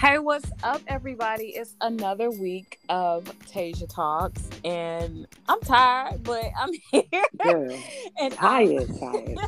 Hey, 0.00 0.18
what's 0.18 0.50
up, 0.62 0.80
everybody? 0.86 1.48
It's 1.48 1.76
another 1.82 2.30
week 2.30 2.80
of 2.88 3.24
Tasia 3.40 3.86
Talks, 3.86 4.48
and 4.64 5.26
I'm 5.46 5.60
tired, 5.60 6.22
but 6.22 6.42
I'm 6.58 6.70
here. 6.90 7.02
Girl, 7.44 7.78
and 8.18 8.32
tired, 8.32 8.88
I'm, 8.88 8.98
tired. 9.36 9.38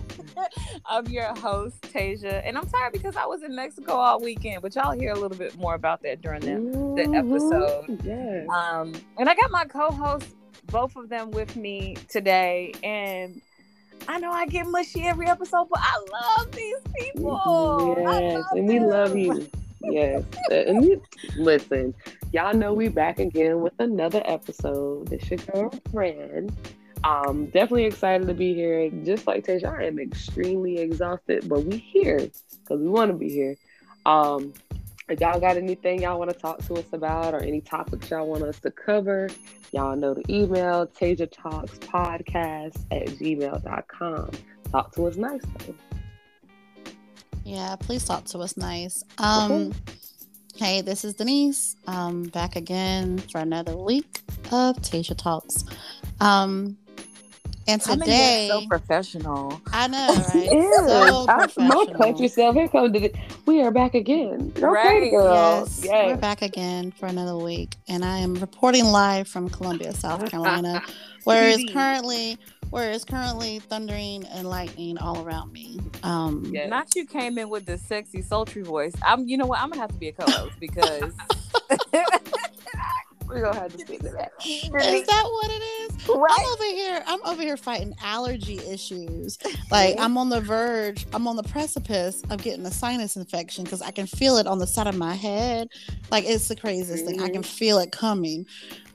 I'm 0.85 1.07
your 1.07 1.35
host, 1.37 1.80
Tasia, 1.80 2.43
and 2.44 2.58
I'm 2.58 2.67
tired 2.67 2.93
because 2.93 3.17
I 3.17 3.25
was 3.25 3.43
in 3.43 3.57
Mexico 3.57 3.94
all 3.94 4.21
weekend, 4.21 4.61
but 4.61 4.75
y'all 4.75 4.93
hear 4.93 5.12
a 5.12 5.19
little 5.19 5.38
bit 5.38 5.57
more 5.57 5.75
about 5.75 6.03
that 6.03 6.21
during 6.21 6.43
the, 6.43 7.03
the 7.03 7.16
episode. 7.16 8.03
Yes. 8.04 8.47
Um, 8.51 8.93
and 9.16 9.30
I 9.30 9.34
got 9.34 9.51
my 9.51 9.65
co-hosts, 9.65 10.34
both 10.66 10.97
of 10.97 11.08
them, 11.08 11.30
with 11.30 11.57
me 11.57 11.97
today, 12.11 12.75
and 12.84 13.40
I 14.07 14.19
know 14.19 14.30
I 14.30 14.44
get 14.44 14.66
mushy 14.66 15.07
every 15.07 15.29
episode, 15.29 15.69
but 15.71 15.80
I 15.80 16.05
love 16.12 16.53
these 16.53 16.77
people. 16.95 18.05
I 18.07 18.21
yes, 18.21 18.45
and 18.53 18.69
we 18.69 18.80
love 18.80 19.16
you. 19.16 19.48
Yes. 19.85 20.25
Listen, 21.37 21.95
y'all 22.33 22.55
know 22.55 22.73
we 22.73 22.89
back 22.89 23.19
again 23.19 23.61
with 23.61 23.75
another 23.79 24.23
episode. 24.25 25.09
This 25.09 25.31
your 25.31 25.39
girlfriend. 25.53 26.53
Um, 27.05 27.47
definitely 27.47 27.87
excited 27.87 28.29
to 28.29 28.35
be 28.35 28.55
here. 28.55 28.91
Just 29.05 29.27
like 29.27 29.45
Tasia, 29.45 29.77
I 29.77 29.87
am 29.87 29.99
extremely 29.99 30.79
exhausted, 30.79 31.49
but 31.49 31.65
we 31.65 31.79
here 31.79 32.19
because 32.19 32.81
we 32.81 32.89
want 32.89 33.11
to 33.11 33.17
be 33.17 33.29
here. 33.29 33.57
Um, 34.07 34.53
if 35.09 35.21
y'all 35.21 35.41
got 35.41 35.57
anything 35.57 36.03
y'all 36.03 36.19
want 36.19 36.30
to 36.30 36.39
talk 36.39 36.65
to 36.67 36.75
us 36.75 36.87
about 36.93 37.35
or 37.35 37.43
any 37.43 37.61
topics 37.61 38.11
y'all 38.11 38.27
want 38.27 38.45
us 38.45 38.61
to 38.61 38.71
cover, 38.71 39.29
y'all 39.73 39.97
know 39.97 40.15
the 40.15 40.25
email, 40.33 40.87
Tasia 40.87 41.30
Talks 41.30 41.79
Podcast 41.79 42.79
at 42.91 43.09
gmail.com. 43.09 44.30
Talk 44.71 44.95
to 44.95 45.07
us 45.07 45.17
nice 45.17 45.43
though. 45.59 45.75
Yeah, 47.45 47.77
please 47.77 48.05
talk 48.05 48.24
to 48.26 48.38
us 48.38 48.57
nice. 48.57 49.02
Um, 49.18 49.73
hey, 50.57 50.80
this 50.80 51.04
is 51.04 51.15
Denise. 51.15 51.76
Um, 51.87 52.24
back 52.24 52.57
again 52.57 53.18
for 53.18 53.38
another 53.38 53.76
week 53.76 54.21
of 54.52 54.76
Tasia 54.76 55.16
Talks. 55.16 55.65
Um, 56.21 56.76
and 57.68 57.80
today, 57.80 58.49
so 58.51 58.66
professional. 58.66 59.60
I 59.73 59.87
know, 59.87 60.09
right? 60.34 60.52
Ew. 60.52 60.74
So 60.87 61.26
I- 61.29 61.46
Don't 61.68 61.95
cut 61.96 62.18
yourself. 62.18 62.57
Here 62.57 62.66
comes 62.68 62.93
the. 62.93 63.12
We 63.46 63.62
are 63.62 63.71
back 63.71 63.95
again. 63.95 64.52
Okay, 64.56 64.66
Right, 64.66 65.10
girl. 65.10 65.60
Yes, 65.60 65.80
Yes. 65.84 66.06
we're 66.06 66.16
back 66.16 66.42
again 66.42 66.90
for 66.92 67.06
another 67.06 67.36
week, 67.36 67.77
and 67.88 68.04
I 68.04 68.18
am 68.18 68.34
reporting 68.34 68.86
live 68.86 69.28
from 69.28 69.48
Columbia, 69.48 69.92
South 69.94 70.24
Carolina, 70.30 70.82
where 71.22 71.48
it's 71.50 71.72
currently 71.72 72.36
where 72.72 72.90
it's 72.90 73.04
currently 73.04 73.58
thundering 73.58 74.24
and 74.28 74.48
lightning 74.48 74.96
all 74.96 75.22
around 75.24 75.52
me. 75.52 75.78
Um, 76.02 76.50
Yes. 76.52 76.70
Not 76.70 76.88
you 76.96 77.06
came 77.06 77.36
in 77.38 77.50
with 77.50 77.66
the 77.66 77.76
sexy, 77.76 78.22
sultry 78.22 78.62
voice. 78.62 78.94
I'm. 79.06 79.28
You 79.28 79.36
know 79.36 79.46
what? 79.46 79.60
I'm 79.60 79.68
gonna 79.68 79.80
have 79.82 79.92
to 79.92 79.98
be 79.98 80.08
a 80.08 80.12
co-host 80.12 80.54
because 80.58 81.12
We're 83.33 83.42
gonna 83.42 83.58
have 83.61 83.72
to 83.72 83.78
stick 83.78 84.00
to 84.00 84.11
that. 84.11 84.33
Is 84.44 85.06
that 85.06 85.25
what 85.25 85.50
it 85.50 85.62
is? 85.62 86.08
I'm 86.08 86.47
over 86.52 86.64
here. 86.64 87.02
I'm 87.06 87.20
over 87.25 87.41
here 87.42 87.56
fighting 87.56 87.94
allergy 88.02 88.58
issues. 88.58 89.39
Like 89.70 89.97
I'm 89.98 90.19
on 90.19 90.28
the 90.28 90.41
verge. 90.41 91.06
I'm 91.14 91.27
on 91.27 91.36
the 91.36 91.42
precipice 91.42 92.22
of 92.30 92.42
getting 92.42 92.66
a 92.66 92.70
sinus 92.70 93.16
infection 93.16 93.64
because 93.64 93.80
I 93.83 93.91
can 93.91 94.06
feel 94.06 94.36
it 94.36 94.47
on 94.47 94.58
the 94.58 94.66
side 94.66 94.86
of 94.86 94.97
my 94.97 95.14
head. 95.14 95.69
Like 96.11 96.24
it's 96.27 96.48
the 96.48 96.56
craziest 96.56 97.06
thing. 97.06 97.22
I 97.22 97.30
can 97.30 97.42
feel 97.42 97.78
it 97.78 97.91
coming. 97.92 98.47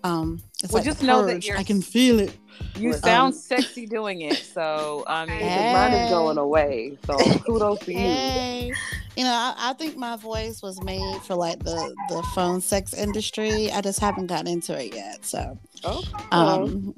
Um, 0.04 0.42
it's 0.64 0.72
Well, 0.72 0.82
like 0.82 0.86
just 0.86 1.00
the 1.00 1.08
know 1.08 1.26
that 1.26 1.44
you're- 1.46 1.60
I 1.60 1.64
can 1.64 1.82
feel 1.82 2.20
it. 2.20 2.32
You 2.76 2.94
Um, 2.94 3.00
sound 3.00 3.36
sexy 3.36 3.86
doing 3.86 4.22
it. 4.22 4.38
So 4.38 5.04
I 5.08 5.26
mean, 5.26 5.40
Hey. 5.40 5.74
Mine 5.74 5.94
is 5.94 6.10
going 6.12 6.38
away. 6.38 6.98
So 7.06 7.18
kudos 7.46 7.80
to 7.80 7.92
you. 7.92 7.98
Hey, 7.98 8.74
you 9.18 9.24
know, 9.24 9.32
I, 9.32 9.72
I 9.72 9.74
think 9.74 9.98
my 9.98 10.16
voice 10.16 10.62
was 10.62 10.80
made 10.84 11.22
for 11.24 11.34
like 11.34 11.64
the 11.64 11.96
the 12.08 12.22
phone 12.22 12.62
sex 12.62 12.94
industry. 12.94 13.72
I 13.72 13.82
just 13.82 14.00
haven't 14.00 14.28
gotten 14.28 14.48
into 14.48 14.80
it 14.80 14.94
yet. 14.94 15.26
So 15.26 15.58
Okay. 15.84 16.08
um 16.32 16.94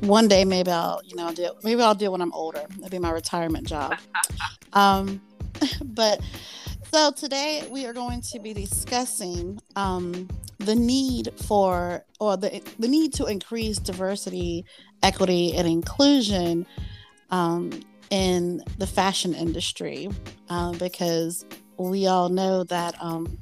one 0.00 0.28
day 0.28 0.44
maybe 0.44 0.70
i'll 0.70 1.00
you 1.06 1.16
know 1.16 1.32
do 1.32 1.50
maybe 1.62 1.80
i'll 1.80 1.94
do 1.94 2.06
it 2.06 2.12
when 2.12 2.20
i'm 2.20 2.32
older 2.32 2.66
that'll 2.68 2.90
be 2.90 2.98
my 2.98 3.10
retirement 3.10 3.66
job 3.66 3.98
um 4.74 5.20
but 5.84 6.20
so 6.92 7.10
today 7.12 7.66
we 7.70 7.86
are 7.86 7.92
going 7.94 8.20
to 8.20 8.38
be 8.40 8.52
discussing 8.52 9.58
um 9.76 10.28
the 10.58 10.74
need 10.74 11.32
for 11.46 12.04
or 12.20 12.36
the 12.36 12.60
the 12.78 12.88
need 12.88 13.14
to 13.14 13.24
increase 13.26 13.78
diversity 13.78 14.64
equity 15.02 15.54
and 15.56 15.66
inclusion 15.66 16.66
um 17.30 17.70
in 18.10 18.62
the 18.78 18.86
fashion 18.86 19.34
industry 19.34 20.08
uh, 20.50 20.72
because 20.72 21.44
we 21.78 22.06
all 22.06 22.28
know 22.28 22.64
that 22.64 22.94
um 23.02 23.38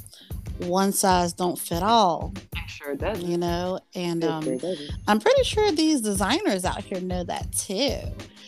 one 0.58 0.92
size 0.92 1.32
don't 1.32 1.58
fit 1.58 1.82
all 1.82 2.32
It 2.36 2.68
sure 2.68 2.94
doesn't. 2.94 3.26
you 3.28 3.36
know 3.36 3.80
and 3.94 4.24
um 4.24 4.58
sure. 4.58 4.74
I'm 5.08 5.18
pretty 5.20 5.42
sure 5.44 5.70
these 5.72 6.00
designers 6.00 6.64
out 6.64 6.82
here 6.84 7.00
know 7.00 7.24
that 7.24 7.52
too. 7.52 7.98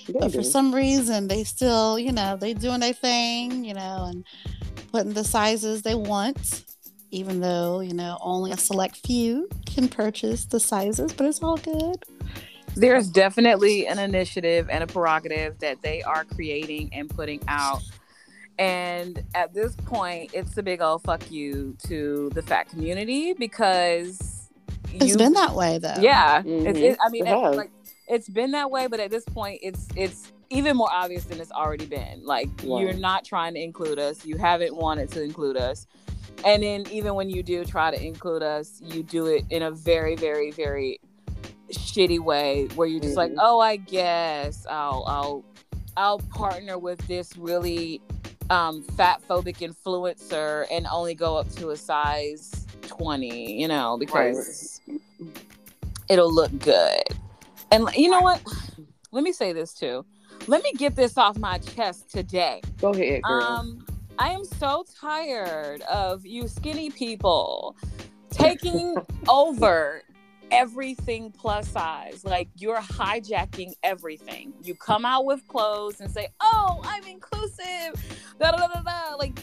They 0.07 0.13
But 0.21 0.33
for 0.33 0.43
some 0.43 0.75
reason, 0.75 1.29
they 1.29 1.45
still, 1.45 1.99
you 1.99 2.13
know, 2.13 2.37
they 2.37 2.53
doing 2.53 2.81
their 2.81 2.93
thing, 2.93 3.65
you 3.65 3.73
know, 3.73 4.05
and 4.11 4.23
putting 4.93 5.15
the 5.15 5.25
sizes 5.25 5.81
they 5.81 5.95
want, 5.95 6.63
even 7.11 7.41
though, 7.41 7.81
you 7.81 7.95
know, 7.95 8.19
only 8.21 8.51
a 8.53 8.59
select 8.59 8.99
few 8.99 9.49
can 9.65 9.89
purchase 9.89 10.45
the 10.45 10.61
sizes, 10.61 11.15
but 11.15 11.25
it's 11.27 11.43
all 11.43 11.57
good. 11.57 11.97
there's 12.77 13.09
definitely 13.09 13.87
an 13.87 13.99
initiative 13.99 14.69
and 14.69 14.85
a 14.85 14.87
prerogative 14.87 15.59
that 15.61 15.81
they 15.81 16.03
are 16.03 16.25
creating 16.25 16.91
and 16.93 17.09
putting 17.09 17.41
out. 17.49 17.81
And 18.59 19.23
at 19.35 19.53
this 19.53 19.75
point, 19.75 20.31
it's 20.33 20.57
a 20.57 20.63
big 20.63 20.81
old 20.81 21.03
fuck 21.03 21.31
you 21.31 21.77
to 21.89 22.31
the 22.35 22.43
fat 22.43 22.69
community 22.69 23.33
because 23.33 24.49
It's 24.93 25.07
you- 25.11 25.17
been 25.17 25.33
that 25.33 25.55
way 25.55 25.79
though. 25.79 25.95
Yeah, 26.01 26.39
it's, 26.45 26.79
Mhm. 26.79 26.83
it, 26.83 26.99
I 27.05 27.09
mean, 27.11 27.27
It 27.27 27.31
it- 27.33 27.39
has. 27.43 27.57
like 27.57 27.71
it's 28.07 28.29
been 28.29 28.53
that 28.53 28.71
way, 28.71 28.87
but 28.87 29.01
at 29.01 29.11
this 29.11 29.25
point, 29.25 29.61
it's 29.63 29.89
it's 29.97 30.31
even 30.51 30.77
more 30.77 30.91
obvious 30.93 31.25
than 31.25 31.41
it's 31.41 31.51
already 31.51 31.87
been. 31.87 32.25
Like 32.25 32.49
Right. 32.63 32.83
you're 32.83 32.93
not 32.93 33.25
trying 33.25 33.55
to 33.55 33.61
include 33.61 33.99
us. 33.99 34.25
You 34.25 34.37
haven't 34.37 34.77
wanted 34.77 35.11
to 35.13 35.23
include 35.23 35.57
us, 35.57 35.87
and 36.45 36.63
then 36.63 36.85
even 36.93 37.15
when 37.15 37.29
you 37.31 37.43
do 37.43 37.65
try 37.65 37.91
to 37.91 38.01
include 38.01 38.43
us, 38.45 38.81
you 38.85 39.03
do 39.03 39.27
it 39.27 39.45
in 39.51 39.63
a 39.63 39.71
very, 39.73 40.15
very, 40.15 40.53
very 40.53 41.01
shitty 41.73 42.21
way 42.21 42.69
where 42.77 42.87
you're 42.87 43.01
just 43.01 43.17
like, 43.17 43.33
Mhm. 43.33 43.39
oh, 43.41 43.59
I 43.59 43.77
guess 43.77 44.65
I'll 44.71 45.03
I'll 45.09 45.45
I'll 45.97 46.19
partner 46.19 46.79
with 46.79 47.05
this 47.09 47.37
really 47.37 48.01
um, 48.51 48.83
fat 48.83 49.23
phobic 49.29 49.59
influencer 49.59 50.67
and 50.71 50.87
only 50.91 51.15
go 51.15 51.37
up 51.37 51.51
to 51.55 51.71
a 51.71 51.77
size 51.77 52.67
20, 52.83 53.61
you 53.61 53.69
know, 53.69 53.97
because 53.99 54.81
it'll 56.09 56.33
look 56.33 56.57
good. 56.59 57.03
And 57.71 57.89
you 57.97 58.09
know 58.11 58.21
what? 58.21 58.43
Let 59.11 59.25
me 59.25 59.33
say 59.33 59.53
this 59.53 59.75
too. 59.75 60.05
Let 60.47 60.63
me 60.63 60.73
get 60.73 60.95
this 60.95 61.17
off 61.17 61.39
my 61.39 61.59
chest 61.59 62.11
today. 62.11 62.61
Go 62.81 62.93
ahead, 62.93 63.23
girl. 63.23 63.43
Um, 63.43 63.87
I 64.19 64.31
am 64.31 64.45
so 64.45 64.85
tired 65.01 65.83
of 65.83 66.25
you 66.27 66.47
skinny 66.47 66.91
people 66.91 67.77
taking 68.31 68.97
over 69.29 70.03
everything 70.55 71.31
plus 71.33 71.69
size. 71.69 72.25
Like 72.25 72.49
you're 72.57 72.81
hijacking 72.81 73.73
everything. 73.83 74.53
You 74.63 74.75
come 74.75 75.05
out 75.05 75.25
with 75.25 75.47
clothes 75.49 76.01
and 76.01 76.11
say, 76.11 76.29
"Oh, 76.41 76.81
I'm 76.85 77.05
inclusive." 77.05 77.95
Da 78.39 78.53
da 78.53 78.69
da 78.69 78.83
da. 78.83 79.17
Like, 79.17 79.39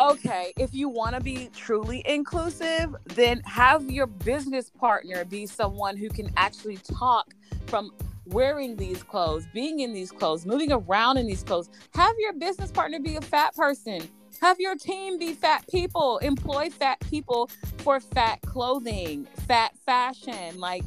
okay, 0.00 0.52
if 0.58 0.74
you 0.74 0.88
want 0.88 1.14
to 1.14 1.20
be 1.20 1.50
truly 1.54 2.02
inclusive, 2.06 2.96
then 3.04 3.40
have 3.44 3.90
your 3.90 4.06
business 4.06 4.70
partner 4.70 5.24
be 5.24 5.46
someone 5.46 5.96
who 5.96 6.08
can 6.08 6.30
actually 6.36 6.78
talk 6.78 7.34
from 7.66 7.92
wearing 8.26 8.76
these 8.76 9.02
clothes, 9.02 9.46
being 9.52 9.80
in 9.80 9.92
these 9.92 10.12
clothes, 10.12 10.46
moving 10.46 10.72
around 10.72 11.16
in 11.18 11.26
these 11.26 11.42
clothes. 11.42 11.68
Have 11.94 12.14
your 12.18 12.32
business 12.32 12.70
partner 12.70 13.00
be 13.00 13.16
a 13.16 13.20
fat 13.20 13.54
person. 13.54 14.08
Have 14.40 14.58
your 14.58 14.74
team 14.74 15.18
be 15.18 15.34
fat 15.34 15.66
people. 15.68 16.18
Employ 16.18 16.70
fat 16.70 16.98
people 17.00 17.50
for 17.78 18.00
fat 18.00 18.40
clothing, 18.42 19.26
fat 19.46 19.76
fashion. 19.84 20.58
Like 20.58 20.84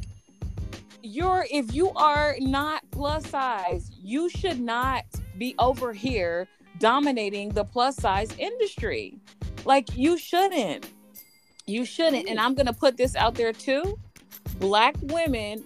you're 1.02 1.46
if 1.50 1.72
you 1.72 1.90
are 1.90 2.34
not 2.40 2.82
plus 2.90 3.28
size, 3.28 3.92
you 4.02 4.28
should 4.28 4.58
not 4.58 5.04
be 5.38 5.54
over 5.60 5.92
here 5.92 6.48
dominating 6.78 7.50
the 7.50 7.64
plus 7.64 7.96
size 7.96 8.34
industry. 8.38 9.18
Like 9.64 9.96
you 9.96 10.18
shouldn't. 10.18 10.90
You 11.66 11.84
shouldn't. 11.84 12.28
And 12.28 12.40
I'm 12.40 12.54
going 12.54 12.66
to 12.66 12.72
put 12.72 12.96
this 12.96 13.14
out 13.14 13.36
there 13.36 13.52
too. 13.52 13.98
Black 14.58 14.96
women 15.02 15.64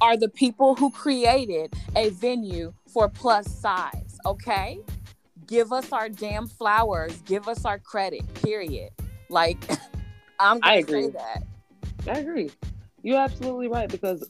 are 0.00 0.16
the 0.16 0.28
people 0.28 0.74
who 0.74 0.90
created 0.90 1.72
a 1.96 2.10
venue 2.10 2.72
for 2.86 3.08
plus 3.08 3.46
size, 3.58 4.18
okay? 4.24 4.80
Give 5.46 5.72
us 5.72 5.92
our 5.92 6.08
damn 6.08 6.46
flowers, 6.46 7.16
give 7.24 7.48
us 7.48 7.64
our 7.64 7.78
credit, 7.78 8.22
period. 8.34 8.90
Like 9.28 9.64
I'm 10.38 10.58
I 10.62 10.82
going 10.82 10.84
to 10.84 10.90
say 10.90 10.98
agree. 10.98 11.12
that. 11.12 11.42
I 12.08 12.18
agree. 12.18 12.50
You're 13.02 13.20
absolutely 13.20 13.68
right 13.68 13.88
because 13.88 14.28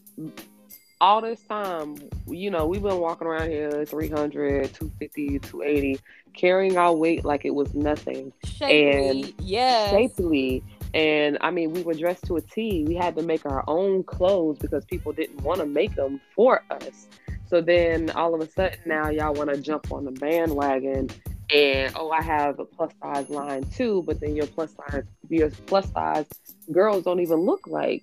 all 1.01 1.21
this 1.21 1.41
time, 1.43 1.97
you 2.27 2.51
know, 2.51 2.67
we've 2.67 2.83
been 2.83 2.99
walking 2.99 3.27
around 3.27 3.51
here 3.51 3.85
300, 3.85 4.73
250, 4.75 5.39
280, 5.41 6.01
carrying 6.35 6.77
our 6.79 6.95
weight 6.95 7.25
like 7.25 7.45
it 7.45 7.55
was 7.55 7.75
nothing. 7.75 8.33
Shapely, 8.45 9.23
and 9.23 9.35
yes. 9.41 9.91
shapely. 9.91 10.63
And 10.95 11.37
I 11.41 11.51
mean, 11.51 11.73
we 11.73 11.83
were 11.83 11.95
dressed 11.95 12.25
to 12.27 12.37
a 12.37 12.41
T. 12.41 12.85
We 12.87 12.95
had 12.95 13.17
to 13.17 13.23
make 13.23 13.45
our 13.45 13.65
own 13.67 14.05
clothes 14.05 14.59
because 14.59 14.85
people 14.85 15.13
didn't 15.13 15.43
want 15.43 15.61
to 15.61 15.67
make 15.67 15.95
them 15.95 16.21
for 16.35 16.63
us. 16.71 17.09
So 17.49 17.61
then 17.61 18.11
all 18.11 18.35
of 18.35 18.41
a 18.41 18.51
sudden 18.51 18.79
now 18.87 19.09
y'all 19.11 19.35
want 19.35 19.51
to 19.51 19.61
jump 19.61 19.93
on 19.93 20.05
the 20.05 20.11
bandwagon 20.11 21.09
and 21.53 21.93
oh 21.95 22.11
I 22.11 22.23
have 22.23 22.59
a 22.59 22.65
plus 22.65 22.93
size 23.01 23.31
line 23.31 23.65
too, 23.65 24.03
but 24.07 24.21
then 24.21 24.35
your 24.35 24.47
plus 24.47 24.75
size 24.75 25.05
your 25.29 25.51
plus 25.67 25.91
size 25.93 26.27
girls 26.73 27.05
don't 27.05 27.21
even 27.21 27.41
look 27.41 27.67
like, 27.67 28.03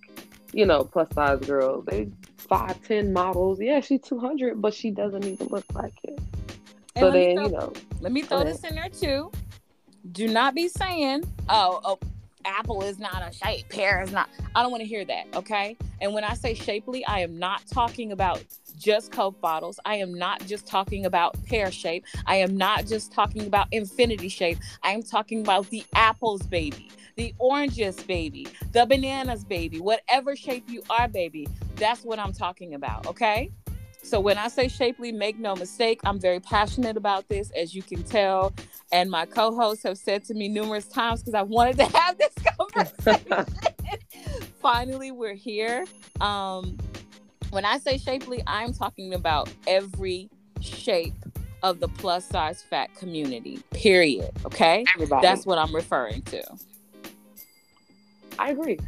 you 0.53 0.65
know, 0.65 0.83
plus 0.83 1.09
size 1.13 1.39
girls. 1.41 1.85
They 1.85 2.09
five 2.37 2.81
ten 2.83 3.11
models. 3.11 3.59
Yeah, 3.59 3.81
she's 3.81 4.01
two 4.01 4.19
hundred, 4.19 4.61
but 4.61 4.73
she 4.73 4.91
doesn't 4.91 5.25
even 5.25 5.47
look 5.47 5.65
like 5.73 5.93
it. 6.03 6.19
And 6.95 7.03
so 7.03 7.11
then, 7.11 7.35
throw- 7.35 7.45
you 7.45 7.51
know, 7.51 7.73
Let 8.01 8.11
me 8.11 8.21
throw 8.21 8.43
this 8.43 8.63
in 8.63 8.75
there 8.75 8.89
too. 8.89 9.31
Do 10.11 10.27
not 10.27 10.53
be 10.53 10.67
saying, 10.67 11.23
"Oh, 11.49 11.81
oh, 11.83 11.99
apple 12.45 12.83
is 12.83 12.99
not 12.99 13.21
a 13.21 13.33
shape, 13.33 13.69
pear 13.69 14.01
is 14.01 14.11
not." 14.11 14.29
I 14.55 14.61
don't 14.61 14.71
want 14.71 14.81
to 14.81 14.87
hear 14.87 15.05
that. 15.05 15.25
Okay. 15.35 15.77
And 16.01 16.13
when 16.13 16.23
I 16.23 16.33
say 16.33 16.53
shapely, 16.53 17.05
I 17.05 17.19
am 17.19 17.39
not 17.39 17.63
talking 17.71 18.11
about 18.11 18.43
just 18.77 19.11
Coke 19.11 19.39
bottles. 19.39 19.79
I 19.85 19.95
am 19.95 20.13
not 20.13 20.45
just 20.45 20.67
talking 20.67 21.05
about 21.05 21.41
pear 21.45 21.71
shape. 21.71 22.05
I 22.25 22.35
am 22.37 22.57
not 22.57 22.85
just 22.85 23.11
talking 23.13 23.45
about 23.47 23.67
infinity 23.71 24.29
shape. 24.29 24.57
I 24.83 24.91
am 24.91 25.03
talking 25.03 25.41
about 25.41 25.69
the 25.69 25.85
apples, 25.95 26.41
baby, 26.43 26.89
the 27.15 27.33
oranges, 27.39 27.95
baby, 28.03 28.47
the 28.71 28.85
bananas, 28.85 29.43
baby, 29.43 29.79
whatever 29.79 30.35
shape 30.35 30.69
you 30.69 30.83
are, 30.89 31.07
baby. 31.07 31.47
That's 31.75 32.03
what 32.03 32.19
I'm 32.19 32.33
talking 32.33 32.73
about. 32.73 33.07
Okay. 33.07 33.51
So 34.03 34.19
when 34.19 34.37
I 34.37 34.49
say 34.49 34.67
shapely, 34.67 35.11
make 35.11 35.39
no 35.39 35.55
mistake, 35.55 36.01
I'm 36.03 36.19
very 36.19 36.39
passionate 36.39 36.97
about 36.97 37.29
this, 37.29 37.51
as 37.51 37.73
you 37.73 37.81
can 37.81 38.03
tell. 38.03 38.53
And 38.91 39.09
my 39.09 39.25
co-hosts 39.25 39.83
have 39.83 39.97
said 39.97 40.25
to 40.25 40.33
me 40.33 40.49
numerous 40.49 40.87
times 40.87 41.21
because 41.21 41.33
I 41.33 41.41
wanted 41.41 41.77
to 41.77 41.85
have 41.97 42.17
this 42.17 42.33
conversation. 42.59 43.45
Finally, 44.61 45.11
we're 45.11 45.33
here. 45.33 45.85
Um, 46.19 46.77
when 47.49 47.65
I 47.65 47.77
say 47.79 47.97
shapely, 47.97 48.43
I'm 48.45 48.73
talking 48.73 49.13
about 49.13 49.49
every 49.67 50.29
shape 50.59 51.13
of 51.63 51.79
the 51.79 51.87
plus 51.87 52.25
size 52.25 52.61
fat 52.61 52.93
community. 52.95 53.63
Period. 53.71 54.31
Okay, 54.45 54.85
everybody. 54.95 55.25
that's 55.25 55.45
what 55.45 55.57
I'm 55.57 55.73
referring 55.73 56.21
to. 56.23 56.43
I 58.37 58.49
agree. 58.49 58.79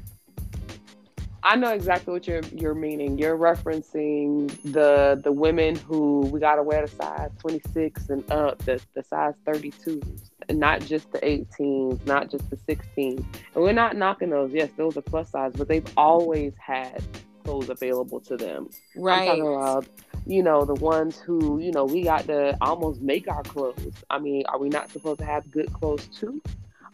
I 1.45 1.55
know 1.55 1.71
exactly 1.73 2.11
what 2.11 2.27
you're 2.27 2.41
you're 2.55 2.73
meaning. 2.73 3.19
You're 3.19 3.37
referencing 3.37 4.49
the 4.63 5.21
the 5.23 5.31
women 5.31 5.75
who 5.75 6.21
we 6.21 6.39
gotta 6.39 6.63
wear 6.63 6.81
the 6.81 6.87
size 6.87 7.29
26 7.37 8.09
and 8.09 8.31
up, 8.31 8.57
the, 8.65 8.81
the 8.95 9.03
size 9.03 9.35
32s, 9.45 10.31
not 10.49 10.81
just 10.81 11.11
the 11.11 11.19
18s, 11.19 12.03
not 12.07 12.31
just 12.31 12.49
the 12.49 12.57
16s. 12.57 13.23
And 13.23 13.63
we're 13.63 13.73
not 13.73 13.95
knocking 13.95 14.31
those. 14.31 14.53
Yes, 14.53 14.71
those 14.75 14.97
are 14.97 15.03
plus 15.03 15.29
size, 15.29 15.53
but 15.55 15.67
they've 15.67 15.87
always 15.95 16.53
had 16.57 17.03
clothes 17.43 17.69
available 17.69 18.19
to 18.21 18.37
them. 18.37 18.67
Right. 18.95 19.21
I'm 19.21 19.27
talking 19.27 19.55
about, 19.55 19.85
you 20.25 20.41
know, 20.41 20.65
the 20.65 20.73
ones 20.73 21.19
who, 21.19 21.59
you 21.59 21.71
know, 21.71 21.85
we 21.85 22.01
got 22.01 22.25
to 22.25 22.57
almost 22.59 23.01
make 23.01 23.27
our 23.27 23.43
clothes. 23.43 23.93
I 24.09 24.17
mean, 24.17 24.45
are 24.47 24.57
we 24.57 24.69
not 24.69 24.89
supposed 24.89 25.19
to 25.19 25.25
have 25.25 25.51
good 25.51 25.71
clothes 25.71 26.07
too? 26.07 26.41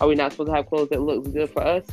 Are 0.02 0.10
we 0.10 0.16
not 0.16 0.34
supposed 0.34 0.50
to 0.50 0.56
have 0.56 0.68
clothes 0.68 0.90
that 0.90 1.00
looks 1.02 1.30
good 1.30 1.50
for 1.50 1.64
us? 1.64 1.86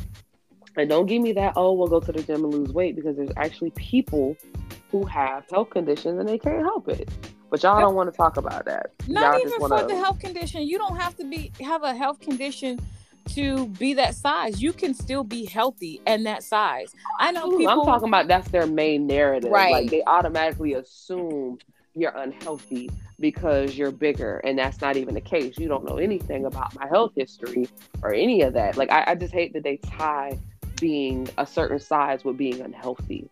And 0.77 0.89
don't 0.89 1.07
give 1.07 1.21
me 1.21 1.31
that, 1.33 1.53
oh, 1.55 1.73
we'll 1.73 1.87
go 1.87 1.99
to 1.99 2.11
the 2.11 2.23
gym 2.23 2.43
and 2.43 2.53
lose 2.53 2.71
weight 2.71 2.95
because 2.95 3.17
there's 3.17 3.31
actually 3.37 3.71
people 3.71 4.37
who 4.91 5.05
have 5.05 5.43
health 5.49 5.69
conditions 5.69 6.19
and 6.19 6.27
they 6.27 6.37
can't 6.37 6.61
help 6.61 6.87
it. 6.87 7.09
But 7.49 7.63
y'all 7.63 7.79
don't 7.79 7.95
want 7.95 8.11
to 8.11 8.15
talk 8.15 8.37
about 8.37 8.65
that. 8.65 8.91
Not 9.07 9.33
y'all 9.33 9.41
even 9.41 9.59
for 9.59 9.69
wanna- 9.69 9.87
the 9.87 9.95
health 9.95 10.19
condition. 10.19 10.63
You 10.63 10.77
don't 10.77 10.97
have 10.97 11.15
to 11.17 11.23
be 11.23 11.51
have 11.61 11.83
a 11.83 11.93
health 11.93 12.19
condition 12.19 12.79
to 13.29 13.67
be 13.67 13.93
that 13.95 14.15
size. 14.15 14.61
You 14.61 14.73
can 14.73 14.93
still 14.93 15.23
be 15.23 15.45
healthy 15.45 16.01
and 16.05 16.25
that 16.25 16.43
size. 16.43 16.93
I 17.19 17.31
know 17.31 17.51
Ooh, 17.51 17.57
people. 17.57 17.71
I'm 17.71 17.85
talking 17.85 18.07
about 18.07 18.27
that's 18.27 18.49
their 18.49 18.67
main 18.67 19.07
narrative. 19.07 19.51
Right. 19.51 19.71
Like 19.71 19.89
they 19.89 20.03
automatically 20.05 20.73
assume 20.73 21.59
you're 21.95 22.15
unhealthy 22.15 22.89
because 23.19 23.77
you're 23.77 23.91
bigger, 23.91 24.37
and 24.39 24.57
that's 24.57 24.79
not 24.79 24.95
even 24.95 25.15
the 25.15 25.21
case. 25.21 25.57
You 25.57 25.67
don't 25.67 25.85
know 25.85 25.97
anything 25.97 26.45
about 26.45 26.73
my 26.75 26.87
health 26.87 27.13
history 27.15 27.67
or 28.01 28.13
any 28.13 28.41
of 28.43 28.53
that. 28.53 28.77
Like 28.77 28.91
I, 28.91 29.03
I 29.07 29.15
just 29.15 29.33
hate 29.33 29.53
that 29.53 29.63
they 29.63 29.77
tie 29.77 30.37
being 30.79 31.27
a 31.37 31.45
certain 31.45 31.79
size 31.79 32.23
with 32.23 32.37
being 32.37 32.61
unhealthy 32.61 33.29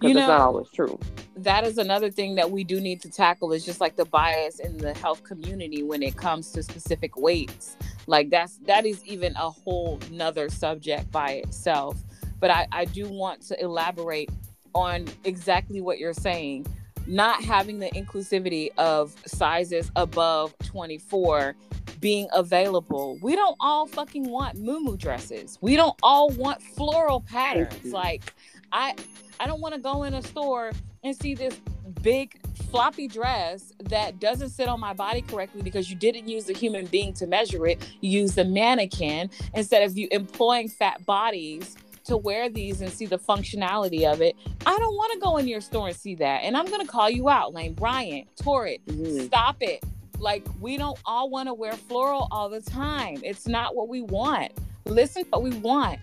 because 0.00 0.16
it's 0.16 0.28
not 0.28 0.40
always 0.40 0.68
true. 0.70 0.98
that 1.36 1.66
is 1.66 1.76
another 1.76 2.10
thing 2.10 2.34
that 2.34 2.50
we 2.50 2.64
do 2.64 2.80
need 2.80 3.02
to 3.02 3.10
tackle 3.10 3.52
is 3.52 3.64
just 3.64 3.80
like 3.80 3.96
the 3.96 4.04
bias 4.06 4.58
in 4.58 4.78
the 4.78 4.94
health 4.94 5.22
community 5.24 5.82
when 5.82 6.02
it 6.02 6.16
comes 6.16 6.50
to 6.52 6.62
specific 6.62 7.16
weights. 7.16 7.76
Like 8.06 8.30
that's 8.30 8.58
that 8.66 8.86
is 8.86 9.04
even 9.04 9.34
a 9.36 9.50
whole 9.50 10.00
nother 10.10 10.48
subject 10.48 11.10
by 11.10 11.32
itself. 11.44 11.98
But 12.38 12.50
i 12.50 12.66
i 12.72 12.84
do 12.86 13.08
want 13.08 13.42
to 13.42 13.60
elaborate 13.60 14.30
on 14.74 15.06
exactly 15.24 15.80
what 15.80 15.98
you're 15.98 16.14
saying 16.14 16.66
not 17.06 17.42
having 17.42 17.78
the 17.78 17.90
inclusivity 17.90 18.70
of 18.78 19.14
sizes 19.26 19.90
above 19.96 20.54
24 20.64 21.56
being 22.00 22.28
available. 22.32 23.18
We 23.20 23.36
don't 23.36 23.56
all 23.60 23.86
fucking 23.86 24.28
want 24.28 24.58
moo 24.58 24.96
dresses. 24.96 25.58
We 25.60 25.76
don't 25.76 25.96
all 26.02 26.30
want 26.30 26.62
floral 26.62 27.20
patterns. 27.20 27.92
Like 27.92 28.34
i 28.72 28.94
i 29.40 29.46
don't 29.46 29.60
want 29.60 29.74
to 29.74 29.80
go 29.80 30.04
in 30.04 30.14
a 30.14 30.22
store 30.22 30.70
and 31.02 31.16
see 31.16 31.34
this 31.34 31.56
big 32.02 32.38
floppy 32.70 33.08
dress 33.08 33.72
that 33.84 34.20
doesn't 34.20 34.50
sit 34.50 34.68
on 34.68 34.78
my 34.78 34.92
body 34.92 35.22
correctly 35.22 35.62
because 35.62 35.90
you 35.90 35.96
didn't 35.96 36.28
use 36.28 36.48
a 36.48 36.52
human 36.52 36.86
being 36.86 37.12
to 37.14 37.26
measure 37.26 37.66
it. 37.66 37.80
You 38.00 38.20
used 38.20 38.38
a 38.38 38.44
mannequin 38.44 39.30
instead 39.54 39.82
of 39.82 39.96
you 39.96 40.08
employing 40.10 40.68
fat 40.68 41.04
bodies 41.04 41.76
to 42.04 42.16
wear 42.16 42.48
these 42.48 42.80
and 42.80 42.90
see 42.92 43.06
the 43.06 43.18
functionality 43.18 44.10
of 44.10 44.20
it 44.20 44.34
i 44.66 44.76
don't 44.78 44.94
want 44.96 45.12
to 45.12 45.18
go 45.20 45.36
in 45.36 45.46
your 45.48 45.60
store 45.60 45.88
and 45.88 45.96
see 45.96 46.14
that 46.14 46.38
and 46.42 46.56
i'm 46.56 46.66
going 46.66 46.80
to 46.80 46.86
call 46.86 47.08
you 47.10 47.28
out 47.28 47.52
lane 47.54 47.74
bryant 47.74 48.26
torrid 48.36 48.80
Mhm. 48.86 49.26
stop 49.26 49.56
it. 49.60 49.82
Like 50.18 50.46
we 50.60 50.76
don't 50.76 50.98
all 51.06 51.30
want 51.30 51.48
to 51.48 51.54
wear 51.54 51.72
floral 51.72 52.28
all 52.30 52.50
the 52.50 52.60
time. 52.60 53.22
It's 53.24 53.48
not 53.48 53.74
what 53.74 53.88
we 53.88 54.02
want. 54.02 54.52
Listen 54.84 55.24
to 55.24 55.30
what 55.30 55.42
we 55.42 55.50
want. 55.60 55.98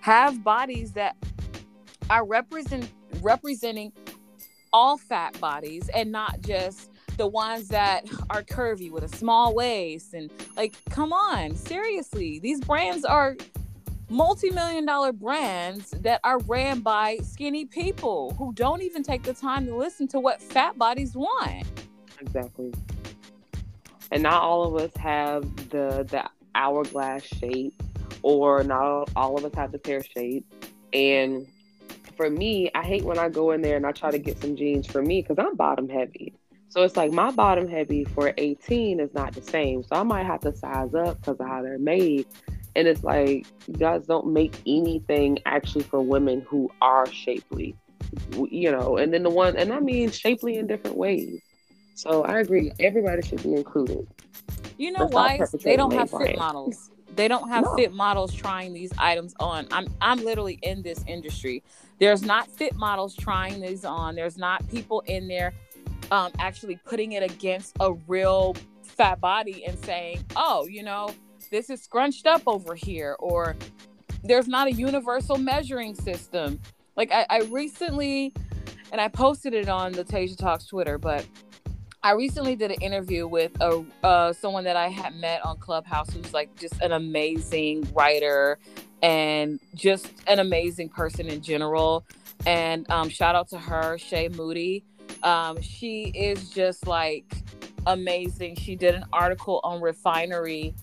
Have 0.00 0.42
bodies 0.42 0.90
that 0.94 1.14
are 2.08 2.24
represent 2.24 2.90
representing 3.20 3.92
all 4.72 4.96
fat 4.96 5.38
bodies 5.40 5.88
and 5.94 6.10
not 6.10 6.40
just 6.40 6.90
the 7.16 7.28
ones 7.28 7.68
that 7.68 8.06
are 8.30 8.42
curvy 8.42 8.90
with 8.90 9.04
a 9.04 9.16
small 9.16 9.54
waist 9.54 10.14
and 10.14 10.32
like 10.56 10.74
come 10.90 11.12
on 11.12 11.54
seriously 11.54 12.40
these 12.40 12.60
brands 12.60 13.04
are 13.04 13.36
multi-million 14.10 14.84
dollar 14.84 15.12
brands 15.12 15.90
that 16.00 16.20
are 16.24 16.38
ran 16.40 16.80
by 16.80 17.16
skinny 17.22 17.64
people 17.64 18.34
who 18.36 18.52
don't 18.52 18.82
even 18.82 19.02
take 19.02 19.22
the 19.22 19.32
time 19.32 19.66
to 19.66 19.74
listen 19.74 20.06
to 20.08 20.20
what 20.20 20.42
fat 20.42 20.76
bodies 20.76 21.14
want 21.14 21.66
Exactly. 22.20 22.72
And 24.10 24.22
not 24.22 24.42
all 24.42 24.64
of 24.64 24.82
us 24.82 24.94
have 24.96 25.42
the 25.70 26.06
the 26.08 26.28
hourglass 26.54 27.24
shape, 27.24 27.82
or 28.22 28.62
not 28.64 29.10
all, 29.16 29.38
of 29.38 29.44
us 29.44 29.54
have 29.54 29.72
the 29.72 29.78
pear 29.78 30.02
shape. 30.02 30.44
And 30.92 31.46
for 32.16 32.28
me, 32.28 32.70
I 32.74 32.82
hate 32.82 33.04
when 33.04 33.18
I 33.18 33.28
go 33.28 33.52
in 33.52 33.62
there 33.62 33.76
and 33.76 33.86
I 33.86 33.92
try 33.92 34.10
to 34.10 34.18
get 34.18 34.40
some 34.40 34.56
jeans 34.56 34.86
for 34.86 35.00
me 35.00 35.22
because 35.22 35.38
I'm 35.38 35.56
bottom 35.56 35.88
heavy. 35.88 36.34
So 36.68 36.82
it's 36.82 36.96
like 36.96 37.12
my 37.12 37.30
bottom 37.30 37.68
heavy 37.68 38.04
for 38.04 38.32
18 38.36 39.00
is 39.00 39.12
not 39.14 39.32
the 39.32 39.42
same. 39.42 39.82
So 39.82 39.96
I 39.96 40.02
might 40.02 40.26
have 40.26 40.40
to 40.40 40.54
size 40.54 40.94
up 40.94 41.20
because 41.20 41.40
of 41.40 41.46
how 41.46 41.62
they're 41.62 41.78
made. 41.78 42.26
And 42.76 42.86
it's 42.86 43.02
like 43.02 43.46
you 43.66 43.74
guys 43.74 44.06
don't 44.06 44.32
make 44.32 44.54
anything 44.66 45.38
actually 45.46 45.84
for 45.84 46.00
women 46.00 46.40
who 46.48 46.70
are 46.80 47.06
shapely, 47.06 47.76
you 48.50 48.70
know. 48.70 48.96
And 48.96 49.12
then 49.12 49.22
the 49.22 49.30
one, 49.30 49.56
and 49.56 49.72
I 49.72 49.80
mean 49.80 50.10
shapely 50.10 50.56
in 50.56 50.66
different 50.66 50.96
ways. 50.96 51.40
So 51.94 52.24
I 52.24 52.40
agree. 52.40 52.72
Everybody 52.78 53.22
should 53.22 53.42
be 53.42 53.54
included. 53.54 54.06
You 54.78 54.92
know 54.92 55.08
Let's 55.12 55.52
why? 55.52 55.58
They 55.62 55.76
don't 55.76 55.92
have 55.92 56.10
fit 56.10 56.38
models. 56.38 56.90
They 57.16 57.28
don't 57.28 57.48
have 57.48 57.64
No. 57.64 57.74
fit 57.74 57.92
models 57.92 58.32
trying 58.32 58.72
these 58.72 58.92
items 58.98 59.34
on. 59.40 59.66
I'm 59.72 59.88
I'm 60.00 60.24
literally 60.24 60.58
in 60.62 60.82
this 60.82 61.04
industry. 61.06 61.62
There's 61.98 62.22
not 62.22 62.48
fit 62.48 62.76
models 62.76 63.14
trying 63.14 63.60
these 63.60 63.84
on. 63.84 64.14
There's 64.14 64.38
not 64.38 64.66
people 64.68 65.00
in 65.00 65.28
there 65.28 65.52
um, 66.10 66.32
actually 66.38 66.76
putting 66.86 67.12
it 67.12 67.22
against 67.22 67.76
a 67.80 67.92
real 68.06 68.56
fat 68.82 69.20
body 69.20 69.64
and 69.66 69.78
saying, 69.84 70.24
"Oh, 70.36 70.66
you 70.66 70.82
know, 70.82 71.10
this 71.50 71.70
is 71.70 71.82
scrunched 71.82 72.26
up 72.26 72.42
over 72.46 72.74
here," 72.74 73.16
or 73.18 73.56
there's 74.24 74.48
not 74.48 74.66
a 74.68 74.72
universal 74.72 75.38
measuring 75.38 75.94
system. 75.94 76.60
Like 76.96 77.12
I, 77.12 77.26
I 77.30 77.40
recently, 77.50 78.32
and 78.92 79.00
I 79.00 79.08
posted 79.08 79.54
it 79.54 79.68
on 79.68 79.92
the 79.92 80.04
Tasia 80.04 80.36
Talks 80.36 80.66
Twitter, 80.66 80.98
but 80.98 81.26
I 82.02 82.12
recently 82.12 82.56
did 82.56 82.70
an 82.70 82.80
interview 82.80 83.26
with 83.26 83.52
a 83.60 83.84
uh, 84.02 84.32
someone 84.32 84.64
that 84.64 84.76
I 84.76 84.88
had 84.88 85.14
met 85.16 85.44
on 85.44 85.58
Clubhouse 85.58 86.10
who's 86.10 86.32
like 86.32 86.54
just 86.58 86.80
an 86.80 86.92
amazing 86.92 87.88
writer 87.94 88.58
and 89.02 89.60
just 89.74 90.08
an 90.26 90.38
amazing 90.38 90.88
person 90.88 91.28
in 91.28 91.42
general. 91.42 92.04
And 92.46 92.90
um, 92.90 93.10
shout 93.10 93.34
out 93.34 93.48
to 93.50 93.58
her, 93.58 93.98
Shay 93.98 94.28
Moody. 94.28 94.82
Um, 95.22 95.60
she 95.60 96.04
is 96.14 96.50
just 96.50 96.86
like 96.86 97.26
amazing. 97.86 98.56
She 98.56 98.76
did 98.76 98.94
an 98.94 99.04
article 99.12 99.60
on 99.62 99.82
refinery 99.82 100.74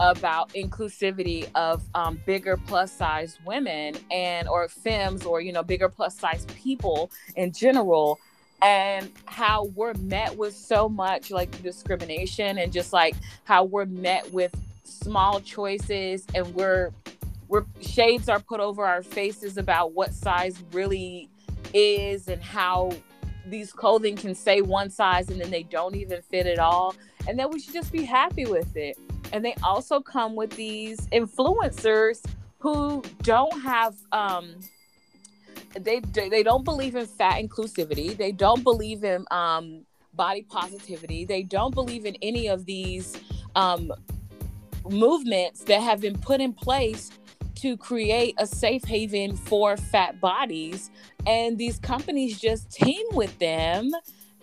about 0.00 0.48
inclusivity 0.50 1.48
of 1.54 1.82
um, 1.94 2.20
bigger 2.26 2.56
plus 2.56 2.92
size 2.92 3.38
women 3.46 3.94
and 4.10 4.48
or 4.48 4.68
femmes 4.68 5.24
or 5.24 5.40
you 5.40 5.52
know 5.52 5.62
bigger 5.62 5.88
plus 5.88 6.16
size 6.18 6.46
people 6.56 7.10
in 7.36 7.52
general 7.52 8.18
and 8.62 9.10
how 9.26 9.64
we're 9.76 9.94
met 9.94 10.36
with 10.36 10.54
so 10.54 10.88
much 10.88 11.30
like 11.30 11.62
discrimination 11.62 12.58
and 12.58 12.72
just 12.72 12.92
like 12.92 13.14
how 13.44 13.62
we're 13.62 13.84
met 13.84 14.30
with 14.32 14.54
small 14.84 15.40
choices 15.40 16.26
and 16.34 16.46
we're 16.54 16.90
we're 17.48 17.64
shades 17.80 18.28
are 18.28 18.40
put 18.40 18.60
over 18.60 18.84
our 18.84 19.02
faces 19.02 19.58
about 19.58 19.92
what 19.92 20.12
size 20.12 20.62
really 20.72 21.28
is 21.72 22.28
and 22.28 22.42
how 22.42 22.90
these 23.46 23.72
clothing 23.72 24.16
can 24.16 24.34
say 24.34 24.60
one 24.62 24.88
size 24.88 25.28
and 25.28 25.40
then 25.40 25.50
they 25.50 25.62
don't 25.64 25.94
even 25.94 26.22
fit 26.22 26.46
at 26.46 26.58
all 26.58 26.94
and 27.28 27.38
that 27.38 27.50
we 27.50 27.60
should 27.60 27.74
just 27.74 27.92
be 27.92 28.02
happy 28.02 28.46
with 28.46 28.76
it 28.76 28.98
and 29.34 29.44
they 29.44 29.54
also 29.64 30.00
come 30.00 30.36
with 30.36 30.50
these 30.50 31.00
influencers 31.08 32.24
who 32.60 33.02
don't 33.22 33.60
have 33.60 33.96
um 34.12 34.54
they 35.78 36.00
they 36.14 36.44
don't 36.44 36.64
believe 36.64 36.94
in 36.94 37.04
fat 37.04 37.42
inclusivity. 37.42 38.16
They 38.16 38.30
don't 38.30 38.62
believe 38.62 39.02
in 39.02 39.26
um 39.32 39.84
body 40.14 40.42
positivity. 40.42 41.24
They 41.24 41.42
don't 41.42 41.74
believe 41.74 42.06
in 42.06 42.16
any 42.22 42.46
of 42.46 42.64
these 42.64 43.18
um 43.56 43.92
movements 44.88 45.64
that 45.64 45.82
have 45.82 46.00
been 46.00 46.16
put 46.16 46.40
in 46.40 46.52
place 46.52 47.10
to 47.56 47.76
create 47.76 48.36
a 48.38 48.46
safe 48.46 48.84
haven 48.84 49.36
for 49.36 49.76
fat 49.76 50.20
bodies. 50.20 50.90
And 51.26 51.58
these 51.58 51.80
companies 51.80 52.38
just 52.38 52.70
team 52.70 53.04
with 53.12 53.36
them 53.40 53.90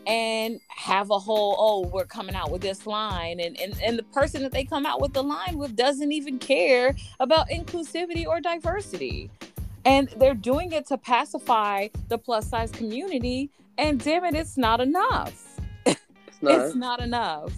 and 0.07 0.59
have 0.67 1.11
a 1.11 1.19
whole 1.19 1.55
oh 1.59 1.87
we're 1.89 2.05
coming 2.05 2.35
out 2.35 2.49
with 2.49 2.61
this 2.61 2.87
line 2.87 3.39
and, 3.39 3.59
and 3.59 3.79
and 3.81 3.99
the 3.99 4.03
person 4.03 4.41
that 4.41 4.51
they 4.51 4.63
come 4.63 4.85
out 4.85 4.99
with 4.99 5.13
the 5.13 5.21
line 5.21 5.57
with 5.57 5.75
doesn't 5.75 6.11
even 6.11 6.39
care 6.39 6.95
about 7.19 7.49
inclusivity 7.49 8.25
or 8.25 8.41
diversity. 8.41 9.29
And 9.83 10.09
they're 10.17 10.35
doing 10.35 10.73
it 10.73 10.85
to 10.87 10.97
pacify 10.97 11.87
the 12.09 12.17
plus 12.17 12.47
size 12.49 12.71
community 12.71 13.49
and 13.77 13.99
damn 13.99 14.25
it 14.25 14.35
it's 14.35 14.57
not 14.57 14.79
enough. 14.79 15.59
It's 15.85 16.41
not, 16.41 16.65
it's 16.65 16.75
not 16.75 17.01
enough. 17.01 17.53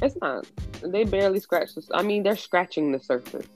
It's 0.00 0.16
not. 0.20 0.46
They 0.82 1.04
barely 1.04 1.40
scratch 1.40 1.74
the 1.74 1.82
i 1.92 2.02
mean 2.02 2.22
they're 2.22 2.36
scratching 2.36 2.92
the 2.92 3.00
surface. 3.00 3.46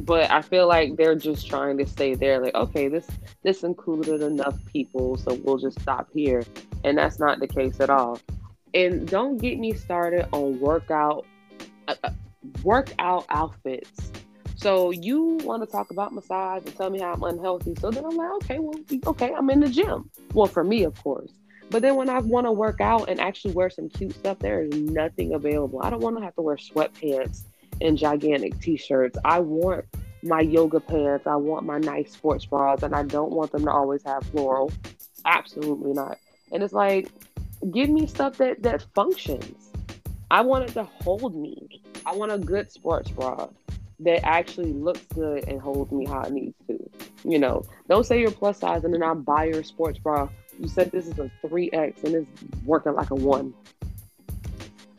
But 0.00 0.30
I 0.30 0.40
feel 0.42 0.66
like 0.66 0.96
they're 0.96 1.14
just 1.14 1.46
trying 1.46 1.76
to 1.78 1.86
stay 1.86 2.14
there. 2.14 2.40
Like, 2.40 2.54
okay, 2.54 2.88
this 2.88 3.06
this 3.42 3.64
included 3.64 4.22
enough 4.22 4.58
people, 4.66 5.16
so 5.18 5.34
we'll 5.34 5.58
just 5.58 5.80
stop 5.80 6.08
here, 6.12 6.42
and 6.84 6.98
that's 6.98 7.18
not 7.18 7.40
the 7.40 7.48
case 7.48 7.80
at 7.80 7.90
all. 7.90 8.18
And 8.74 9.08
don't 9.08 9.38
get 9.38 9.58
me 9.58 9.72
started 9.72 10.28
on 10.32 10.60
workout 10.60 11.26
uh, 11.88 11.94
uh 12.04 12.10
workout 12.62 13.26
outfits. 13.28 14.12
So 14.56 14.90
you 14.90 15.38
want 15.42 15.62
to 15.62 15.66
talk 15.66 15.90
about 15.90 16.12
massage 16.12 16.64
and 16.66 16.76
tell 16.76 16.90
me 16.90 17.00
how 17.00 17.14
I'm 17.14 17.22
unhealthy? 17.22 17.74
So 17.80 17.90
then 17.90 18.04
I'm 18.04 18.14
like, 18.14 18.30
okay, 18.42 18.58
well, 18.58 18.78
okay, 19.06 19.32
I'm 19.32 19.48
in 19.48 19.60
the 19.60 19.70
gym. 19.70 20.10
Well, 20.34 20.46
for 20.46 20.62
me, 20.62 20.84
of 20.84 21.02
course. 21.02 21.32
But 21.70 21.82
then 21.82 21.94
when 21.94 22.10
I 22.10 22.18
want 22.18 22.46
to 22.46 22.52
work 22.52 22.80
out 22.80 23.08
and 23.08 23.20
actually 23.20 23.54
wear 23.54 23.70
some 23.70 23.88
cute 23.88 24.14
stuff, 24.14 24.38
there 24.40 24.64
is 24.64 24.74
nothing 24.74 25.32
available. 25.34 25.80
I 25.82 25.88
don't 25.88 26.00
want 26.00 26.18
to 26.18 26.24
have 26.24 26.34
to 26.34 26.42
wear 26.42 26.56
sweatpants 26.56 27.44
and 27.80 27.96
gigantic 27.96 28.60
t-shirts. 28.60 29.16
I 29.24 29.38
want 29.38 29.86
my 30.22 30.40
yoga 30.40 30.80
pants. 30.80 31.26
I 31.26 31.36
want 31.36 31.64
my 31.64 31.78
nice 31.78 32.12
sports 32.12 32.44
bras, 32.44 32.82
and 32.82 32.94
I 32.94 33.04
don't 33.04 33.30
want 33.30 33.52
them 33.52 33.64
to 33.64 33.70
always 33.70 34.02
have 34.04 34.24
floral. 34.24 34.72
Absolutely 35.24 35.92
not. 35.92 36.18
And 36.52 36.62
it's 36.62 36.72
like, 36.72 37.10
give 37.72 37.88
me 37.88 38.06
stuff 38.06 38.36
that 38.38 38.62
that 38.62 38.82
functions. 38.94 39.70
I 40.30 40.42
want 40.42 40.68
it 40.68 40.72
to 40.74 40.84
hold 40.84 41.34
me. 41.34 41.82
I 42.06 42.14
want 42.14 42.32
a 42.32 42.38
good 42.38 42.70
sports 42.70 43.10
bra 43.10 43.48
that 44.00 44.24
actually 44.24 44.72
looks 44.72 45.02
good 45.14 45.46
and 45.48 45.60
holds 45.60 45.92
me 45.92 46.06
how 46.06 46.22
it 46.22 46.32
needs 46.32 46.54
to. 46.68 46.90
You 47.24 47.38
know, 47.38 47.64
don't 47.88 48.06
say 48.06 48.20
you're 48.20 48.30
plus 48.30 48.58
size 48.58 48.84
and 48.84 48.94
then 48.94 49.02
I 49.02 49.14
buy 49.14 49.44
your 49.44 49.62
sports 49.62 49.98
bra. 49.98 50.28
You 50.58 50.68
said 50.68 50.90
this 50.90 51.06
is 51.06 51.18
a 51.18 51.30
3X 51.44 52.04
and 52.04 52.14
it's 52.14 52.30
working 52.64 52.94
like 52.94 53.10
a 53.10 53.14
1 53.14 53.52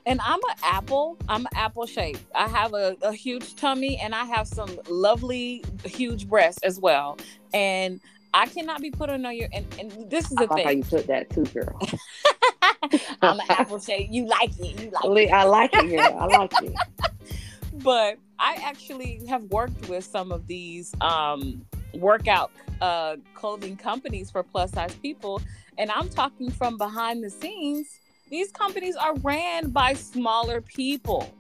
and 0.05 0.19
I'm 0.21 0.39
an 0.49 0.55
apple. 0.63 1.17
I'm 1.29 1.45
an 1.45 1.51
apple 1.55 1.85
shape. 1.85 2.17
I 2.33 2.47
have 2.47 2.73
a, 2.73 2.95
a 3.01 3.13
huge 3.13 3.55
tummy 3.55 3.97
and 3.97 4.15
I 4.15 4.25
have 4.25 4.47
some 4.47 4.79
lovely 4.89 5.63
huge 5.85 6.27
breasts 6.27 6.61
as 6.63 6.79
well. 6.79 7.17
And 7.53 7.99
I 8.33 8.47
cannot 8.47 8.81
be 8.81 8.91
put 8.91 9.09
on 9.09 9.21
your 9.35 9.47
and, 9.53 9.65
and 9.79 10.09
this 10.09 10.25
is 10.25 10.37
the 10.37 10.47
I 10.51 10.55
thing. 10.55 10.65
How 10.65 10.71
you 10.71 10.83
put 10.83 11.07
that 11.07 11.29
too, 11.29 11.45
girl? 11.45 11.79
I'm 13.21 13.39
an 13.39 13.45
apple. 13.49 13.79
You 13.87 14.25
like 14.25 14.51
it. 14.59 14.81
You 14.81 14.89
like 14.89 15.27
it. 15.27 15.31
I 15.31 15.43
like 15.43 15.71
it, 15.73 15.89
girl. 15.89 16.17
I 16.17 16.25
like 16.25 16.51
it. 16.63 16.73
but 17.83 18.17
I 18.39 18.55
actually 18.63 19.25
have 19.27 19.43
worked 19.45 19.87
with 19.87 20.03
some 20.03 20.31
of 20.31 20.47
these 20.47 20.93
um, 21.01 21.65
workout 21.93 22.51
uh, 22.81 23.17
clothing 23.35 23.77
companies 23.77 24.31
for 24.31 24.43
plus 24.43 24.71
size 24.71 24.95
people, 24.95 25.41
and 25.77 25.91
I'm 25.91 26.09
talking 26.09 26.49
from 26.49 26.77
behind 26.77 27.23
the 27.23 27.29
scenes 27.29 27.99
these 28.31 28.49
companies 28.49 28.95
are 28.95 29.13
ran 29.17 29.71
by 29.71 29.93
smaller 29.93 30.61
people 30.61 31.33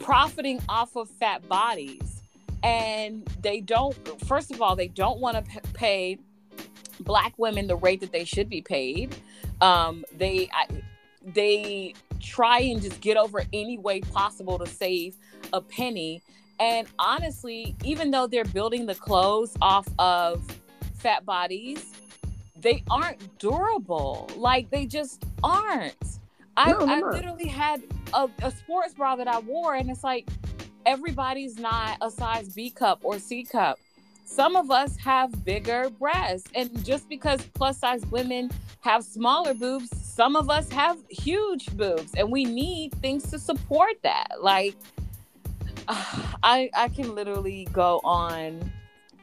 profiting 0.00 0.60
off 0.68 0.96
of 0.96 1.08
fat 1.08 1.48
bodies. 1.48 2.19
And 2.62 3.26
they 3.40 3.60
don't, 3.60 3.94
first 4.26 4.50
of 4.50 4.60
all, 4.60 4.76
they 4.76 4.88
don't 4.88 5.20
want 5.20 5.36
to 5.44 5.60
pay 5.72 6.18
black 7.00 7.32
women 7.38 7.66
the 7.66 7.76
rate 7.76 8.00
that 8.00 8.12
they 8.12 8.24
should 8.24 8.48
be 8.48 8.60
paid. 8.60 9.16
Um, 9.60 10.04
they, 10.16 10.48
I, 10.52 10.66
they 11.34 11.94
try 12.20 12.60
and 12.60 12.82
just 12.82 13.00
get 13.00 13.16
over 13.16 13.42
any 13.52 13.78
way 13.78 14.00
possible 14.00 14.58
to 14.58 14.66
save 14.66 15.16
a 15.52 15.60
penny. 15.60 16.22
And 16.58 16.86
honestly, 16.98 17.74
even 17.84 18.10
though 18.10 18.26
they're 18.26 18.44
building 18.44 18.86
the 18.86 18.94
clothes 18.94 19.56
off 19.62 19.88
of 19.98 20.42
fat 20.98 21.24
bodies, 21.24 21.92
they 22.56 22.82
aren't 22.90 23.38
durable. 23.38 24.28
Like 24.36 24.70
they 24.70 24.84
just 24.84 25.24
aren't. 25.42 25.94
I, 26.56 26.72
no, 26.72 26.80
I 26.80 27.00
literally 27.00 27.46
had 27.46 27.82
a, 28.12 28.28
a 28.42 28.50
sports 28.50 28.92
bra 28.92 29.16
that 29.16 29.28
I 29.28 29.38
wore, 29.38 29.76
and 29.76 29.90
it's 29.90 30.04
like 30.04 30.28
everybody's 30.86 31.58
not 31.58 31.98
a 32.00 32.10
size 32.10 32.48
B 32.48 32.70
cup 32.70 33.00
or 33.02 33.18
C 33.18 33.44
cup. 33.44 33.78
Some 34.24 34.54
of 34.54 34.70
us 34.70 34.96
have 34.98 35.44
bigger 35.44 35.90
breasts, 35.90 36.48
and 36.54 36.84
just 36.84 37.08
because 37.08 37.42
plus 37.54 37.78
size 37.78 38.06
women 38.06 38.50
have 38.80 39.04
smaller 39.04 39.54
boobs, 39.54 39.90
some 39.96 40.36
of 40.36 40.48
us 40.48 40.70
have 40.70 40.98
huge 41.08 41.66
boobs, 41.76 42.12
and 42.16 42.30
we 42.30 42.44
need 42.44 42.92
things 43.02 43.28
to 43.30 43.38
support 43.38 43.94
that. 44.02 44.36
Like, 44.40 44.76
I 45.88 46.70
I 46.74 46.88
can 46.94 47.14
literally 47.14 47.66
go 47.72 48.00
on 48.04 48.70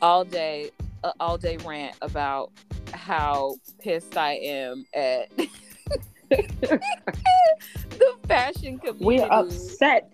all 0.01 0.25
day, 0.25 0.71
uh, 1.03 1.13
all 1.19 1.37
day 1.37 1.57
rant 1.65 1.95
about 2.01 2.51
how 2.93 3.55
pissed 3.79 4.17
I 4.17 4.33
am 4.33 4.85
at 4.93 5.29
the 6.29 6.79
fashion 8.27 8.79
community. 8.79 9.05
We're 9.05 9.27
upset. 9.31 10.11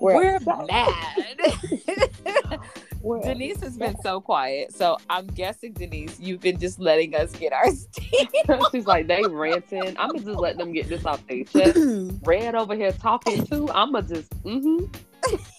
We're, 0.00 0.14
We're 0.14 0.36
upset. 0.36 0.66
mad. 0.70 2.60
We're 3.00 3.20
Denise 3.20 3.56
upset. 3.56 3.68
has 3.68 3.78
been 3.78 3.96
so 4.02 4.20
quiet, 4.20 4.74
so 4.74 4.98
I'm 5.08 5.26
guessing 5.28 5.72
Denise, 5.72 6.18
you've 6.18 6.40
been 6.40 6.58
just 6.58 6.78
letting 6.78 7.14
us 7.14 7.32
get 7.32 7.52
our 7.52 7.70
steam. 7.72 8.28
She's 8.72 8.86
like, 8.86 9.06
they 9.06 9.22
ranting. 9.22 9.96
I'm 9.98 10.10
gonna 10.10 10.24
just 10.24 10.38
let 10.38 10.58
them 10.58 10.72
get 10.72 10.88
this 10.88 11.04
off 11.04 11.24
their 11.26 11.44
chest. 11.44 11.78
Red 12.24 12.54
over 12.54 12.74
here 12.74 12.92
talking 12.92 13.46
too. 13.46 13.68
I'm 13.70 13.92
gonna 13.92 14.06
just, 14.06 14.30
mm-hmm. 14.42 14.84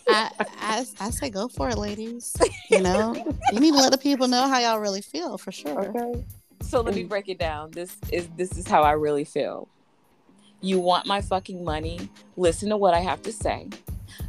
I, 0.08 0.31
I, 0.39 0.86
I 1.00 1.10
say 1.12 1.29
go 1.29 1.48
for 1.48 1.69
it, 1.69 1.77
ladies. 1.77 2.36
You 2.69 2.81
know, 2.81 3.15
you 3.53 3.60
need 3.60 3.72
to 3.72 3.77
let 3.77 3.91
the 3.91 3.98
people 3.98 4.27
know 4.27 4.48
how 4.48 4.60
y'all 4.60 4.79
really 4.79 5.01
feel 5.01 5.38
for 5.38 5.51
sure. 5.51 5.96
Okay. 5.96 6.24
So 6.62 6.81
let 6.81 6.93
me 6.93 7.03
mm. 7.03 7.10
break 7.10 7.29
it 7.29 7.39
down. 7.39 7.72
This 7.72 7.98
is 8.12 8.27
this 8.36 8.58
is 8.58 8.67
how 8.67 8.84
I 8.84 8.91
really 8.91 9.24
feel. 9.24 9.67
You 10.62 10.79
want 10.79 11.05
my 11.05 11.22
fucking 11.22 11.63
money? 11.63 12.10
Listen 12.36 12.69
to 12.69 12.77
what 12.77 12.93
I 12.93 13.00
have 13.00 13.22
to 13.24 13.31
say. 13.31 13.69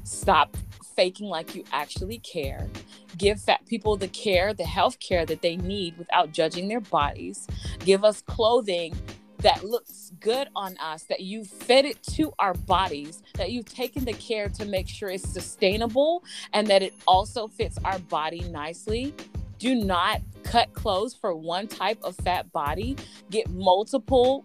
Stop 0.05 0.57
faking 0.97 1.29
like 1.29 1.55
you 1.55 1.65
actually 1.73 2.19
care. 2.19 2.69
Give 3.17 3.41
fat 3.41 3.65
people 3.67 3.97
the 3.97 4.09
care, 4.09 4.53
the 4.53 4.65
health 4.65 4.99
care 5.01 5.25
that 5.27 5.43
they 5.43 5.57
need 5.57 5.97
without 5.99 6.33
judging 6.33 6.69
their 6.69 6.81
bodies. 6.81 7.47
Give 7.81 8.05
us 8.05 8.23
clothing 8.23 8.95
that 9.39 9.65
looks 9.65 10.13
good 10.21 10.49
on 10.55 10.77
us, 10.79 11.05
that 11.05 11.21
you 11.21 11.45
fit 11.45 11.85
it 11.85 12.03
to 12.03 12.33
our 12.39 12.55
bodies, 12.55 13.23
that 13.35 13.51
you've 13.51 13.73
taken 13.73 14.05
the 14.05 14.13
care 14.13 14.49
to 14.51 14.65
make 14.67 14.89
sure 14.89 15.09
it's 15.09 15.29
sustainable 15.29 16.23
and 16.53 16.67
that 16.67 16.83
it 16.83 16.95
also 17.07 17.49
fits 17.49 17.79
our 17.85 17.99
body 17.99 18.41
nicely. 18.51 19.15
Do 19.59 19.75
not 19.75 20.21
cut 20.43 20.73
clothes 20.73 21.15
for 21.15 21.35
one 21.35 21.69
type 21.69 21.99
of 22.03 22.17
fat 22.17 22.51
body. 22.53 22.97
Get 23.31 23.49
multiple 23.51 24.45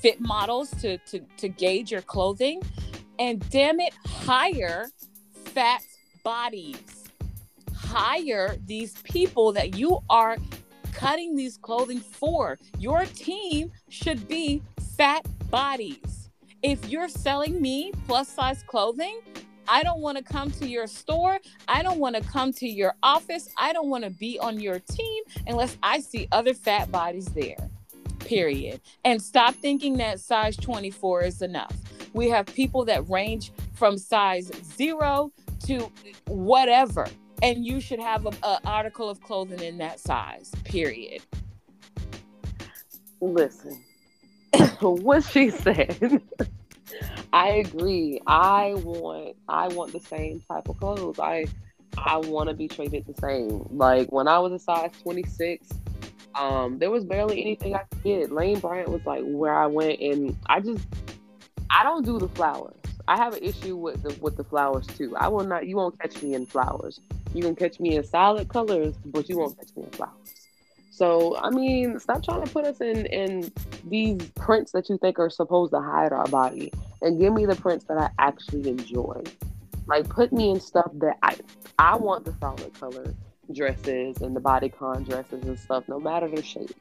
fit 0.00 0.20
models 0.20 0.70
to, 0.80 0.98
to, 0.98 1.20
to 1.36 1.48
gauge 1.48 1.92
your 1.92 2.02
clothing. 2.02 2.62
And 3.20 3.46
damn 3.50 3.80
it, 3.80 3.92
hire 4.06 4.86
fat 5.44 5.82
bodies. 6.24 7.04
Hire 7.74 8.56
these 8.64 8.94
people 9.02 9.52
that 9.52 9.76
you 9.76 9.98
are 10.08 10.38
cutting 10.94 11.36
these 11.36 11.58
clothing 11.58 12.00
for? 12.00 12.58
Your 12.78 13.04
team 13.04 13.70
should 13.90 14.26
be 14.26 14.62
fat 14.96 15.26
bodies. 15.50 16.30
If 16.62 16.88
you're 16.88 17.10
selling 17.10 17.60
me 17.60 17.92
plus 18.06 18.26
size 18.26 18.64
clothing, 18.66 19.20
I 19.68 19.82
don't 19.82 20.00
want 20.00 20.16
to 20.16 20.24
come 20.24 20.50
to 20.52 20.66
your 20.66 20.86
store. 20.86 21.38
I 21.68 21.82
don't 21.82 21.98
want 21.98 22.16
to 22.16 22.22
come 22.22 22.54
to 22.54 22.66
your 22.66 22.94
office. 23.02 23.50
I 23.58 23.74
don't 23.74 23.90
want 23.90 24.04
to 24.04 24.10
be 24.10 24.38
on 24.38 24.58
your 24.58 24.78
team 24.78 25.24
unless 25.46 25.76
I 25.82 26.00
see 26.00 26.26
other 26.32 26.54
fat 26.54 26.90
bodies 26.90 27.26
there. 27.26 27.68
Period. 28.20 28.80
And 29.04 29.20
stop 29.20 29.54
thinking 29.56 29.98
that 29.98 30.20
size 30.20 30.56
24 30.56 31.24
is 31.24 31.42
enough. 31.42 31.76
We 32.12 32.28
have 32.28 32.46
people 32.46 32.84
that 32.86 33.08
range 33.08 33.52
from 33.74 33.98
size 33.98 34.50
zero 34.76 35.32
to 35.66 35.90
whatever. 36.26 37.06
And 37.42 37.64
you 37.64 37.80
should 37.80 38.00
have 38.00 38.26
an 38.26 38.58
article 38.64 39.08
of 39.08 39.20
clothing 39.22 39.60
in 39.60 39.78
that 39.78 39.98
size, 39.98 40.52
period. 40.64 41.22
Listen, 43.20 43.82
what 44.80 45.24
she 45.24 45.50
said. 45.50 46.22
I 47.32 47.48
agree. 47.48 48.20
I 48.26 48.74
want 48.76 49.36
I 49.48 49.68
want 49.68 49.92
the 49.92 50.00
same 50.00 50.42
type 50.50 50.68
of 50.68 50.78
clothes. 50.78 51.18
I 51.18 51.46
I 51.96 52.18
want 52.18 52.48
to 52.48 52.54
be 52.54 52.68
treated 52.68 53.06
the 53.06 53.14
same. 53.20 53.66
Like 53.70 54.10
when 54.10 54.28
I 54.28 54.38
was 54.38 54.52
a 54.52 54.58
size 54.58 54.90
26, 55.02 55.68
um, 56.34 56.78
there 56.78 56.90
was 56.90 57.04
barely 57.04 57.40
anything 57.40 57.74
I 57.74 57.84
could 57.90 58.02
get. 58.02 58.32
Lane 58.32 58.58
Bryant 58.58 58.88
was 58.88 59.04
like 59.04 59.22
where 59.24 59.54
I 59.54 59.66
went, 59.66 60.00
and 60.00 60.36
I 60.46 60.60
just 60.60 60.86
I 61.70 61.82
don't 61.84 62.04
do 62.04 62.18
the 62.18 62.28
flowers. 62.28 62.74
I 63.06 63.16
have 63.16 63.34
an 63.34 63.42
issue 63.42 63.76
with 63.76 64.02
the 64.02 64.16
with 64.20 64.36
the 64.36 64.44
flowers 64.44 64.86
too. 64.86 65.16
I 65.16 65.28
will 65.28 65.44
not. 65.44 65.66
You 65.66 65.76
won't 65.76 65.98
catch 65.98 66.22
me 66.22 66.34
in 66.34 66.46
flowers. 66.46 67.00
You 67.34 67.42
can 67.42 67.56
catch 67.56 67.80
me 67.80 67.96
in 67.96 68.04
solid 68.04 68.48
colors, 68.48 68.94
but 69.04 69.28
you 69.28 69.38
won't 69.38 69.56
catch 69.58 69.74
me 69.76 69.84
in 69.84 69.90
flowers. 69.90 70.14
So 70.90 71.36
I 71.38 71.50
mean, 71.50 71.98
stop 71.98 72.22
trying 72.22 72.44
to 72.44 72.52
put 72.52 72.66
us 72.66 72.80
in 72.80 73.06
in 73.06 73.50
these 73.88 74.20
prints 74.36 74.72
that 74.72 74.88
you 74.88 74.98
think 74.98 75.18
are 75.18 75.30
supposed 75.30 75.72
to 75.72 75.80
hide 75.80 76.12
our 76.12 76.26
body, 76.26 76.72
and 77.02 77.18
give 77.18 77.32
me 77.32 77.46
the 77.46 77.56
prints 77.56 77.86
that 77.86 77.98
I 77.98 78.10
actually 78.18 78.68
enjoy. 78.68 79.22
Like 79.86 80.08
put 80.08 80.32
me 80.32 80.50
in 80.50 80.60
stuff 80.60 80.90
that 80.94 81.16
I 81.22 81.36
I 81.78 81.96
want 81.96 82.24
the 82.24 82.34
solid 82.40 82.72
color 82.78 83.14
dresses 83.52 84.20
and 84.20 84.36
the 84.36 84.40
bodycon 84.40 85.08
dresses 85.08 85.44
and 85.44 85.58
stuff, 85.58 85.88
no 85.88 85.98
matter 85.98 86.28
the 86.28 86.42
shape. 86.42 86.74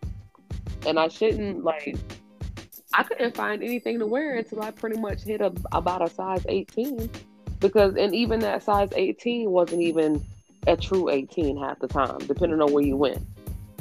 And 0.85 0.99
I 0.99 1.07
shouldn't 1.07 1.63
like 1.63 1.97
I 2.93 3.03
couldn't 3.03 3.35
find 3.35 3.61
anything 3.63 3.99
to 3.99 4.05
wear 4.05 4.35
until 4.35 4.61
I 4.61 4.71
pretty 4.71 4.99
much 4.99 5.23
hit 5.23 5.41
a, 5.41 5.53
about 5.71 6.01
a 6.01 6.09
size 6.09 6.45
18 6.47 7.09
because 7.59 7.95
and 7.95 8.15
even 8.15 8.39
that 8.39 8.63
size 8.63 8.89
18 8.95 9.49
wasn't 9.49 9.81
even 9.81 10.25
a 10.67 10.75
true 10.75 11.09
18 11.09 11.57
half 11.57 11.79
the 11.79 11.87
time 11.87 12.17
depending 12.19 12.61
on 12.61 12.73
where 12.73 12.83
you 12.83 12.97
went 12.97 13.25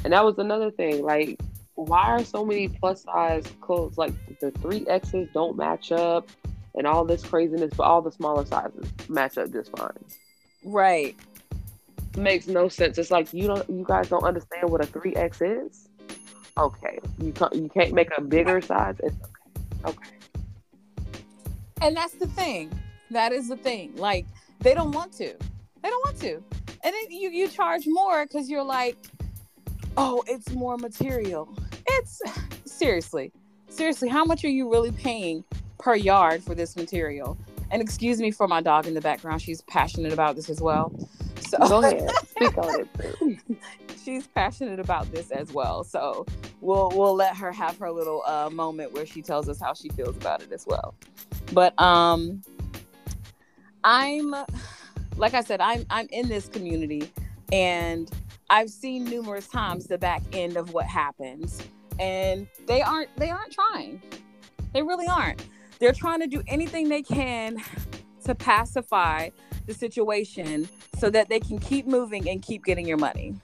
and 0.05 0.13
that 0.13 0.25
was 0.25 0.39
another 0.39 0.71
thing. 0.71 1.03
Like, 1.03 1.41
why 1.75 2.07
are 2.07 2.25
so 2.25 2.45
many 2.45 2.69
plus 2.69 3.03
size 3.03 3.45
clothes 3.61 3.99
like 3.99 4.13
the 4.41 4.51
three 4.51 4.87
X's 4.89 5.29
don't 5.33 5.57
match 5.57 5.93
up 5.93 6.29
and 6.75 6.87
all 6.87 7.05
this 7.05 7.23
craziness, 7.23 7.73
but 7.77 7.85
all 7.85 8.03
the 8.03 8.11
smaller 8.11 8.45
sizes 8.45 8.91
match 9.09 9.39
up 9.39 9.53
just 9.53 9.77
fine. 9.77 9.91
Right. 10.65 11.17
Makes 12.17 12.49
no 12.49 12.69
sense. 12.69 12.99
It's 12.99 13.11
like 13.11 13.33
you 13.33 13.47
don't 13.47 13.69
you 13.69 13.85
guys 13.87 14.09
don't 14.09 14.25
understand 14.25 14.71
what 14.71 14.83
a 14.83 14.87
three 14.87 15.15
X 15.15 15.41
is. 15.41 15.88
Okay. 16.59 16.99
You 17.19 17.33
can't 17.33 17.55
you 17.55 17.69
can't 17.69 17.93
make 17.93 18.09
a 18.17 18.21
bigger 18.21 18.61
size. 18.61 18.97
It's 19.03 19.17
okay. 19.85 19.91
Okay. 19.91 21.19
And 21.81 21.97
that's 21.97 22.15
the 22.15 22.27
thing. 22.27 22.73
That 23.11 23.33
is 23.33 23.49
the 23.49 23.57
thing. 23.57 23.95
Like 23.97 24.27
they 24.61 24.75
don't 24.75 24.93
want 24.93 25.13
to. 25.15 25.35
They 25.83 25.89
don't 25.89 26.05
want 26.05 26.19
to. 26.21 26.43
And 26.85 26.95
then 26.95 27.11
you 27.11 27.31
you 27.31 27.49
charge 27.49 27.85
more 27.87 28.27
because 28.27 28.51
you're 28.51 28.65
like, 28.65 28.97
oh, 29.97 30.23
it's 30.27 30.51
more 30.53 30.77
material. 30.77 31.49
It's 31.87 32.21
seriously, 32.65 33.33
seriously, 33.69 34.09
how 34.09 34.25
much 34.25 34.45
are 34.45 34.49
you 34.49 34.71
really 34.71 34.93
paying 34.93 35.45
per 35.79 35.95
yard 35.95 36.43
for 36.43 36.55
this 36.55 36.77
material? 36.77 37.39
And 37.71 37.83
excuse 37.83 38.21
me 38.21 38.31
for 38.31 38.49
my 38.49 38.61
dog 38.61 38.87
in 38.87 38.95
the 38.95 39.01
background. 39.01 39.43
She's 39.43 39.63
passionate 39.63 40.13
about 40.13 40.37
this 40.37 40.49
as 40.49 40.61
well. 40.61 40.93
So 41.41 41.59
go 41.59 41.79
ahead, 41.79 42.11
speak 42.29 42.57
on 42.59 42.81
it. 42.81 43.39
She's 44.03 44.27
passionate 44.27 44.81
about 44.81 45.11
this 45.13 45.31
as 45.31 45.53
well. 45.53 45.85
So 45.85 46.27
we'll 46.61 46.91
we'll 46.95 47.15
let 47.15 47.37
her 47.37 47.53
have 47.53 47.79
her 47.79 47.91
little 47.91 48.23
uh, 48.27 48.51
moment 48.51 48.93
where 48.93 49.07
she 49.07 49.23
tells 49.23 49.49
us 49.49 49.61
how 49.61 49.75
she 49.75 49.89
feels 49.91 50.17
about 50.17 50.43
it 50.43 50.53
as 50.53 50.67
well. 50.67 50.95
But 51.53 51.79
um, 51.81 52.43
I'm 53.85 54.35
like 55.17 55.35
I 55.35 55.43
said, 55.43 55.61
I'm 55.61 55.85
I'm 55.91 56.09
in 56.11 56.29
this 56.29 56.49
community, 56.49 57.11
and 57.53 58.11
I've 58.51 58.71
seen 58.71 59.05
numerous 59.05 59.49
times 59.49 59.87
the 59.87 59.99
back 59.99 60.23
end 60.33 60.57
of 60.57 60.73
what 60.73 60.87
happens 60.87 61.63
and 61.99 62.47
they 62.67 62.83
aren't 62.83 63.15
they 63.17 63.31
aren't 63.31 63.53
trying. 63.53 64.01
They 64.73 64.83
really 64.83 65.07
aren't. 65.07 65.45
They're 65.79 65.93
trying 65.93 66.21
to 66.21 66.27
do 66.27 66.43
anything 66.47 66.89
they 66.89 67.03
can 67.03 67.59
to 68.25 68.35
pacify 68.35 69.31
the 69.69 69.75
situation 69.75 70.69
so 70.99 71.09
that 71.11 71.29
they 71.29 71.39
can 71.39 71.59
keep 71.59 71.87
moving 71.87 72.29
and 72.29 72.43
keep 72.43 72.65
getting 72.65 72.89
your 72.89 72.97
money. 72.97 73.37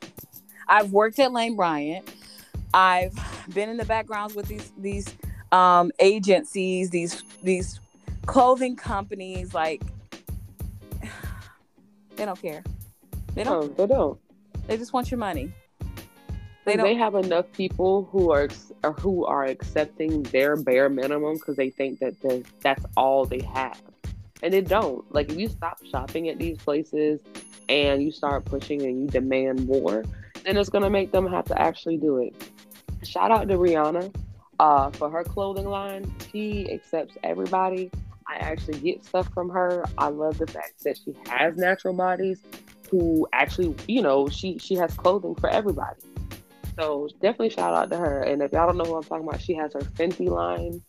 I've 0.66 0.90
worked 0.90 1.20
at 1.20 1.32
Lane 1.32 1.54
Bryant. 1.54 2.12
I've 2.72 3.14
been 3.54 3.68
in 3.68 3.76
the 3.76 3.84
backgrounds 3.84 4.34
with 4.34 4.48
these 4.48 4.72
these 4.78 5.06
um, 5.52 5.92
agencies, 6.00 6.90
these 6.90 7.22
these 7.42 7.78
clothing 8.26 8.74
companies. 8.74 9.54
Like 9.54 9.82
they 12.16 12.24
don't 12.24 12.40
care. 12.40 12.64
They 13.34 13.44
don't. 13.44 13.64
Oh, 13.64 13.68
they 13.68 13.87
don't. 13.87 14.18
They 14.66 14.76
just 14.76 14.92
want 14.92 15.10
your 15.10 15.18
money. 15.18 15.52
They, 16.64 16.76
they 16.76 16.94
have 16.94 17.14
enough 17.14 17.52
people 17.52 18.08
who 18.10 18.32
are 18.32 18.48
who 18.98 19.26
are 19.26 19.44
accepting 19.44 20.22
their 20.24 20.56
bare 20.56 20.88
minimum 20.88 21.34
because 21.34 21.56
they 21.56 21.68
think 21.68 21.98
that 21.98 22.14
that's 22.62 22.84
all 22.96 23.26
they 23.26 23.42
have, 23.42 23.80
and 24.42 24.55
it 24.55 24.68
don't. 24.68 25.05
Like 25.12 25.31
if 25.31 25.37
you 25.37 25.49
stop 25.49 25.79
shopping 25.85 26.29
at 26.29 26.38
these 26.38 26.59
places 26.59 27.20
and 27.68 28.03
you 28.03 28.12
start 28.12 28.44
pushing 28.44 28.83
and 28.83 29.03
you 29.03 29.07
demand 29.09 29.66
more, 29.66 30.05
then 30.44 30.57
it's 30.57 30.68
gonna 30.68 30.90
make 30.90 31.12
them 31.12 31.27
have 31.27 31.44
to 31.47 31.61
actually 31.61 31.97
do 31.97 32.18
it. 32.18 32.35
Shout 33.03 33.31
out 33.31 33.49
to 33.49 33.55
Rihanna 33.55 34.14
uh, 34.61 34.90
for 34.90 35.11
her 35.11 35.25
clothing 35.25 35.66
line. 35.66 36.12
She 36.31 36.70
accepts 36.70 37.16
everybody. 37.23 37.90
I 38.27 38.37
actually 38.37 38.79
get 38.81 39.05
stuff 39.05 39.29
from 39.35 39.51
her. 39.51 39.85
I 39.99 40.09
love 40.09 40.38
the 40.38 40.47
fact 40.47 40.83
that 40.85 40.99
she 40.99 41.14
has 41.29 41.57
natural 41.57 41.94
bodies 41.94 42.40
who 42.90 43.27
actually, 43.33 43.75
you 43.87 44.03
know, 44.03 44.29
she 44.29 44.59
she 44.59 44.75
has 44.77 44.94
clothing 44.94 45.35
for 45.35 45.51
everybody. 45.51 46.01
So 46.79 47.09
definitely 47.20 47.51
shout 47.51 47.75
out 47.75 47.90
to 47.90 47.97
her. 47.97 48.23
And 48.23 48.42
if 48.42 48.53
y'all 48.53 48.66
don't 48.66 48.79
know 48.79 48.85
who 48.85 48.97
I'm 48.97 49.05
talking 49.05 49.27
about, 49.29 49.40
she 49.40 49.55
has 49.55 49.73
her 49.75 49.81
Fenty 49.81 50.29
line. 50.29 50.83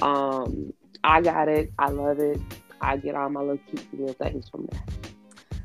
Um, 0.00 0.72
I 1.04 1.20
got 1.20 1.48
it. 1.48 1.72
I 1.78 1.88
love 1.88 2.18
it. 2.20 2.40
I 2.80 2.96
get 2.96 3.14
all 3.14 3.28
my 3.28 3.40
little 3.40 3.58
cute 3.68 3.86
little 3.92 4.14
things 4.14 4.48
from 4.48 4.66
there. 4.70 4.82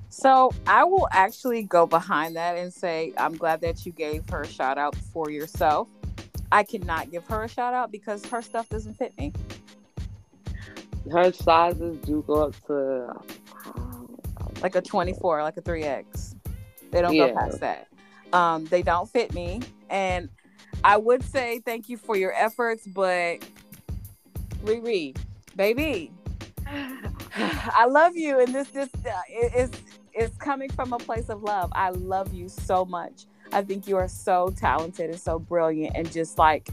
So 0.09 0.51
I 0.67 0.83
will 0.83 1.07
actually 1.11 1.63
go 1.63 1.87
behind 1.87 2.35
that 2.35 2.57
and 2.57 2.73
say 2.73 3.13
I'm 3.17 3.35
glad 3.35 3.61
that 3.61 3.85
you 3.85 3.91
gave 3.91 4.27
her 4.29 4.41
a 4.41 4.47
shout 4.47 4.77
out 4.77 4.95
for 4.95 5.29
yourself. 5.31 5.87
I 6.51 6.63
cannot 6.63 7.11
give 7.11 7.25
her 7.27 7.43
a 7.43 7.47
shout 7.47 7.73
out 7.73 7.91
because 7.91 8.25
her 8.25 8.41
stuff 8.41 8.67
doesn't 8.69 8.95
fit 8.95 9.17
me. 9.17 9.33
Her 11.09 11.31
sizes 11.31 11.97
do 11.99 12.23
go 12.27 12.43
up 12.43 12.65
to 12.67 13.13
like 14.61 14.75
a 14.75 14.81
24, 14.81 15.43
like 15.43 15.57
a 15.57 15.61
3X. 15.61 16.35
They 16.91 17.01
don't 17.01 17.15
yeah. 17.15 17.29
go 17.29 17.35
past 17.35 17.59
that. 17.61 17.87
Um, 18.33 18.65
they 18.65 18.81
don't 18.81 19.09
fit 19.09 19.33
me. 19.33 19.61
And 19.89 20.29
I 20.83 20.97
would 20.97 21.23
say 21.23 21.59
thank 21.65 21.89
you 21.89 21.97
for 21.97 22.15
your 22.15 22.33
efforts, 22.33 22.85
but 22.85 23.37
Riri, 24.63 25.15
baby, 25.55 26.11
I 27.35 27.85
love 27.89 28.15
you. 28.15 28.39
And 28.39 28.53
this 28.53 28.69
this 28.69 28.89
uh, 29.05 29.11
is 29.55 29.71
is 30.13 30.29
coming 30.39 30.69
from 30.71 30.93
a 30.93 30.97
place 30.97 31.29
of 31.29 31.43
love. 31.43 31.71
I 31.73 31.89
love 31.89 32.33
you 32.33 32.49
so 32.49 32.85
much. 32.85 33.25
I 33.51 33.61
think 33.61 33.87
you 33.87 33.97
are 33.97 34.07
so 34.07 34.53
talented 34.57 35.09
and 35.09 35.19
so 35.19 35.39
brilliant 35.39 35.95
and 35.95 36.11
just 36.11 36.37
like 36.37 36.69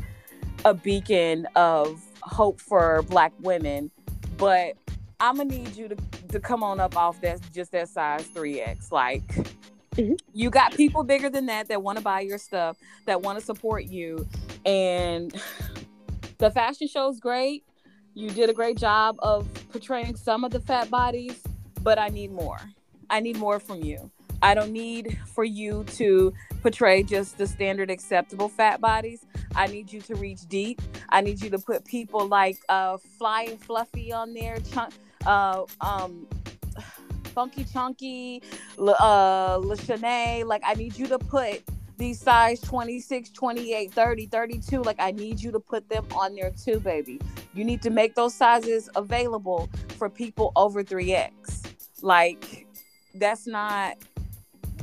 a 0.65 0.75
beacon 0.75 1.47
of 1.57 2.03
hope 2.23 2.61
for 2.61 3.03
black 3.03 3.33
women. 3.41 3.91
But 4.37 4.77
I'm 5.21 5.37
gonna 5.37 5.51
need 5.51 5.77
you 5.77 5.89
to 5.89 5.97
to 6.29 6.41
come 6.41 6.63
on 6.63 6.79
up 6.81 6.97
off 6.97 7.21
that 7.23 7.41
just 7.53 7.73
that 7.73 7.89
size 7.89 8.27
3X. 8.29 8.93
Like 8.93 9.27
mm-hmm. 9.97 10.15
you 10.33 10.51
got 10.51 10.75
people 10.75 11.03
bigger 11.03 11.31
than 11.31 11.47
that 11.47 11.69
that 11.69 11.83
want 11.83 11.99
to 11.99 12.05
buy 12.05 12.21
your 12.21 12.39
stuff, 12.39 12.77
that 13.07 13.23
want 13.23 13.39
to 13.39 13.45
support 13.45 13.85
you. 13.85 14.27
And 14.65 15.35
the 16.39 16.51
fashion 16.51 16.89
show's 16.89 17.21
great. 17.21 17.65
You 18.19 18.31
did 18.31 18.51
a 18.51 18.53
great 18.53 18.77
job 18.77 19.15
of 19.21 19.47
portraying 19.71 20.17
some 20.17 20.43
of 20.43 20.51
the 20.51 20.59
fat 20.59 20.91
bodies, 20.91 21.41
but 21.85 22.01
I 22.01 22.09
need 22.09 22.33
more. 22.33 22.59
I 23.09 23.21
need 23.21 23.37
more 23.37 23.61
from 23.61 23.81
you. 23.85 24.11
I 24.43 24.55
don't 24.55 24.73
need 24.73 25.17
for 25.37 25.45
you 25.45 25.85
to 25.99 26.35
portray 26.61 27.05
just 27.05 27.39
the 27.39 27.47
standard 27.47 27.93
acceptable 27.93 28.49
fat 28.49 28.81
bodies. 28.81 29.25
I 29.55 29.69
need 29.69 29.93
you 29.93 30.01
to 30.01 30.17
reach 30.17 30.49
deep. 30.49 30.83
I 31.11 31.21
need 31.21 31.41
you 31.41 31.49
to 31.51 31.61
put 31.61 31.85
people 31.85 32.27
like 32.27 32.59
uh, 32.69 32.99
Fluffy 33.21 34.13
on 34.13 34.35
there, 34.35 34.59
chunk, 34.73 34.95
uh, 35.25 35.63
um, 35.81 36.27
Funky 37.37 37.63
Chunky, 37.73 38.43
uh, 38.79 39.59
Lashanae. 39.59 40.45
Like, 40.45 40.63
I 40.67 40.75
need 40.75 40.99
you 40.99 41.07
to 41.07 41.21
put 41.21 41.63
these 41.99 42.21
size 42.21 42.61
26, 42.61 43.31
28, 43.31 43.93
30, 43.93 44.27
32. 44.27 44.83
Like, 44.83 44.97
I 44.99 45.11
need 45.11 45.41
you 45.41 45.51
to 45.51 45.61
put 45.61 45.89
them 45.89 46.07
on 46.15 46.35
there 46.35 46.53
too, 46.53 46.81
baby. 46.81 47.21
You 47.55 47.65
need 47.65 47.83
to 47.83 47.91
make 47.91 48.15
those 48.15 48.35
sizes 48.35 48.89
available 48.97 49.69
for 49.99 50.09
people 50.09 50.53
over 50.57 50.83
3X. 50.83 51.67
Like, 52.03 52.67
that's 53.15 53.47
not 53.47 53.97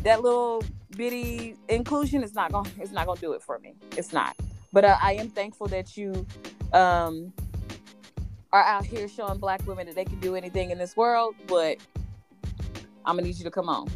that 0.04 0.22
little 0.22 0.64
bitty 0.96 1.56
inclusion 1.68 2.24
is 2.24 2.34
not 2.34 2.52
gonna 2.52 2.70
it's 2.80 2.92
not 2.92 3.06
gonna 3.06 3.20
do 3.20 3.34
it 3.34 3.42
for 3.42 3.60
me. 3.60 3.76
It's 3.98 4.14
not. 4.14 4.36
But 4.72 4.86
uh, 4.86 4.98
I 5.02 5.14
am 5.14 5.30
thankful 5.30 5.68
that 5.68 5.96
you 5.98 6.26
um 6.74 7.34
are 8.52 8.64
out 8.64 8.86
here 8.86 9.08
showing 9.08 9.40
black 9.40 9.66
women 9.66 9.86
that 9.88 9.96
they 9.96 10.06
can 10.06 10.20
do 10.20 10.36
anything 10.36 10.72
in 10.72 10.78
this 10.78 10.96
world, 10.96 11.36
but 11.48 11.78
I'm 13.06 13.16
gonna 13.16 13.24
need 13.24 13.38
you 13.38 13.44
to 13.46 13.52
come 13.52 13.70
on. 13.70 13.90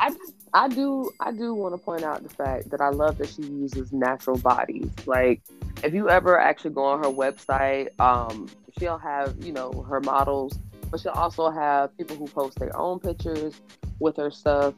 I 0.00 0.10
I 0.54 0.68
do 0.68 1.10
I 1.20 1.32
do 1.32 1.54
want 1.54 1.74
to 1.74 1.78
point 1.78 2.02
out 2.02 2.22
the 2.22 2.28
fact 2.28 2.70
that 2.70 2.80
I 2.80 2.88
love 2.88 3.18
that 3.18 3.28
she 3.28 3.42
uses 3.42 3.92
natural 3.92 4.38
bodies. 4.38 4.90
Like 5.06 5.42
if 5.82 5.94
you 5.94 6.08
ever 6.08 6.38
actually 6.38 6.70
go 6.70 6.84
on 6.84 7.02
her 7.02 7.10
website, 7.10 7.88
um, 8.00 8.48
she'll 8.78 8.98
have, 8.98 9.36
you 9.44 9.52
know, 9.52 9.84
her 9.88 10.00
models, 10.00 10.58
but 10.90 11.00
she'll 11.00 11.12
also 11.12 11.50
have 11.50 11.96
people 11.96 12.16
who 12.16 12.26
post 12.26 12.58
their 12.58 12.76
own 12.76 12.98
pictures 12.98 13.60
with 14.00 14.16
her 14.16 14.30
stuff, 14.30 14.74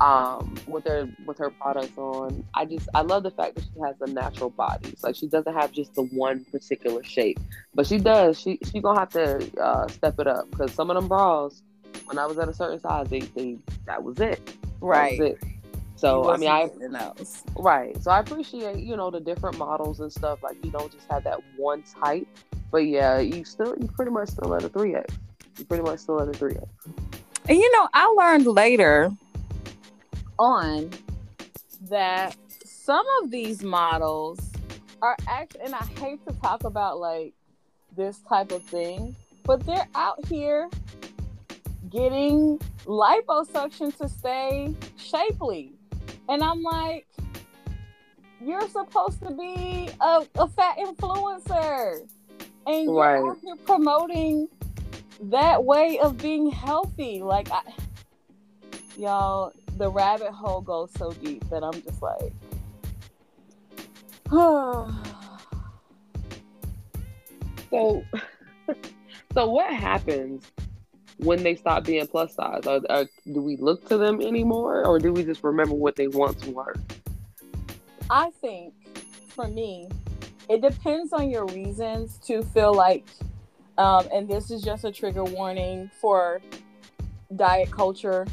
um, 0.00 0.54
with 0.66 0.84
her 0.84 1.08
with 1.26 1.38
her 1.38 1.50
products 1.50 1.96
on. 1.96 2.44
I 2.54 2.64
just 2.64 2.88
I 2.94 3.00
love 3.02 3.22
the 3.22 3.30
fact 3.30 3.56
that 3.56 3.64
she 3.64 3.80
has 3.82 3.96
a 4.00 4.06
natural 4.06 4.50
body. 4.50 4.90
It's 4.90 5.02
like 5.02 5.16
she 5.16 5.26
doesn't 5.26 5.54
have 5.54 5.72
just 5.72 5.94
the 5.94 6.02
one 6.04 6.44
particular 6.52 7.02
shape, 7.02 7.40
but 7.74 7.86
she 7.86 7.98
does. 7.98 8.40
She 8.40 8.58
she 8.70 8.80
gonna 8.80 9.00
have 9.00 9.10
to 9.10 9.60
uh, 9.60 9.88
step 9.88 10.18
it 10.18 10.26
up 10.26 10.50
because 10.50 10.72
some 10.72 10.90
of 10.90 10.96
them 10.96 11.08
bras, 11.08 11.62
when 12.04 12.18
I 12.18 12.26
was 12.26 12.38
at 12.38 12.48
a 12.48 12.54
certain 12.54 12.80
size, 12.80 13.08
they, 13.08 13.20
they 13.20 13.58
that 13.86 14.02
was 14.02 14.20
it. 14.20 14.40
Right. 14.80 15.36
So 15.96 16.30
I 16.30 16.36
mean, 16.36 16.50
I 16.50 16.68
those. 16.68 17.42
right. 17.56 18.00
So 18.02 18.10
I 18.10 18.20
appreciate 18.20 18.78
you 18.78 18.96
know 18.96 19.10
the 19.10 19.20
different 19.20 19.56
models 19.58 20.00
and 20.00 20.12
stuff. 20.12 20.42
Like 20.42 20.62
you 20.62 20.70
don't 20.70 20.92
just 20.92 21.10
have 21.10 21.24
that 21.24 21.40
one 21.56 21.82
type, 21.82 22.26
but 22.70 22.78
yeah, 22.78 23.18
you 23.18 23.44
still 23.44 23.74
you 23.80 23.88
pretty 23.88 24.10
much 24.10 24.28
still 24.28 24.54
at 24.54 24.62
a 24.62 24.68
three 24.68 24.94
X. 24.94 25.14
You 25.58 25.64
pretty 25.64 25.82
much 25.82 26.00
still 26.00 26.20
at 26.20 26.28
a 26.28 26.32
three 26.32 26.56
X. 26.56 26.66
And 27.48 27.58
you 27.58 27.72
know, 27.72 27.88
I 27.94 28.06
learned 28.18 28.46
later 28.46 29.10
on 30.38 30.90
that 31.88 32.36
some 32.64 33.06
of 33.22 33.30
these 33.30 33.62
models 33.62 34.38
are 35.00 35.16
actually, 35.26 35.60
and 35.62 35.74
I 35.74 35.84
hate 35.98 36.26
to 36.26 36.34
talk 36.34 36.64
about 36.64 36.98
like 36.98 37.32
this 37.96 38.20
type 38.28 38.52
of 38.52 38.62
thing, 38.64 39.16
but 39.44 39.64
they're 39.64 39.88
out 39.94 40.26
here 40.26 40.68
getting 41.90 42.58
liposuction 42.84 43.96
to 43.98 44.08
stay 44.08 44.74
shapely. 44.96 45.72
And 46.28 46.42
I'm 46.42 46.62
like, 46.62 47.06
you're 48.40 48.68
supposed 48.68 49.20
to 49.22 49.30
be 49.32 49.88
a, 50.00 50.26
a 50.36 50.48
fat 50.48 50.76
influencer. 50.78 52.08
And 52.66 52.94
you're 52.94 52.94
Right. 52.94 53.30
out 53.30 53.38
here 53.42 53.56
promoting 53.64 54.48
that 55.20 55.64
way 55.64 55.98
of 56.00 56.18
being 56.18 56.50
healthy. 56.50 57.22
Like, 57.22 57.48
I, 57.50 57.62
y'all, 58.98 59.52
the 59.76 59.90
rabbit 59.90 60.32
hole 60.32 60.60
goes 60.60 60.90
so 60.98 61.12
deep 61.12 61.48
that 61.50 61.62
I'm 61.62 61.80
just 61.82 62.02
like, 62.02 62.32
So, 67.70 68.04
so 69.34 69.46
what 69.50 69.72
happens 69.72 70.44
when 71.18 71.42
they 71.42 71.54
stop 71.54 71.84
being 71.84 72.06
plus 72.06 72.34
size? 72.34 72.66
Are, 72.66 72.80
are, 72.88 73.06
do 73.32 73.40
we 73.40 73.56
look 73.56 73.88
to 73.88 73.96
them 73.96 74.20
anymore, 74.20 74.84
or 74.84 74.98
do 74.98 75.12
we 75.12 75.24
just 75.24 75.42
remember 75.42 75.74
what 75.74 75.96
they 75.96 76.08
once 76.08 76.44
were? 76.46 76.74
I 78.10 78.30
think 78.40 78.74
for 79.28 79.48
me, 79.48 79.88
it 80.48 80.62
depends 80.62 81.12
on 81.12 81.30
your 81.30 81.46
reasons 81.46 82.18
to 82.26 82.42
feel 82.42 82.74
like, 82.74 83.04
um, 83.78 84.06
and 84.12 84.28
this 84.28 84.50
is 84.50 84.62
just 84.62 84.84
a 84.84 84.92
trigger 84.92 85.24
warning 85.24 85.90
for 86.00 86.40
diet 87.34 87.70
culture 87.70 88.26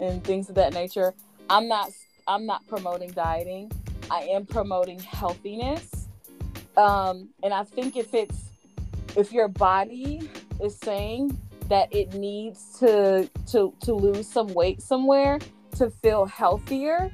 and 0.00 0.22
things 0.24 0.48
of 0.48 0.54
that 0.56 0.72
nature. 0.74 1.14
I'm 1.48 1.68
not. 1.68 1.90
I'm 2.26 2.46
not 2.46 2.66
promoting 2.66 3.10
dieting. 3.10 3.70
I 4.10 4.20
am 4.22 4.46
promoting 4.46 4.98
healthiness. 4.98 6.08
Um, 6.76 7.28
and 7.42 7.52
I 7.52 7.64
think 7.64 7.96
if 7.96 8.14
it's 8.14 8.50
if 9.16 9.32
your 9.32 9.48
body 9.48 10.28
is 10.62 10.76
saying 10.76 11.38
that 11.68 11.92
it 11.94 12.14
needs 12.14 12.78
to 12.78 13.28
to 13.50 13.74
to 13.80 13.94
lose 13.94 14.28
some 14.28 14.52
weight 14.54 14.82
somewhere 14.82 15.38
to 15.76 15.90
feel 15.90 16.24
healthier, 16.24 17.10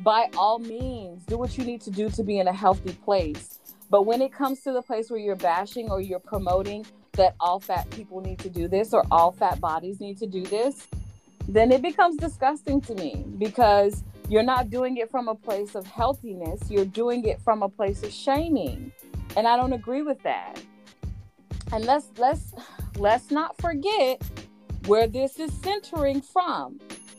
by 0.00 0.28
all 0.36 0.58
means, 0.58 1.24
do 1.24 1.36
what 1.36 1.56
you 1.58 1.64
need 1.64 1.80
to 1.82 1.90
do 1.90 2.08
to 2.10 2.22
be 2.22 2.38
in 2.38 2.48
a 2.48 2.52
healthy 2.52 2.92
place. 3.04 3.58
But 3.90 4.06
when 4.06 4.22
it 4.22 4.32
comes 4.32 4.60
to 4.62 4.72
the 4.72 4.82
place 4.82 5.10
where 5.10 5.20
you're 5.20 5.36
bashing 5.36 5.90
or 5.90 6.00
you're 6.00 6.18
promoting 6.18 6.86
that 7.12 7.34
all 7.40 7.60
fat 7.60 7.88
people 7.90 8.20
need 8.20 8.38
to 8.40 8.50
do 8.50 8.66
this 8.66 8.92
or 8.92 9.04
all 9.10 9.30
fat 9.30 9.60
bodies 9.60 10.00
need 10.00 10.18
to 10.18 10.26
do 10.26 10.42
this, 10.44 10.88
then 11.48 11.70
it 11.70 11.82
becomes 11.82 12.16
disgusting 12.16 12.80
to 12.82 12.94
me 12.94 13.24
because 13.38 14.02
you're 14.28 14.42
not 14.42 14.70
doing 14.70 14.96
it 14.96 15.10
from 15.10 15.28
a 15.28 15.34
place 15.34 15.74
of 15.74 15.86
healthiness, 15.86 16.70
you're 16.70 16.86
doing 16.86 17.24
it 17.24 17.40
from 17.40 17.62
a 17.62 17.68
place 17.68 18.02
of 18.02 18.10
shaming. 18.10 18.90
And 19.36 19.46
I 19.46 19.56
don't 19.56 19.72
agree 19.72 20.02
with 20.02 20.22
that. 20.22 20.60
And 21.72 21.84
let's 21.84 22.06
let's 22.18 22.54
let's 22.96 23.30
not 23.30 23.60
forget 23.60 24.22
where 24.86 25.06
this 25.06 25.38
is 25.38 25.52
centering 25.62 26.20
from. 26.20 26.78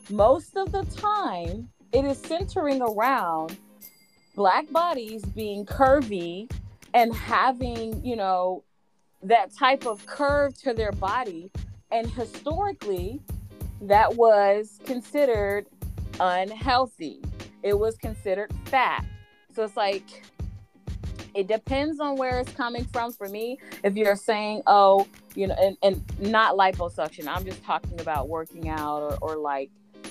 Most 0.09 0.55
of 0.55 0.71
the 0.71 0.83
time, 0.95 1.69
it 1.91 2.05
is 2.05 2.17
centering 2.17 2.81
around 2.81 3.57
black 4.35 4.69
bodies 4.71 5.23
being 5.25 5.65
curvy 5.65 6.51
and 6.93 7.13
having, 7.13 8.03
you 8.05 8.15
know, 8.15 8.63
that 9.23 9.53
type 9.55 9.85
of 9.85 10.05
curve 10.05 10.57
to 10.59 10.73
their 10.73 10.91
body. 10.91 11.51
And 11.91 12.09
historically, 12.09 13.21
that 13.81 14.15
was 14.15 14.79
considered 14.85 15.65
unhealthy. 16.19 17.21
It 17.63 17.77
was 17.77 17.97
considered 17.97 18.53
fat. 18.65 19.05
So 19.53 19.63
it's 19.63 19.77
like, 19.77 20.23
it 21.35 21.47
depends 21.47 21.99
on 21.99 22.15
where 22.15 22.39
it's 22.39 22.51
coming 22.53 22.85
from 22.85 23.11
for 23.11 23.27
me. 23.27 23.59
If 23.83 23.95
you're 23.95 24.15
saying, 24.15 24.63
oh, 24.67 25.05
you 25.35 25.47
know, 25.47 25.55
and, 25.55 25.77
and 25.83 26.31
not 26.31 26.55
liposuction, 26.57 27.27
I'm 27.27 27.43
just 27.43 27.61
talking 27.63 27.99
about 27.99 28.29
working 28.29 28.69
out 28.69 29.01
or, 29.01 29.17
or 29.21 29.35
like 29.35 29.69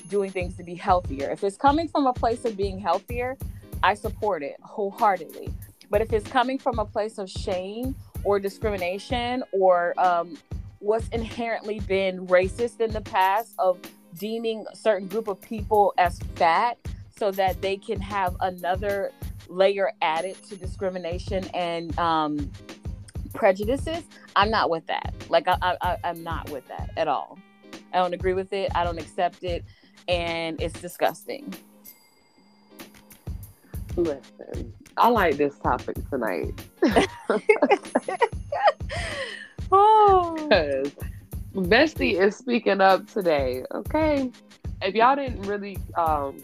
doing 0.08 0.30
things 0.30 0.56
to 0.58 0.62
be 0.62 0.74
healthier. 0.74 1.30
If 1.30 1.42
it's 1.42 1.56
coming 1.56 1.88
from 1.88 2.06
a 2.06 2.12
place 2.12 2.44
of 2.44 2.56
being 2.56 2.78
healthier, 2.78 3.37
I 3.82 3.94
support 3.94 4.42
it 4.42 4.56
wholeheartedly. 4.60 5.48
But 5.90 6.02
if 6.02 6.12
it's 6.12 6.28
coming 6.28 6.58
from 6.58 6.78
a 6.78 6.84
place 6.84 7.18
of 7.18 7.30
shame 7.30 7.94
or 8.22 8.38
discrimination 8.38 9.44
or 9.52 9.98
um, 9.98 10.37
what's 10.80 11.08
inherently 11.08 11.80
been 11.80 12.26
racist 12.26 12.80
in 12.80 12.92
the 12.92 13.00
past 13.00 13.54
of 13.58 13.78
deeming 14.18 14.66
a 14.70 14.76
certain 14.76 15.08
group 15.08 15.28
of 15.28 15.40
people 15.40 15.94
as 15.96 16.18
fat 16.34 16.78
so 17.16 17.30
that 17.30 17.60
they 17.62 17.76
can 17.76 18.00
have 18.00 18.37
another 18.40 19.10
layer 19.48 19.92
added 20.02 20.37
to 20.48 20.57
discrimination 20.57 21.44
and 21.54 21.96
um, 21.98 22.50
prejudices, 23.35 24.04
I'm 24.37 24.50
not 24.50 24.70
with 24.70 24.87
that. 24.87 25.12
Like 25.28 25.48
I, 25.48 25.76
I, 25.80 25.96
I'm 26.04 26.22
not 26.22 26.50
with 26.50 26.66
that 26.68 26.90
at 26.96 27.09
all. 27.09 27.38
I 27.92 27.98
don't 27.98 28.14
agree 28.14 28.35
with 28.35 28.52
it. 28.52 28.70
I 28.74 28.85
don't 28.85 28.98
accept 28.98 29.44
it, 29.44 29.64
and 30.09 30.61
it's 30.61 30.80
disgusting. 30.80 31.54
Listen, 33.96 34.72
I 34.96 35.09
like 35.09 35.37
this 35.37 35.57
topic 35.59 35.96
tonight 36.11 36.52
oh, 39.70 40.35
because 40.35 40.92
Bestie 41.54 42.20
is 42.20 42.37
speaking 42.37 42.80
up 42.80 43.07
today. 43.07 43.64
Okay, 43.72 44.33
if 44.83 44.94
y'all 44.94 45.14
didn't 45.14 45.42
really 45.42 45.78
um, 45.96 46.42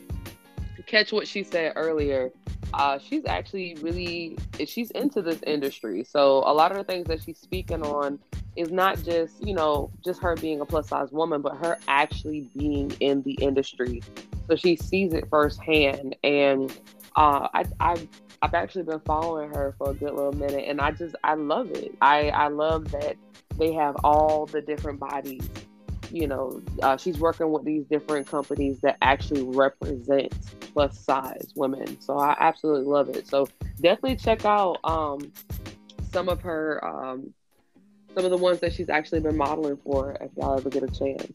catch 0.87 1.13
what 1.13 1.27
she 1.27 1.43
said 1.43 1.73
earlier, 1.75 2.31
uh, 2.75 2.99
she's 2.99 3.25
actually 3.27 3.77
really 3.81 4.37
she's 4.67 4.91
into 4.93 5.23
this 5.23 5.41
industry. 5.47 6.05
So 6.05 6.39
a 6.47 6.53
lot 6.53 6.71
of 6.71 6.79
the 6.79 6.85
things 6.85 7.07
that 7.09 7.23
she's 7.23 7.39
speaking 7.39 7.83
on 7.83 8.19
is 8.57 8.71
not 8.71 9.03
just 9.03 9.45
you 9.47 9.55
know 9.55 9.91
just 10.05 10.21
her 10.23 10.37
being 10.37 10.61
a 10.61 10.67
plus 10.67 10.89
size 10.89 11.11
woman, 11.13 11.43
but 11.43 11.57
her 11.57 11.79
actually 11.89 12.49
being 12.57 12.91
in 13.01 13.23
the 13.23 13.33
industry. 13.35 14.03
So 14.49 14.57
she 14.57 14.77
sees 14.77 15.13
it 15.13 15.29
firsthand, 15.31 16.17
and 16.25 16.71
uh, 17.17 17.49
I, 17.53 17.65
I 17.81 18.09
I've 18.43 18.55
actually 18.55 18.85
been 18.85 19.01
following 19.01 19.51
her 19.51 19.75
for 19.79 19.91
a 19.91 19.95
good 19.95 20.15
little 20.15 20.33
minute, 20.33 20.65
and 20.67 20.81
I 20.81 20.93
just 20.93 21.15
I 21.25 21.35
love 21.35 21.71
it. 21.71 21.95
I 22.01 22.31
I 22.31 22.49
love 22.49 22.91
that 22.93 23.17
they 23.59 23.73
have 23.73 23.97
all 24.05 24.47
the 24.47 24.61
different 24.63 24.99
bodies. 24.99 25.49
You 26.11 26.27
know, 26.27 26.63
uh, 26.83 26.97
she's 26.97 27.19
working 27.19 27.51
with 27.53 27.65
these 27.65 27.85
different 27.85 28.27
companies 28.27 28.81
that 28.81 28.97
actually 29.03 29.43
represent 29.43 30.33
plus 30.73 30.99
size 30.99 31.53
women. 31.55 32.01
So 32.01 32.19
I 32.19 32.37
absolutely 32.39 32.87
love 32.87 33.09
it. 33.11 33.29
So 33.29 33.49
definitely 33.81 34.17
check 34.17 34.45
out 34.45 34.79
um, 34.85 35.33
some 36.13 36.29
of 36.29 36.41
her 36.43 36.85
um, 36.85 37.33
some 38.15 38.25
of 38.25 38.31
the 38.31 38.37
ones 38.37 38.61
that 38.61 38.73
she's 38.73 38.89
actually 38.89 39.21
been 39.21 39.37
modeling 39.37 39.77
for 39.85 40.17
if 40.21 40.31
y'all 40.37 40.59
ever 40.59 40.69
get 40.69 40.83
a 40.83 40.89
chance. 40.89 41.33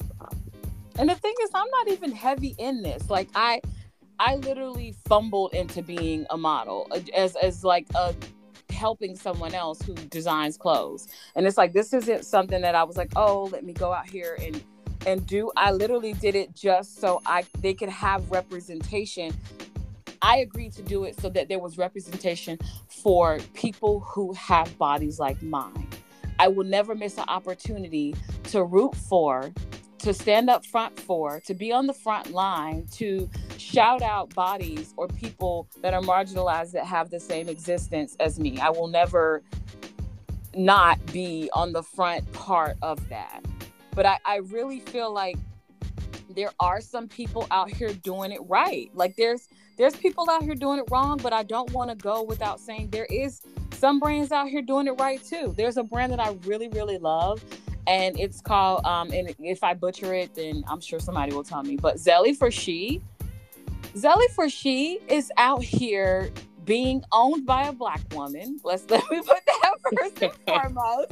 And 0.97 1.09
the 1.09 1.15
thing 1.15 1.33
is, 1.43 1.49
I'm 1.53 1.69
not 1.69 1.89
even 1.89 2.11
heavy 2.11 2.55
in 2.57 2.81
this. 2.81 3.09
Like 3.09 3.29
I, 3.35 3.61
I 4.19 4.35
literally 4.35 4.95
fumbled 5.07 5.53
into 5.53 5.81
being 5.81 6.25
a 6.29 6.37
model 6.37 6.87
uh, 6.91 6.99
as 7.15 7.35
as 7.37 7.63
like 7.63 7.87
a 7.95 8.15
helping 8.75 9.15
someone 9.15 9.53
else 9.53 9.81
who 9.81 9.93
designs 9.93 10.57
clothes. 10.57 11.07
And 11.35 11.47
it's 11.47 11.57
like 11.57 11.73
this 11.73 11.93
isn't 11.93 12.25
something 12.25 12.61
that 12.61 12.75
I 12.75 12.83
was 12.83 12.97
like, 12.97 13.11
"Oh, 13.15 13.49
let 13.51 13.63
me 13.63 13.73
go 13.73 13.91
out 13.91 14.07
here 14.07 14.37
and 14.41 14.61
and 15.07 15.25
do." 15.25 15.51
I 15.57 15.71
literally 15.71 16.13
did 16.13 16.35
it 16.35 16.55
just 16.55 16.99
so 16.99 17.21
I 17.25 17.45
they 17.59 17.73
could 17.73 17.89
have 17.89 18.29
representation. 18.29 19.31
I 20.21 20.37
agreed 20.37 20.73
to 20.73 20.81
do 20.81 21.03
it 21.03 21.19
so 21.19 21.29
that 21.29 21.49
there 21.49 21.59
was 21.59 21.77
representation 21.77 22.57
for 22.87 23.39
people 23.53 23.99
who 23.99 24.33
have 24.33 24.75
bodies 24.77 25.19
like 25.19 25.41
mine. 25.41 25.87
I 26.39 26.47
will 26.47 26.65
never 26.65 26.95
miss 26.95 27.17
an 27.17 27.25
opportunity 27.27 28.15
to 28.45 28.63
root 28.63 28.95
for 28.95 29.51
to 30.05 30.13
stand 30.13 30.51
up 30.51 30.63
front 30.63 30.99
for, 30.99 31.39
to 31.39 31.55
be 31.55 31.71
on 31.71 31.87
the 31.87 31.93
front 31.93 32.31
line, 32.31 32.85
to 32.91 33.27
shout 33.57 34.03
out 34.03 34.31
bodies 34.35 34.93
or 34.97 35.07
people 35.07 35.67
that 35.81 35.95
are 35.95 36.01
marginalized 36.01 36.73
that 36.73 36.85
have 36.85 37.09
the 37.09 37.19
same 37.19 37.49
existence 37.49 38.15
as 38.19 38.39
me. 38.39 38.59
I 38.59 38.69
will 38.69 38.87
never 38.87 39.41
not 40.53 41.03
be 41.07 41.49
on 41.53 41.73
the 41.73 41.81
front 41.81 42.31
part 42.33 42.77
of 42.83 43.09
that. 43.09 43.43
But 43.95 44.05
I, 44.05 44.19
I 44.25 44.35
really 44.35 44.79
feel 44.79 45.11
like 45.11 45.37
there 46.29 46.51
are 46.59 46.81
some 46.81 47.07
people 47.07 47.47
out 47.49 47.71
here 47.71 47.91
doing 47.91 48.31
it 48.31 48.41
right. 48.47 48.91
Like 48.93 49.15
there's 49.15 49.47
there's 49.75 49.95
people 49.95 50.29
out 50.29 50.43
here 50.43 50.53
doing 50.53 50.77
it 50.77 50.85
wrong, 50.91 51.17
but 51.17 51.33
I 51.33 51.41
don't 51.41 51.71
want 51.71 51.89
to 51.89 51.95
go 51.95 52.21
without 52.21 52.59
saying 52.59 52.91
there 52.91 53.05
is 53.05 53.41
some 53.71 53.99
brands 53.99 54.31
out 54.31 54.49
here 54.49 54.61
doing 54.61 54.85
it 54.85 54.99
right 54.99 55.23
too. 55.23 55.55
There's 55.57 55.77
a 55.77 55.83
brand 55.83 56.11
that 56.11 56.19
I 56.19 56.37
really, 56.45 56.67
really 56.67 56.99
love 56.99 57.43
and 57.87 58.19
it's 58.19 58.41
called 58.41 58.85
um 58.85 59.11
and 59.11 59.33
if 59.39 59.63
i 59.63 59.73
butcher 59.73 60.13
it 60.13 60.33
then 60.35 60.63
i'm 60.67 60.81
sure 60.81 60.99
somebody 60.99 61.33
will 61.33 61.43
tell 61.43 61.63
me 61.63 61.75
but 61.75 61.99
Zelie 61.99 62.33
for 62.33 62.51
She. 62.51 63.01
Zelie 63.95 64.27
for 64.33 64.49
She 64.49 64.99
is 65.07 65.31
out 65.37 65.63
here 65.63 66.29
being 66.65 67.03
owned 67.11 67.45
by 67.45 67.67
a 67.67 67.71
black 67.71 68.01
woman. 68.11 68.59
Let's 68.63 68.83
let 68.89 69.09
me 69.09 69.19
put 69.19 69.39
that 69.45 69.73
first 69.97 70.21
and 70.21 70.33
foremost. 70.47 71.11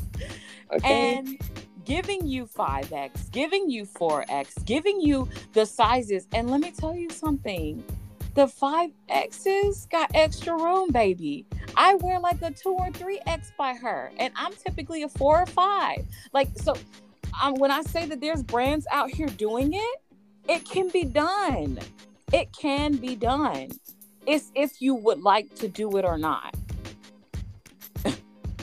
Okay. 0.73 1.17
and 1.17 1.39
giving 1.85 2.25
you 2.25 2.45
5x 2.45 3.29
giving 3.31 3.69
you 3.69 3.85
4x 3.85 4.65
giving 4.65 4.99
you 5.01 5.29
the 5.53 5.65
sizes. 5.65 6.27
And 6.33 6.49
let 6.49 6.61
me 6.61 6.71
tell 6.71 6.95
you 6.95 7.09
something 7.09 7.83
the 8.35 8.45
5x's 8.45 9.85
got 9.87 10.11
extra 10.15 10.53
room 10.53 10.89
baby 10.91 11.45
I 11.75 11.95
wear 11.95 12.19
like 12.19 12.41
a 12.41 12.51
two 12.51 12.69
or 12.69 12.91
three 12.91 13.19
X 13.25 13.51
by 13.57 13.73
her, 13.73 14.11
and 14.17 14.33
I'm 14.35 14.53
typically 14.53 15.03
a 15.03 15.09
four 15.09 15.41
or 15.41 15.45
five. 15.45 16.05
Like 16.33 16.49
so, 16.55 16.75
um, 17.41 17.55
when 17.55 17.71
I 17.71 17.81
say 17.81 18.05
that 18.05 18.21
there's 18.21 18.43
brands 18.43 18.85
out 18.91 19.09
here 19.09 19.27
doing 19.27 19.73
it, 19.73 20.01
it 20.47 20.65
can 20.65 20.89
be 20.89 21.03
done. 21.03 21.79
It 22.31 22.55
can 22.57 22.95
be 22.95 23.15
done. 23.15 23.71
It's 24.25 24.51
if 24.55 24.81
you 24.81 24.95
would 24.95 25.21
like 25.21 25.53
to 25.55 25.67
do 25.67 25.97
it 25.97 26.05
or 26.05 26.17
not. 26.17 26.55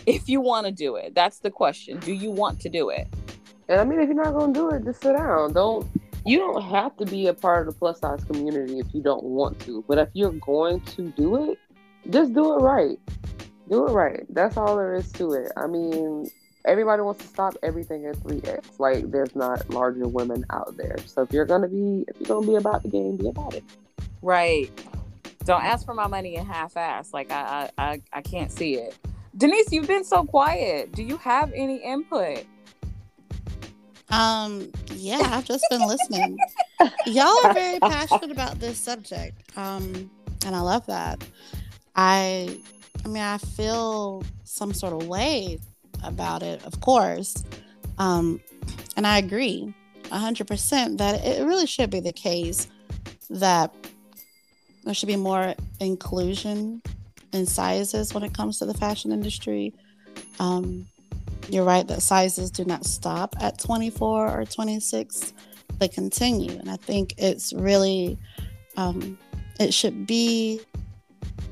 if 0.07 0.29
you 0.29 0.41
want 0.41 0.67
to 0.67 0.73
do 0.73 0.97
it, 0.97 1.15
that's 1.15 1.39
the 1.39 1.51
question. 1.51 1.99
Do 1.99 2.13
you 2.13 2.31
want 2.31 2.61
to 2.61 2.69
do 2.69 2.91
it? 2.91 3.09
And 3.69 3.81
I 3.81 3.85
mean, 3.85 4.01
if 4.01 4.09
you're 4.09 4.23
not 4.23 4.39
to 4.39 4.53
do 4.53 4.71
it, 4.71 4.85
just 4.85 5.03
sit 5.03 5.17
down. 5.17 5.53
Don't. 5.53 5.87
You 6.25 6.39
don't 6.39 6.63
have 6.63 6.97
to 6.99 7.07
be 7.07 7.27
a 7.29 7.35
part 7.35 7.67
of 7.67 7.75
the 7.75 7.79
plus 7.79 8.01
size 8.01 8.23
community 8.25 8.79
if 8.79 8.87
you 8.93 9.03
don't 9.03 9.25
want 9.25 9.59
to. 9.61 9.85
But 9.89 9.99
if 9.99 10.09
you're 10.13 10.33
going 10.33 10.81
to 10.83 11.09
do 11.11 11.51
it, 11.51 11.59
just 12.11 12.35
do 12.35 12.55
it 12.55 12.59
right. 12.59 12.99
Do 13.69 13.87
it 13.87 13.93
right. 13.93 14.25
That's 14.31 14.57
all 14.57 14.77
there 14.77 14.95
is 14.95 15.11
to 15.13 15.33
it. 15.33 15.53
I 15.57 15.67
mean, 15.67 16.29
everybody 16.65 17.03
wants 17.03 17.23
to 17.23 17.29
stop 17.29 17.55
everything 17.63 18.07
at 18.07 18.17
3x. 18.17 18.79
Like 18.79 19.11
there's 19.11 19.35
not 19.35 19.69
larger 19.71 20.09
women 20.09 20.45
out 20.51 20.77
there. 20.77 20.97
So 21.07 21.23
if 21.23 21.33
you're 21.33 21.47
gonna 21.47 21.69
be 21.69 22.05
if 22.09 22.17
you're 22.21 22.41
gonna 22.41 22.47
be 22.47 22.57
about 22.57 22.83
the 22.83 22.89
game, 22.89 23.17
be 23.17 23.29
about 23.29 23.55
it. 23.55 23.65
Right. 24.23 24.71
Don't 25.45 25.65
ask 25.65 25.87
for 25.87 25.95
my 25.95 26.07
money 26.07 26.37
in 26.37 26.45
half 26.45 26.77
ass. 26.77 27.15
Like 27.15 27.31
I 27.31 27.71
I 27.77 27.91
I, 27.93 28.03
I 28.13 28.23
can't 28.23 28.53
see 28.53 28.75
it. 28.75 28.97
Denise, 29.37 29.73
you've 29.73 29.87
been 29.87 30.05
so 30.05 30.25
quiet. 30.25 30.93
Do 30.93 31.03
you 31.03 31.17
have 31.19 31.53
any 31.55 31.77
input? 31.77 32.45
Um, 34.11 34.71
yeah, 34.95 35.21
I've 35.33 35.45
just 35.45 35.65
been 35.71 35.87
listening. 35.87 36.37
Y'all 37.07 37.47
are 37.47 37.55
very 37.55 37.79
passionate 37.79 38.31
about 38.31 38.59
this 38.59 38.79
subject. 38.79 39.57
Um, 39.57 40.11
and 40.47 40.57
I 40.57 40.61
love 40.61 40.87
that. 40.87 41.23
I 41.97 42.61
I 43.05 43.09
mean 43.09 43.23
I 43.23 43.39
feel 43.39 44.23
some 44.45 44.73
sort 44.73 44.93
of 44.93 45.09
way 45.09 45.59
about 46.05 46.43
it, 46.43 46.65
of 46.65 46.81
course. 46.81 47.45
Um, 47.99 48.41
and 48.97 49.07
I 49.07 49.19
agree 49.19 49.75
100% 50.05 50.99
that 50.99 51.25
it 51.25 51.45
really 51.45 51.67
should 51.67 51.91
be 51.91 52.01
the 52.01 52.13
case 52.13 52.69
that 53.29 53.73
there 54.85 54.95
should 54.95 55.07
be 55.07 55.17
more 55.17 55.55
inclusion 55.79 56.83
in 57.33 57.47
sizes 57.47 58.13
when 58.13 58.23
it 58.23 58.35
comes 58.35 58.59
to 58.59 58.67
the 58.67 58.75
fashion 58.75 59.13
industry. 59.13 59.75
Um, 60.39 60.87
you're 61.53 61.65
right 61.65 61.87
that 61.89 62.03
sizes 62.03 62.51
do 62.51 62.65
not 62.65 62.85
stop 62.85 63.35
at 63.41 63.59
24 63.59 64.41
or 64.41 64.45
26, 64.45 65.33
they 65.79 65.89
continue. 65.89 66.59
And 66.59 66.71
I 66.71 66.77
think 66.77 67.15
it's 67.19 67.53
really, 67.53 68.19
um, 68.77 69.19
it 69.59 69.75
should 69.75 70.07
be 70.07 70.61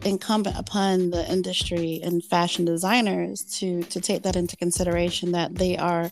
incumbent 0.04 0.56
upon 0.58 1.10
the 1.10 1.30
industry 1.30 2.00
and 2.04 2.24
fashion 2.24 2.64
designers 2.64 3.42
to 3.42 3.82
to 3.84 4.00
take 4.00 4.22
that 4.22 4.36
into 4.36 4.56
consideration 4.56 5.32
that 5.32 5.54
they 5.56 5.76
are 5.76 6.10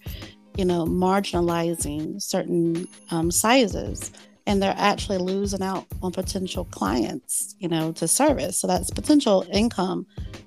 you 0.57 0.64
know 0.64 0.85
marginalizing 0.85 2.20
certain 2.20 2.88
um, 3.11 3.31
sizes 3.31 4.11
and 4.46 4.62
they're 4.62 4.75
actually 4.77 5.18
losing 5.18 5.62
out 5.62 5.87
on 6.03 6.11
potential 6.11 6.64
clients 6.66 7.55
you 7.61 7.68
know 7.68 7.92
to 7.92 8.09
service 8.09 8.59
so 8.59 8.66
that's 8.66 8.90
potential 8.90 9.46
income 9.53 10.07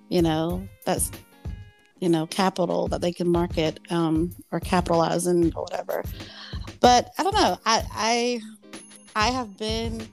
you 0.10 0.22
know 0.22 0.68
that's 0.86 1.12
you 2.00 2.10
know 2.10 2.26
capital 2.28 2.88
that 2.88 3.02
they 3.02 3.12
can 3.12 3.30
market 3.30 3.80
um, 3.92 4.36
or 4.52 4.60
capitalize 4.60 5.28
and 5.28 5.54
or 5.56 5.64
whatever 5.64 6.04
but 6.80 7.12
i 7.18 7.24
don't 7.24 7.36
know 7.36 7.58
i 7.66 7.84
i 7.94 8.42
i 9.16 9.32
have 9.32 9.58
been 9.58 10.08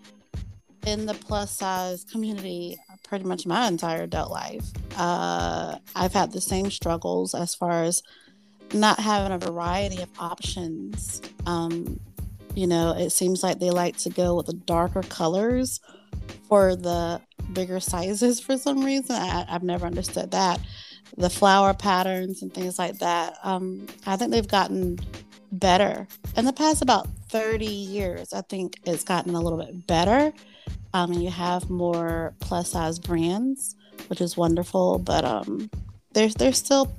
in 0.87 1.07
the 1.07 1.15
plus 1.15 1.57
size 1.57 2.05
community 2.05 2.79
pretty 3.07 3.25
much 3.25 3.47
my 3.47 3.67
entire 3.69 4.03
adult 4.03 4.31
life. 4.31 4.65
Uh, 4.97 5.77
I've 5.95 6.13
had 6.13 6.33
the 6.33 6.41
same 6.41 6.71
struggles 6.71 7.35
as 7.35 7.55
far 7.55 7.85
as 7.85 8.03
not 8.73 8.99
having 8.99 9.33
a 9.33 9.39
variety 9.39 10.03
of 10.03 10.09
options. 10.19 11.23
Um, 11.47 12.01
you 12.55 12.67
know, 12.67 12.93
it 12.97 13.11
seems 13.11 13.43
like 13.43 13.59
they 13.59 13.71
like 13.71 13.97
to 13.99 14.11
go 14.11 14.35
with 14.35 14.47
the 14.47 14.55
darker 14.55 15.03
colors 15.03 15.81
for 16.49 16.75
the 16.75 17.21
bigger 17.53 17.81
sizes 17.81 18.41
for 18.41 18.57
some 18.57 18.85
reason. 18.85 19.15
I, 19.15 19.45
have 19.49 19.63
never 19.63 19.87
understood 19.87 20.33
that. 20.33 20.61
The 21.17 21.31
flower 21.31 21.75
patterns 21.75 22.43
and 22.43 22.53
things 22.53 22.79
like 22.79 22.99
that. 22.99 23.39
Um, 23.43 23.87
I 24.07 24.17
think 24.17 24.33
they've 24.33 24.47
gotten 24.47 24.99
better 25.53 26.07
in 26.37 26.45
the 26.45 26.53
past 26.53 26.83
about 26.83 27.09
30 27.29 27.67
years. 27.67 28.33
I 28.33 28.43
think 28.43 28.79
it's 28.85 29.05
gotten 29.05 29.35
a 29.35 29.41
little 29.41 29.59
bit 29.59 29.87
better 29.87 30.33
um, 30.97 31.13
you 31.13 31.29
have 31.31 31.69
more 31.69 32.35
plus 32.41 32.71
size 32.71 32.99
brands, 32.99 33.77
which 34.09 34.23
is 34.23 34.35
wonderful. 34.35 34.99
But 34.99 35.27
um, 35.27 35.71
there's 36.13 36.35
there's 36.35 36.57
still 36.57 36.91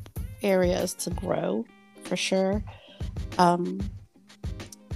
areas 0.44 0.94
to 0.96 1.10
grow 1.10 1.66
for 2.04 2.16
sure. 2.16 2.64
Um, 3.40 3.80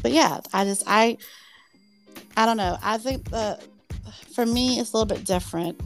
but 0.03 0.11
yeah, 0.11 0.41
I 0.53 0.65
just 0.65 0.83
I 0.85 1.17
I 2.37 2.45
don't 2.45 2.57
know. 2.57 2.77
I 2.83 2.99
think 2.99 3.31
that 3.31 3.63
for 4.35 4.45
me 4.45 4.79
it's 4.79 4.93
a 4.93 4.97
little 4.97 5.15
bit 5.15 5.25
different 5.25 5.81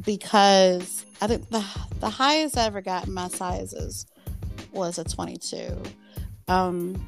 because 0.00 1.04
I 1.20 1.26
think 1.26 1.48
the 1.50 1.64
the 2.00 2.10
highest 2.10 2.56
I 2.56 2.66
ever 2.66 2.80
got 2.80 3.06
in 3.06 3.14
my 3.14 3.28
sizes 3.28 4.06
was 4.72 4.98
a 4.98 5.04
22. 5.04 5.76
Um, 6.48 7.06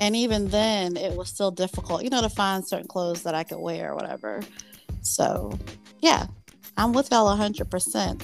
and 0.00 0.14
even 0.14 0.48
then 0.48 0.96
it 0.96 1.14
was 1.14 1.28
still 1.28 1.50
difficult 1.50 2.02
you 2.04 2.10
know 2.10 2.20
to 2.20 2.28
find 2.28 2.66
certain 2.66 2.86
clothes 2.86 3.22
that 3.22 3.34
i 3.34 3.42
could 3.42 3.58
wear 3.58 3.92
or 3.92 3.94
whatever. 3.94 4.40
So 5.02 5.58
yeah 6.00 6.26
i'm 6.76 6.92
with 6.92 7.10
y'all 7.10 7.36
100% 7.36 8.22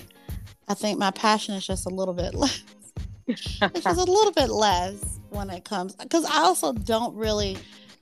i 0.68 0.74
think 0.74 0.98
my 0.98 1.10
passion 1.10 1.54
is 1.54 1.66
just 1.66 1.86
a 1.86 1.90
little 1.90 2.14
bit 2.14 2.34
less. 2.34 2.62
It's 3.26 3.58
just 3.58 3.86
a 3.86 4.04
little 4.04 4.32
bit 4.32 4.50
less 4.50 5.18
when 5.30 5.50
it 5.50 5.64
comes 5.64 5.94
because 5.96 6.24
i 6.24 6.38
also 6.38 6.72
don't 6.72 7.14
really 7.16 7.56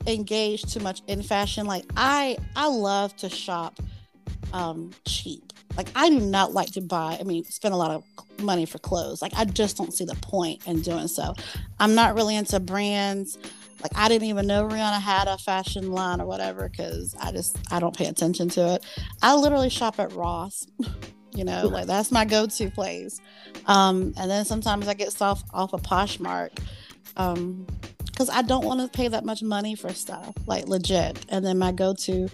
engage 0.06 0.64
too 0.64 0.80
much 0.80 1.00
in 1.06 1.22
fashion. 1.22 1.66
Like 1.66 1.84
i 1.96 2.36
i 2.56 2.66
love 2.66 3.16
to 3.18 3.28
shop 3.28 3.80
um 4.52 4.90
cheap 5.06 5.52
like 5.76 5.88
i 5.94 6.08
do 6.08 6.20
not 6.20 6.52
like 6.52 6.70
to 6.70 6.80
buy 6.80 7.16
i 7.18 7.22
mean 7.22 7.44
spend 7.44 7.72
a 7.72 7.76
lot 7.76 7.90
of 7.90 8.04
money 8.40 8.66
for 8.66 8.78
clothes 8.78 9.22
like 9.22 9.32
i 9.36 9.44
just 9.44 9.76
don't 9.76 9.94
see 9.94 10.04
the 10.04 10.14
point 10.16 10.66
in 10.66 10.80
doing 10.80 11.08
so 11.08 11.34
i'm 11.80 11.94
not 11.94 12.14
really 12.14 12.36
into 12.36 12.58
brands 12.60 13.38
like 13.82 13.92
I 13.96 14.08
didn't 14.08 14.28
even 14.28 14.46
know 14.46 14.68
Rihanna 14.68 15.00
had 15.00 15.26
a 15.26 15.36
fashion 15.36 15.90
line 15.90 16.20
or 16.20 16.26
whatever 16.26 16.68
because 16.68 17.16
I 17.20 17.32
just 17.32 17.58
I 17.72 17.80
don't 17.80 17.96
pay 17.96 18.06
attention 18.06 18.48
to 18.50 18.74
it. 18.74 18.86
I 19.22 19.34
literally 19.34 19.70
shop 19.70 19.98
at 19.98 20.12
Ross. 20.12 20.66
you 21.34 21.44
know, 21.44 21.66
like 21.66 21.86
that's 21.86 22.12
my 22.12 22.24
go-to 22.24 22.70
place. 22.70 23.20
Um, 23.66 24.14
and 24.16 24.30
then 24.30 24.44
sometimes 24.44 24.86
I 24.86 24.94
get 24.94 25.12
stuff 25.12 25.42
off 25.52 25.72
of 25.72 25.82
Poshmark. 25.82 26.58
Um, 27.16 27.66
because 28.06 28.28
I 28.28 28.42
don't 28.42 28.64
want 28.66 28.80
to 28.80 28.88
pay 28.88 29.08
that 29.08 29.24
much 29.24 29.42
money 29.42 29.74
for 29.74 29.88
stuff, 29.94 30.34
like 30.46 30.68
legit. 30.68 31.24
And 31.30 31.42
then 31.44 31.58
my 31.58 31.72
go 31.72 31.94
to 31.94 32.28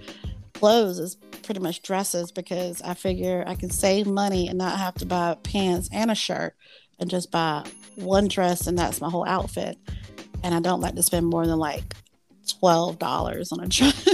clothes 0.55 0.99
is 0.99 1.17
pretty 1.49 1.61
much 1.61 1.81
dresses 1.81 2.31
because 2.31 2.83
I 2.83 2.93
figure 2.93 3.43
I 3.47 3.55
can 3.55 3.71
save 3.71 4.07
money 4.07 4.49
and 4.49 4.59
not 4.59 4.79
have 4.79 4.93
to 4.97 5.07
buy 5.07 5.35
pants 5.43 5.89
and 5.91 6.11
a 6.11 6.15
shirt 6.15 6.55
and 6.99 7.09
just 7.09 7.31
buy 7.31 7.65
one 7.95 8.29
dress 8.29 8.67
and 8.67 8.77
that's 8.79 9.01
my 9.01 9.09
whole 9.09 9.27
outfit. 9.27 9.79
And 10.45 10.55
I 10.55 10.61
don't 10.61 10.83
like 10.83 10.95
to 10.97 11.03
spend 11.03 11.25
more 11.25 11.47
than 11.47 11.57
like 11.59 11.95
twelve 12.47 12.99
dollars 12.99 13.51
on 13.51 13.61
a 13.61 13.67
dress. 13.67 14.07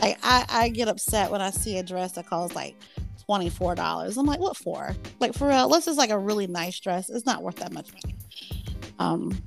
like 0.00 0.16
I, 0.22 0.46
I 0.48 0.68
get 0.68 0.86
upset 0.86 1.32
when 1.32 1.40
I 1.40 1.50
see 1.50 1.78
a 1.78 1.82
dress 1.82 2.12
that 2.12 2.28
costs 2.28 2.54
like 2.54 2.76
twenty 3.26 3.50
four 3.50 3.74
dollars. 3.74 4.16
I'm 4.16 4.24
like, 4.24 4.38
what 4.38 4.56
for? 4.56 4.94
Like 5.18 5.34
for 5.34 5.48
real, 5.48 5.68
this 5.70 5.88
is 5.88 5.96
like 5.96 6.10
a 6.10 6.18
really 6.18 6.46
nice 6.46 6.78
dress. 6.78 7.10
It's 7.10 7.26
not 7.26 7.42
worth 7.42 7.56
that 7.56 7.72
much 7.72 7.88
money. 7.92 8.14
Um. 9.00 9.42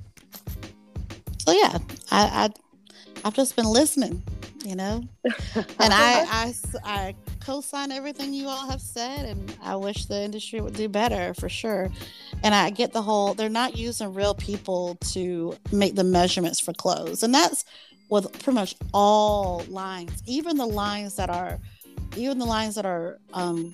So 1.38 1.52
yeah, 1.52 1.78
I, 2.10 2.44
I 2.44 2.50
I've 3.24 3.34
just 3.34 3.56
been 3.56 3.64
listening, 3.64 4.22
you 4.66 4.74
know, 4.74 5.02
and 5.54 5.92
I 5.92 6.24
I 6.28 6.54
I 6.84 7.14
co-sign 7.40 7.92
everything 7.92 8.34
you 8.34 8.48
all 8.48 8.68
have 8.68 8.80
said, 8.80 9.26
and 9.26 9.56
I 9.62 9.76
wish 9.76 10.06
the 10.06 10.20
industry 10.20 10.60
would 10.60 10.74
do 10.74 10.88
better 10.88 11.34
for 11.34 11.48
sure. 11.48 11.88
And 12.42 12.54
I 12.54 12.70
get 12.70 12.92
the 12.92 13.02
whole 13.02 13.34
they're 13.34 13.48
not 13.48 13.76
using 13.76 14.12
real 14.12 14.34
people 14.34 14.96
to 15.12 15.54
make 15.72 15.94
the 15.94 16.04
measurements 16.04 16.60
for 16.60 16.72
clothes, 16.72 17.22
and 17.22 17.32
that's 17.32 17.64
with 18.08 18.32
pretty 18.42 18.54
much 18.54 18.74
all 18.92 19.64
lines, 19.68 20.22
even 20.26 20.56
the 20.56 20.66
lines 20.66 21.16
that 21.16 21.30
are 21.30 21.58
even 22.16 22.38
the 22.38 22.44
lines 22.46 22.74
that 22.74 22.86
are 22.86 23.18
um, 23.34 23.72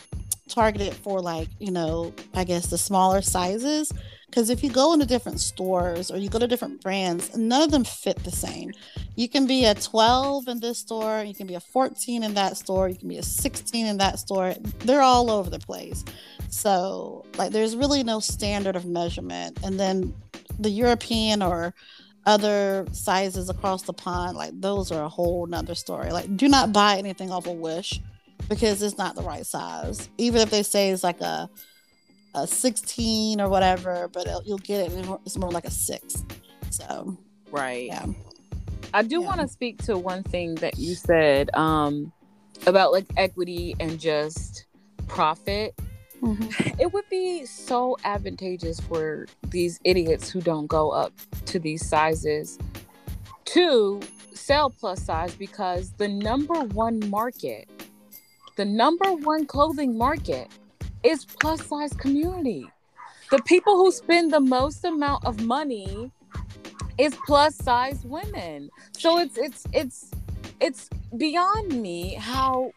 targeted 0.48 0.92
for 0.94 1.20
like 1.20 1.48
you 1.59 1.70
know 1.70 2.12
i 2.35 2.44
guess 2.44 2.66
the 2.66 2.76
smaller 2.78 3.22
sizes 3.22 3.92
because 4.32 4.48
if 4.48 4.64
you 4.64 4.70
go 4.70 4.94
into 4.94 5.04
different 5.04 5.38
stores 5.40 6.10
or 6.10 6.16
you 6.16 6.30
go 6.30 6.38
to 6.38 6.46
different 6.46 6.80
brands 6.80 7.36
none 7.36 7.60
of 7.60 7.70
them 7.70 7.84
fit 7.84 8.16
the 8.24 8.30
same. 8.30 8.72
You 9.14 9.28
can 9.28 9.46
be 9.46 9.66
a 9.66 9.74
12 9.74 10.48
in 10.48 10.58
this 10.60 10.78
store 10.78 11.22
you 11.22 11.34
can 11.34 11.46
be 11.46 11.54
a 11.54 11.60
14 11.60 12.22
in 12.22 12.32
that 12.34 12.56
store 12.56 12.88
you 12.88 12.96
can 12.96 13.08
be 13.08 13.18
a 13.18 13.22
16 13.22 13.86
in 13.86 13.98
that 13.98 14.18
store. 14.18 14.54
They're 14.78 15.02
all 15.02 15.30
over 15.30 15.50
the 15.50 15.58
place. 15.58 16.02
So 16.48 17.26
like 17.36 17.52
there's 17.52 17.76
really 17.76 18.02
no 18.02 18.20
standard 18.20 18.74
of 18.74 18.86
measurement. 18.86 19.58
And 19.62 19.78
then 19.78 20.14
the 20.58 20.70
european 20.70 21.42
or 21.42 21.74
other 22.24 22.86
sizes 22.92 23.50
across 23.50 23.82
the 23.82 23.92
pond 23.92 24.36
like 24.36 24.52
those 24.60 24.92
are 24.92 25.04
a 25.04 25.08
whole 25.10 25.46
nother 25.46 25.74
story. 25.74 26.10
Like 26.10 26.34
do 26.38 26.48
not 26.48 26.72
buy 26.72 26.96
anything 26.96 27.30
off 27.30 27.46
of 27.46 27.56
wish 27.56 28.00
because 28.48 28.82
it's 28.82 28.96
not 28.96 29.14
the 29.14 29.22
right 29.22 29.44
size. 29.44 30.08
Even 30.16 30.40
if 30.40 30.48
they 30.48 30.62
say 30.62 30.88
it's 30.88 31.04
like 31.04 31.20
a 31.20 31.50
a 32.34 32.46
16 32.46 33.40
or 33.40 33.48
whatever, 33.48 34.08
but 34.12 34.26
you'll 34.44 34.58
get 34.58 34.90
it. 34.90 35.08
It's 35.24 35.36
more 35.36 35.50
like 35.50 35.64
a 35.64 35.70
six. 35.70 36.24
So 36.70 37.16
right. 37.50 37.86
Yeah. 37.86 38.06
I 38.94 39.02
do 39.02 39.20
yeah. 39.20 39.26
want 39.26 39.40
to 39.40 39.48
speak 39.48 39.82
to 39.84 39.96
one 39.96 40.22
thing 40.22 40.54
that 40.56 40.78
you 40.78 40.94
said 40.94 41.54
um, 41.54 42.12
about 42.66 42.92
like 42.92 43.06
equity 43.16 43.74
and 43.80 43.98
just 43.98 44.66
profit. 45.08 45.78
Mm-hmm. 46.22 46.80
It 46.80 46.92
would 46.92 47.08
be 47.10 47.44
so 47.46 47.96
advantageous 48.04 48.78
for 48.80 49.26
these 49.48 49.80
idiots 49.84 50.30
who 50.30 50.40
don't 50.40 50.66
go 50.66 50.90
up 50.90 51.12
to 51.46 51.58
these 51.58 51.84
sizes 51.86 52.58
to 53.46 54.00
sell 54.32 54.70
plus 54.70 55.02
size 55.02 55.34
because 55.34 55.92
the 55.92 56.08
number 56.08 56.54
one 56.54 56.98
market 57.10 57.68
the 58.56 58.64
number 58.64 59.12
one 59.12 59.46
clothing 59.46 59.96
market 59.96 60.48
is 61.02 61.24
plus 61.24 61.66
size 61.66 61.92
community. 61.94 62.68
The 63.30 63.40
people 63.42 63.76
who 63.76 63.90
spend 63.90 64.32
the 64.32 64.40
most 64.40 64.84
amount 64.84 65.24
of 65.24 65.40
money 65.44 66.10
is 66.98 67.16
plus 67.26 67.56
size 67.56 68.04
women. 68.04 68.70
So 68.96 69.18
it's 69.18 69.38
it's 69.38 69.64
it's 69.72 70.10
it's 70.60 70.90
beyond 71.16 71.80
me 71.80 72.14
how 72.14 72.72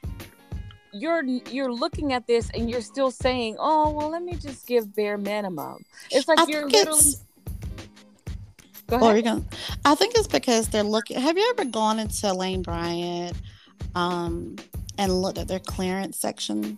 you're 0.93 1.23
you're 1.23 1.73
looking 1.73 2.13
at 2.13 2.25
this 2.25 2.49
and 2.53 2.69
you're 2.69 2.81
still 2.81 3.11
saying, 3.11 3.57
"Oh, 3.59 3.91
well, 3.91 4.09
let 4.09 4.23
me 4.23 4.35
just 4.35 4.65
give 4.65 4.95
bare 4.95 5.17
minimum." 5.17 5.83
It's 6.11 6.27
like 6.27 6.39
I 6.39 6.45
you're 6.47 6.69
literally. 6.69 7.01
Go 8.88 8.97
ahead. 8.97 9.23
Gonna, 9.23 9.43
I 9.83 9.95
think 9.95 10.13
it's 10.15 10.27
because 10.27 10.69
they're 10.69 10.83
looking. 10.83 11.19
Have 11.19 11.38
you 11.38 11.53
ever 11.57 11.65
gone 11.69 11.99
into 11.99 12.31
Lane 12.33 12.61
Bryant? 12.61 13.35
Um, 13.93 14.55
and 14.97 15.21
looked 15.21 15.38
at 15.38 15.47
their 15.47 15.59
clearance 15.59 16.17
section? 16.17 16.77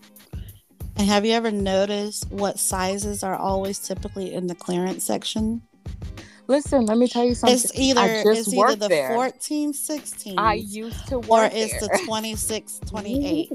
And 0.97 1.07
have 1.07 1.25
you 1.25 1.33
ever 1.33 1.51
noticed 1.51 2.29
what 2.31 2.59
sizes 2.59 3.23
are 3.23 3.35
always 3.35 3.79
typically 3.79 4.33
in 4.33 4.47
the 4.47 4.55
clearance 4.55 5.03
section? 5.03 5.61
Listen, 6.49 6.85
let 6.85 6.97
me 6.97 7.09
tell 7.09 7.25
you 7.25 7.35
something. 7.35 7.55
It's 7.55 7.77
either 7.77 8.01
it's 8.25 8.53
either 8.53 8.75
the 8.77 8.87
there. 8.87 9.09
14, 9.13 9.73
16. 9.73 10.39
I 10.39 10.53
used 10.53 11.05
to 11.09 11.17
Or 11.27 11.43
it's 11.51 11.71
there. 11.85 11.89
the 11.99 12.01
26, 12.05 12.79
28. 12.87 13.49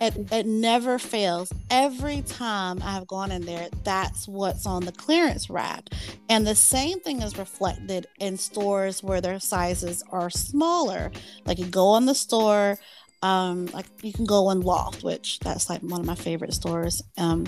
it, 0.00 0.32
it 0.32 0.46
never 0.46 0.98
fails. 0.98 1.52
Every 1.70 2.22
time 2.22 2.80
I've 2.82 3.06
gone 3.06 3.30
in 3.32 3.44
there, 3.44 3.68
that's 3.84 4.26
what's 4.26 4.64
on 4.66 4.86
the 4.86 4.92
clearance 4.92 5.50
rack. 5.50 5.90
And 6.30 6.46
the 6.46 6.54
same 6.54 7.00
thing 7.00 7.20
is 7.20 7.36
reflected 7.36 8.06
in 8.18 8.38
stores 8.38 9.02
where 9.02 9.20
their 9.20 9.40
sizes 9.40 10.02
are 10.10 10.30
smaller. 10.30 11.12
Like 11.44 11.58
you 11.58 11.66
go 11.66 11.88
on 11.88 12.06
the 12.06 12.14
store, 12.14 12.78
um 13.22 13.66
like 13.66 13.86
you 14.02 14.12
can 14.12 14.24
go 14.24 14.50
in 14.50 14.60
loft 14.60 15.02
which 15.02 15.40
that's 15.40 15.68
like 15.68 15.80
one 15.82 16.00
of 16.00 16.06
my 16.06 16.14
favorite 16.14 16.54
stores. 16.54 17.02
Um 17.16 17.46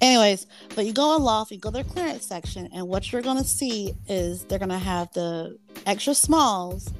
anyways 0.00 0.46
but 0.74 0.84
you 0.84 0.92
go 0.92 1.16
in 1.16 1.22
loft 1.22 1.50
you 1.50 1.58
go 1.58 1.70
to 1.70 1.74
their 1.74 1.84
clearance 1.84 2.26
section 2.26 2.68
and 2.72 2.86
what 2.86 3.10
you're 3.10 3.22
gonna 3.22 3.44
see 3.44 3.94
is 4.08 4.44
they're 4.44 4.58
gonna 4.58 4.78
have 4.78 5.12
the 5.12 5.58
extra 5.86 6.14
smalls 6.14 6.92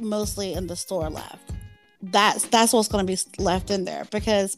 mostly 0.00 0.52
in 0.52 0.66
the 0.66 0.76
store 0.76 1.10
left. 1.10 1.52
That's 2.00 2.44
that's 2.46 2.72
what's 2.72 2.88
to 2.88 3.04
be 3.04 3.18
left 3.42 3.70
in 3.70 3.84
there 3.84 4.04
because 4.10 4.56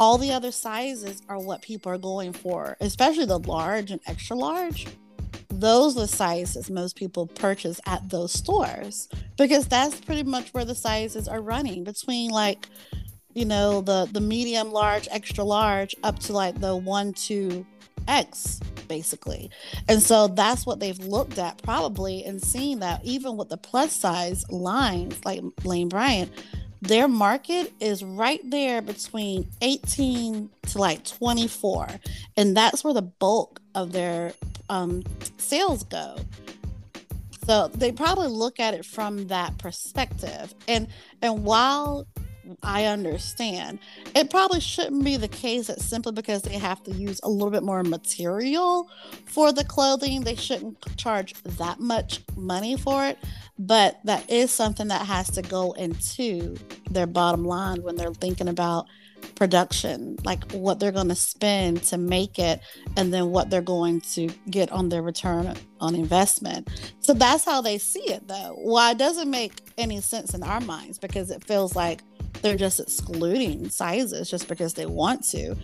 all 0.00 0.18
the 0.18 0.32
other 0.32 0.50
sizes 0.50 1.22
are 1.28 1.38
what 1.38 1.62
people 1.62 1.92
are 1.92 1.98
going 1.98 2.32
for 2.32 2.76
especially 2.80 3.24
the 3.24 3.38
large 3.38 3.92
and 3.92 4.00
extra 4.06 4.34
large 4.34 4.88
those 5.60 5.96
are 5.96 6.00
the 6.00 6.08
sizes 6.08 6.70
most 6.70 6.96
people 6.96 7.26
purchase 7.26 7.80
at 7.86 8.08
those 8.08 8.32
stores 8.32 9.08
because 9.36 9.66
that's 9.66 10.00
pretty 10.00 10.22
much 10.22 10.52
where 10.54 10.64
the 10.64 10.74
sizes 10.74 11.28
are 11.28 11.40
running 11.40 11.84
between 11.84 12.30
like 12.30 12.68
you 13.34 13.44
know 13.44 13.80
the 13.80 14.08
the 14.12 14.20
medium 14.20 14.72
large 14.72 15.08
extra 15.10 15.44
large 15.44 15.94
up 16.02 16.18
to 16.18 16.32
like 16.32 16.60
the 16.60 16.74
1 16.76 17.12
2 17.14 17.66
x 18.08 18.60
basically. 18.88 19.50
And 19.88 20.02
so 20.02 20.28
that's 20.28 20.66
what 20.66 20.80
they've 20.80 20.98
looked 20.98 21.38
at 21.38 21.62
probably 21.62 22.24
and 22.24 22.42
seen 22.42 22.80
that 22.80 23.02
even 23.04 23.36
with 23.36 23.48
the 23.48 23.56
plus 23.56 23.92
size 23.92 24.44
lines 24.50 25.18
like 25.24 25.40
lane 25.64 25.88
bryant 25.88 26.30
their 26.82 27.06
market 27.06 27.72
is 27.80 28.02
right 28.02 28.40
there 28.50 28.82
between 28.82 29.48
18 29.62 30.50
to 30.62 30.78
like 30.78 31.04
24 31.04 31.86
and 32.36 32.56
that's 32.56 32.82
where 32.82 32.92
the 32.92 33.02
bulk 33.02 33.60
of 33.74 33.92
their 33.92 34.34
um, 34.68 35.02
sales 35.38 35.84
go. 35.84 36.16
So 37.46 37.68
they 37.68 37.92
probably 37.92 38.28
look 38.28 38.60
at 38.60 38.74
it 38.74 38.84
from 38.84 39.28
that 39.28 39.58
perspective. 39.58 40.54
And 40.68 40.88
and 41.20 41.44
while 41.44 42.06
I 42.62 42.86
understand, 42.86 43.78
it 44.14 44.30
probably 44.30 44.60
shouldn't 44.60 45.04
be 45.04 45.16
the 45.16 45.28
case 45.28 45.68
that 45.68 45.80
simply 45.80 46.12
because 46.12 46.42
they 46.42 46.58
have 46.58 46.82
to 46.84 46.92
use 46.92 47.20
a 47.22 47.28
little 47.28 47.50
bit 47.50 47.62
more 47.62 47.82
material 47.82 48.88
for 49.26 49.52
the 49.52 49.64
clothing, 49.64 50.22
they 50.22 50.34
shouldn't 50.34 50.78
charge 50.96 51.34
that 51.42 51.80
much 51.80 52.20
money 52.36 52.76
for 52.76 53.06
it. 53.06 53.18
But 53.58 54.00
that 54.04 54.28
is 54.30 54.50
something 54.50 54.88
that 54.88 55.06
has 55.06 55.30
to 55.32 55.42
go 55.42 55.72
into 55.72 56.56
their 56.90 57.06
bottom 57.06 57.44
line 57.44 57.82
when 57.82 57.96
they're 57.96 58.14
thinking 58.14 58.48
about 58.48 58.86
production, 59.34 60.16
like 60.24 60.50
what 60.52 60.80
they're 60.80 60.92
going 60.92 61.08
to 61.08 61.14
spend 61.14 61.82
to 61.84 61.98
make 61.98 62.38
it, 62.38 62.60
and 62.96 63.12
then 63.12 63.30
what 63.30 63.50
they're 63.50 63.62
going 63.62 64.00
to 64.00 64.28
get 64.50 64.70
on 64.72 64.88
their 64.88 65.02
return 65.02 65.54
on 65.80 65.94
investment. 65.94 66.68
So 67.00 67.14
that's 67.14 67.44
how 67.44 67.60
they 67.60 67.78
see 67.78 68.10
it, 68.10 68.26
though. 68.28 68.56
Why 68.58 68.92
it 68.92 68.98
doesn't 68.98 69.30
make 69.30 69.60
any 69.78 70.00
sense 70.00 70.34
in 70.34 70.42
our 70.42 70.60
minds 70.60 70.98
because 70.98 71.30
it 71.30 71.44
feels 71.44 71.74
like 71.74 72.02
they're 72.42 72.56
just 72.56 72.80
excluding 72.80 73.68
sizes 73.70 74.30
just 74.30 74.48
because 74.48 74.74
they 74.74 74.86
want 74.86 75.24
to. 75.30 75.56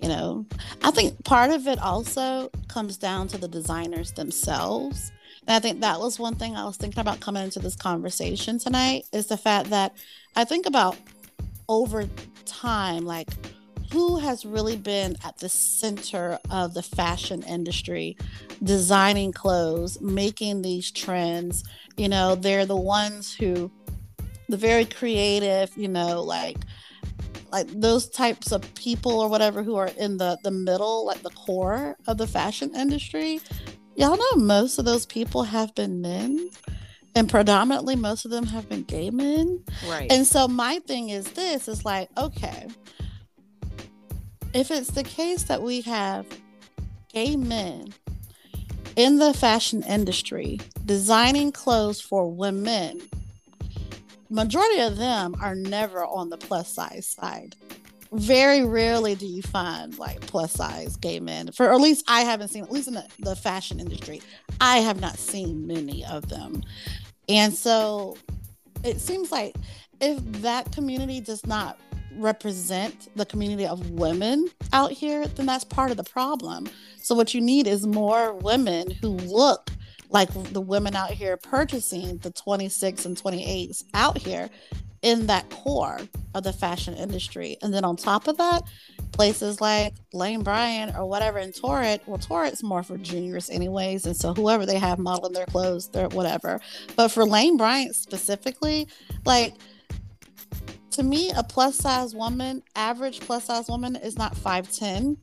You 0.00 0.08
know, 0.08 0.46
I 0.82 0.90
think 0.90 1.22
part 1.24 1.50
of 1.50 1.66
it 1.66 1.78
also 1.78 2.50
comes 2.68 2.96
down 2.96 3.28
to 3.28 3.38
the 3.38 3.48
designers 3.48 4.12
themselves. 4.12 5.12
And 5.46 5.54
I 5.54 5.58
think 5.58 5.80
that 5.80 6.00
was 6.00 6.18
one 6.18 6.36
thing 6.36 6.56
I 6.56 6.64
was 6.64 6.76
thinking 6.76 7.00
about 7.00 7.20
coming 7.20 7.44
into 7.44 7.58
this 7.58 7.76
conversation 7.76 8.58
tonight 8.58 9.04
is 9.12 9.26
the 9.26 9.36
fact 9.36 9.70
that 9.70 9.94
I 10.36 10.44
think 10.44 10.66
about 10.66 10.96
over 11.68 12.08
time, 12.46 13.04
like 13.04 13.28
who 13.92 14.18
has 14.18 14.44
really 14.44 14.76
been 14.76 15.16
at 15.24 15.36
the 15.38 15.48
center 15.48 16.38
of 16.50 16.74
the 16.74 16.82
fashion 16.82 17.42
industry, 17.42 18.16
designing 18.62 19.32
clothes, 19.32 20.00
making 20.00 20.62
these 20.62 20.90
trends. 20.90 21.64
You 21.96 22.08
know, 22.08 22.36
they're 22.36 22.66
the 22.66 22.76
ones 22.76 23.34
who, 23.34 23.70
the 24.50 24.56
very 24.56 24.84
creative, 24.84 25.70
you 25.76 25.88
know, 25.88 26.22
like 26.22 26.56
like 27.52 27.66
those 27.68 28.08
types 28.08 28.52
of 28.52 28.62
people 28.74 29.18
or 29.20 29.28
whatever 29.28 29.62
who 29.62 29.76
are 29.76 29.90
in 29.98 30.16
the 30.18 30.38
the 30.44 30.50
middle 30.50 31.04
like 31.06 31.22
the 31.22 31.30
core 31.30 31.96
of 32.06 32.16
the 32.16 32.26
fashion 32.26 32.72
industry 32.76 33.40
y'all 33.96 34.16
know 34.16 34.36
most 34.44 34.78
of 34.78 34.84
those 34.84 35.04
people 35.04 35.42
have 35.42 35.74
been 35.74 36.00
men 36.00 36.48
and 37.16 37.28
predominantly 37.28 37.96
most 37.96 38.24
of 38.24 38.30
them 38.30 38.46
have 38.46 38.68
been 38.68 38.84
gay 38.84 39.10
men 39.10 39.62
Right. 39.88 40.10
and 40.12 40.24
so 40.24 40.46
my 40.46 40.78
thing 40.86 41.08
is 41.08 41.32
this 41.32 41.66
is 41.66 41.84
like 41.84 42.08
okay 42.16 42.68
if 44.54 44.70
it's 44.70 44.92
the 44.92 45.02
case 45.04 45.42
that 45.44 45.60
we 45.60 45.80
have 45.80 46.26
gay 47.12 47.34
men 47.34 47.88
in 48.94 49.18
the 49.18 49.34
fashion 49.34 49.82
industry 49.82 50.60
designing 50.86 51.50
clothes 51.50 52.00
for 52.00 52.30
women 52.30 53.00
majority 54.30 54.80
of 54.80 54.96
them 54.96 55.34
are 55.40 55.54
never 55.54 56.04
on 56.04 56.30
the 56.30 56.38
plus 56.38 56.72
size 56.72 57.06
side. 57.06 57.56
Very 58.12 58.64
rarely 58.64 59.14
do 59.14 59.26
you 59.26 59.42
find 59.42 59.96
like 59.98 60.20
plus 60.20 60.52
size 60.52 60.96
gay 60.96 61.20
men 61.20 61.52
for 61.52 61.72
at 61.72 61.80
least 61.80 62.04
i 62.08 62.22
haven't 62.22 62.48
seen 62.48 62.64
at 62.64 62.72
least 62.72 62.88
in 62.88 62.94
the, 62.94 63.06
the 63.20 63.36
fashion 63.36 63.78
industry 63.78 64.20
i 64.60 64.78
have 64.78 65.00
not 65.00 65.16
seen 65.16 65.64
many 65.66 66.04
of 66.06 66.28
them. 66.28 66.62
And 67.28 67.54
so 67.54 68.16
it 68.82 69.00
seems 69.00 69.30
like 69.30 69.54
if 70.00 70.18
that 70.42 70.72
community 70.72 71.20
does 71.20 71.46
not 71.46 71.78
represent 72.16 73.14
the 73.14 73.24
community 73.24 73.64
of 73.64 73.90
women 73.90 74.48
out 74.72 74.90
here 74.90 75.26
then 75.28 75.46
that's 75.46 75.64
part 75.64 75.92
of 75.92 75.96
the 75.96 76.02
problem. 76.04 76.68
So 77.00 77.14
what 77.14 77.32
you 77.32 77.40
need 77.40 77.68
is 77.68 77.86
more 77.86 78.34
women 78.34 78.90
who 78.90 79.10
look 79.10 79.70
like 80.10 80.30
the 80.52 80.60
women 80.60 80.94
out 80.94 81.10
here 81.10 81.36
purchasing 81.36 82.18
the 82.18 82.30
26 82.30 83.06
and 83.06 83.16
28s 83.16 83.84
out 83.94 84.18
here 84.18 84.50
in 85.02 85.26
that 85.26 85.48
core 85.50 85.98
of 86.34 86.42
the 86.42 86.52
fashion 86.52 86.94
industry. 86.94 87.56
And 87.62 87.72
then 87.72 87.84
on 87.84 87.96
top 87.96 88.28
of 88.28 88.36
that, 88.36 88.62
places 89.12 89.60
like 89.60 89.94
Lane 90.12 90.42
Bryant 90.42 90.96
or 90.96 91.06
whatever 91.06 91.38
in 91.38 91.52
Torrid, 91.52 92.00
well, 92.06 92.18
Torrid's 92.18 92.62
more 92.62 92.82
for 92.82 92.98
juniors 92.98 93.48
anyways. 93.48 94.04
And 94.04 94.16
so 94.16 94.34
whoever 94.34 94.66
they 94.66 94.78
have 94.78 94.98
modeling 94.98 95.32
their 95.32 95.46
clothes, 95.46 95.88
they're 95.88 96.08
whatever. 96.08 96.60
But 96.96 97.08
for 97.08 97.24
Lane 97.24 97.56
Bryant 97.56 97.96
specifically, 97.96 98.88
like 99.24 99.54
to 100.92 101.02
me, 101.02 101.30
a 101.36 101.42
plus 101.42 101.76
size 101.76 102.14
woman, 102.14 102.62
average 102.74 103.20
plus 103.20 103.44
size 103.44 103.68
woman 103.68 103.96
is 103.96 104.18
not 104.18 104.34
5'10 104.34 105.16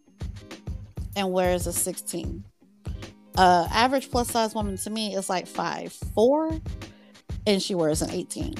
and 1.16 1.32
wears 1.32 1.68
a 1.68 1.74
16. 1.74 2.44
Uh, 3.38 3.68
average 3.72 4.10
plus 4.12 4.30
size 4.30 4.56
woman 4.56 4.78
to 4.78 4.90
me 4.90 5.16
is 5.16 5.30
like 5.30 5.46
five 5.48 5.94
four, 5.94 6.60
and 7.46 7.62
she 7.62 7.76
wears 7.76 8.02
an 8.02 8.10
18 8.12 8.56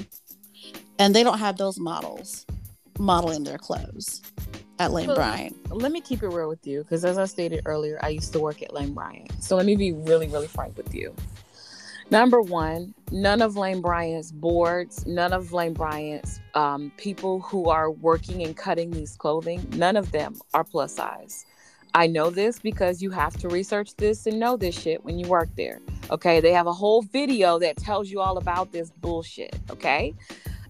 and 1.00 1.14
they 1.16 1.24
don't 1.24 1.40
have 1.40 1.58
those 1.58 1.80
models 1.80 2.46
modeling 3.00 3.44
their 3.44 3.58
clothes 3.58 4.22
at 4.80 4.92
Lane 4.92 5.08
Well, 5.08 5.16
Bryant. 5.18 5.56
let 5.76 5.92
me 5.92 6.02
keep 6.02 6.24
it 6.24 6.30
real 6.30 6.48
with 6.48 6.66
you 6.66 6.84
because 6.84 7.04
as 7.06 7.18
i 7.18 7.26
stated 7.26 7.64
earlier 7.66 8.00
i 8.02 8.10
used 8.10 8.32
to 8.34 8.40
work 8.40 8.62
at 8.62 8.74
lane 8.74 8.94
bryant. 8.94 9.32
So 9.44 9.56
let 9.56 9.66
me 9.66 9.76
be 9.76 9.92
really 9.94 10.28
really 10.28 10.48
frank 10.48 10.78
with 10.78 10.94
you. 10.96 11.14
Number 12.10 12.42
one 12.42 12.94
none 13.12 13.42
of 13.42 13.58
lane 13.58 13.82
bryant's 13.82 14.32
boards 14.32 15.06
none 15.06 15.34
of 15.34 15.52
lane 15.54 15.74
bryant's 15.74 16.40
um, 16.54 16.92
people 16.98 17.42
who 17.42 17.70
are 17.70 17.92
working 17.92 18.44
and 18.44 18.56
cutting 18.56 18.92
these 18.92 19.16
clothing 19.16 19.68
none 19.76 19.98
of 19.98 20.12
them 20.12 20.36
are 20.54 20.64
plus 20.64 20.94
size 20.96 21.46
i 21.94 22.08
know 22.08 22.30
this 22.30 22.60
because 22.60 23.02
you 23.02 23.10
have 23.10 23.36
to 23.38 23.48
research 23.50 23.96
this 23.96 24.26
and 24.26 24.40
know 24.40 24.58
this 24.58 24.80
shit 24.80 25.04
when 25.04 25.18
you 25.18 25.28
work 25.28 25.50
there 25.56 25.80
okay? 26.12 26.40
They 26.40 26.52
have 26.54 26.68
a 26.68 26.74
whole 26.74 27.02
video 27.02 27.60
that 27.60 27.78
tells 27.78 28.10
you 28.10 28.20
all 28.20 28.38
about 28.38 28.72
this 28.72 28.90
bullshit 28.90 29.56
okay? 29.70 30.14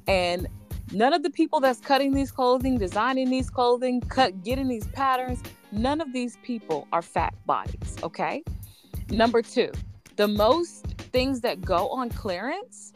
And 0.08 0.48
none 0.92 1.14
of 1.14 1.24
the 1.24 1.30
people 1.30 1.60
that's 1.60 1.80
cutting 1.80 2.14
these 2.14 2.32
clothing 2.32 2.78
designing 2.78 3.30
these 3.30 3.50
clothing 3.50 4.02
cut 4.02 4.44
getting 4.44 4.68
these 4.68 4.88
patterns 4.88 5.44
none 5.72 6.00
of 6.00 6.14
these 6.14 6.38
people 6.44 6.88
are 6.94 7.02
fat 7.02 7.34
bodies 7.46 7.98
okay? 8.04 8.44
Number 9.10 9.42
two 9.42 9.72
the 10.16 10.28
most 10.28 10.86
things 11.12 11.42
that 11.42 11.62
go 11.62 11.90
on 11.90 12.10
clearance 12.10 12.94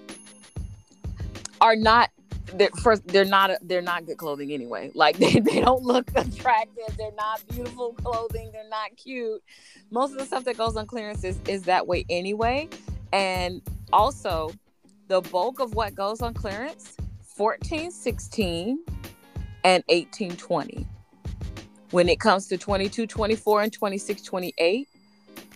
are 1.59 1.75
not 1.75 2.09
they're 2.53 2.69
first 2.81 3.05
they're 3.07 3.25
not 3.25 3.51
they're 3.61 3.81
not 3.81 4.05
good 4.05 4.17
clothing 4.17 4.51
anyway. 4.51 4.91
Like 5.01 5.17
they, 5.17 5.39
they 5.39 5.61
don't 5.61 5.83
look 5.83 6.11
attractive. 6.15 6.95
They're 6.97 7.11
not 7.17 7.41
beautiful 7.49 7.93
clothing. 7.93 8.51
They're 8.51 8.69
not 8.69 8.95
cute. 8.97 9.41
Most 9.89 10.11
of 10.11 10.19
the 10.19 10.25
stuff 10.25 10.43
that 10.45 10.57
goes 10.57 10.75
on 10.75 10.85
clearance 10.85 11.23
is, 11.23 11.39
is 11.47 11.63
that 11.63 11.87
way 11.87 12.05
anyway. 12.09 12.69
And 13.13 13.61
also 13.91 14.53
the 15.07 15.21
bulk 15.21 15.59
of 15.59 15.73
what 15.73 15.95
goes 15.95 16.21
on 16.21 16.33
clearance 16.33 16.95
14 17.35 17.89
16 17.91 18.83
and 19.63 19.83
18 19.89 20.35
20 20.35 20.87
when 21.91 22.09
it 22.09 22.19
comes 22.19 22.47
to 22.47 22.57
22 22.57 23.07
24 23.07 23.61
and 23.63 23.73
26 23.73 24.21
28 24.21 24.87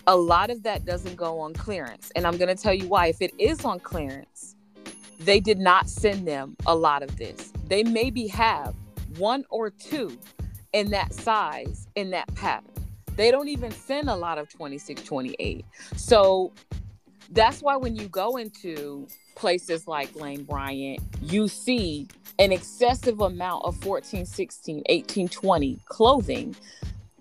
a 0.07 0.15
lot 0.15 0.49
of 0.49 0.61
that 0.63 0.85
doesn't 0.85 1.15
go 1.15 1.39
on 1.39 1.53
clearance. 1.53 2.11
And 2.15 2.25
i'm 2.25 2.37
going 2.37 2.55
to 2.55 2.61
tell 2.61 2.73
you 2.73 2.87
why. 2.87 3.07
If 3.07 3.21
it 3.21 3.33
is 3.37 3.63
on 3.65 3.79
clearance 3.79 4.54
they 5.25 5.39
did 5.39 5.59
not 5.59 5.89
send 5.89 6.27
them 6.27 6.55
a 6.65 6.75
lot 6.75 7.03
of 7.03 7.15
this 7.17 7.51
they 7.67 7.83
maybe 7.83 8.27
have 8.27 8.73
one 9.17 9.43
or 9.49 9.69
two 9.69 10.17
in 10.73 10.91
that 10.91 11.13
size 11.13 11.87
in 11.95 12.11
that 12.11 12.33
pattern 12.35 12.69
they 13.15 13.31
don't 13.31 13.47
even 13.47 13.71
send 13.71 14.09
a 14.09 14.15
lot 14.15 14.37
of 14.37 14.49
26 14.49 15.01
28 15.03 15.65
so 15.95 16.51
that's 17.31 17.61
why 17.61 17.75
when 17.75 17.95
you 17.95 18.07
go 18.07 18.37
into 18.37 19.07
places 19.35 19.87
like 19.87 20.15
Lane 20.15 20.43
Bryant, 20.43 20.99
you 21.21 21.47
see 21.47 22.07
an 22.39 22.51
excessive 22.51 23.21
amount 23.21 23.65
of 23.65 23.75
14, 23.77 24.25
16, 24.25 24.83
18, 24.87 25.27
20 25.29 25.79
clothing. 25.85 26.55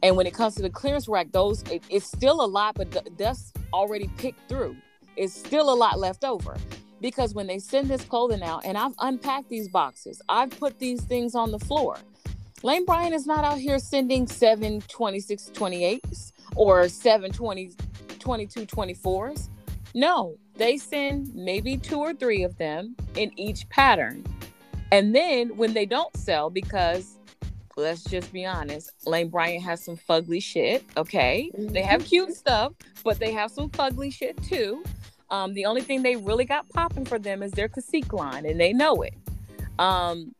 And 0.02 0.16
when 0.16 0.26
it 0.26 0.34
comes 0.34 0.54
to 0.56 0.62
the 0.62 0.70
clearance 0.70 1.08
rack, 1.08 1.32
those 1.32 1.62
it, 1.64 1.82
it's 1.88 2.06
still 2.06 2.44
a 2.44 2.46
lot, 2.46 2.74
but 2.74 2.90
th- 2.90 3.06
that's 3.16 3.52
already 3.72 4.08
picked 4.18 4.48
through. 4.48 4.76
It's 5.16 5.34
still 5.34 5.72
a 5.72 5.74
lot 5.74 5.98
left 5.98 6.24
over. 6.24 6.56
Because 7.00 7.34
when 7.34 7.46
they 7.46 7.58
send 7.58 7.88
this 7.88 8.04
clothing 8.04 8.42
out, 8.42 8.64
and 8.64 8.78
I've 8.78 8.94
unpacked 9.00 9.48
these 9.48 9.68
boxes, 9.68 10.22
I've 10.28 10.50
put 10.50 10.78
these 10.78 11.02
things 11.02 11.34
on 11.34 11.50
the 11.50 11.58
floor. 11.58 11.96
Lane 12.62 12.86
Bryant 12.86 13.14
is 13.14 13.26
not 13.26 13.44
out 13.44 13.58
here 13.58 13.78
sending 13.78 14.26
7 14.26 14.80
26 14.88 15.50
28s 15.54 16.32
or 16.56 16.88
7 16.88 17.30
20 17.30 17.72
22 18.18 18.60
24s. 18.66 19.48
No, 19.94 20.36
they 20.56 20.78
send 20.78 21.34
maybe 21.34 21.76
two 21.76 21.98
or 21.98 22.14
three 22.14 22.42
of 22.42 22.56
them 22.56 22.96
in 23.16 23.38
each 23.38 23.68
pattern. 23.68 24.24
And 24.90 25.14
then 25.14 25.56
when 25.56 25.74
they 25.74 25.86
don't 25.86 26.16
sell, 26.16 26.50
because 26.50 27.18
let's 27.76 28.02
just 28.04 28.32
be 28.32 28.46
honest, 28.46 28.92
Lane 29.06 29.28
Bryant 29.28 29.62
has 29.62 29.84
some 29.84 29.96
fugly 29.96 30.42
shit. 30.42 30.84
Okay. 30.96 31.50
They 31.56 31.82
have 31.82 32.00
mm-hmm. 32.00 32.08
cute 32.08 32.34
stuff, 32.34 32.72
but 33.04 33.18
they 33.18 33.32
have 33.32 33.50
some 33.50 33.68
fugly 33.70 34.12
shit 34.12 34.42
too. 34.42 34.82
Um, 35.34 35.52
the 35.54 35.66
only 35.66 35.80
thing 35.80 36.02
they 36.02 36.14
really 36.14 36.44
got 36.44 36.68
popping 36.68 37.04
for 37.04 37.18
them 37.18 37.42
is 37.42 37.50
their 37.52 37.68
Cacique 37.68 38.12
line, 38.12 38.46
and 38.46 38.60
they 38.60 38.72
know 38.72 39.02
it. 39.02 39.14
Um, 39.80 40.32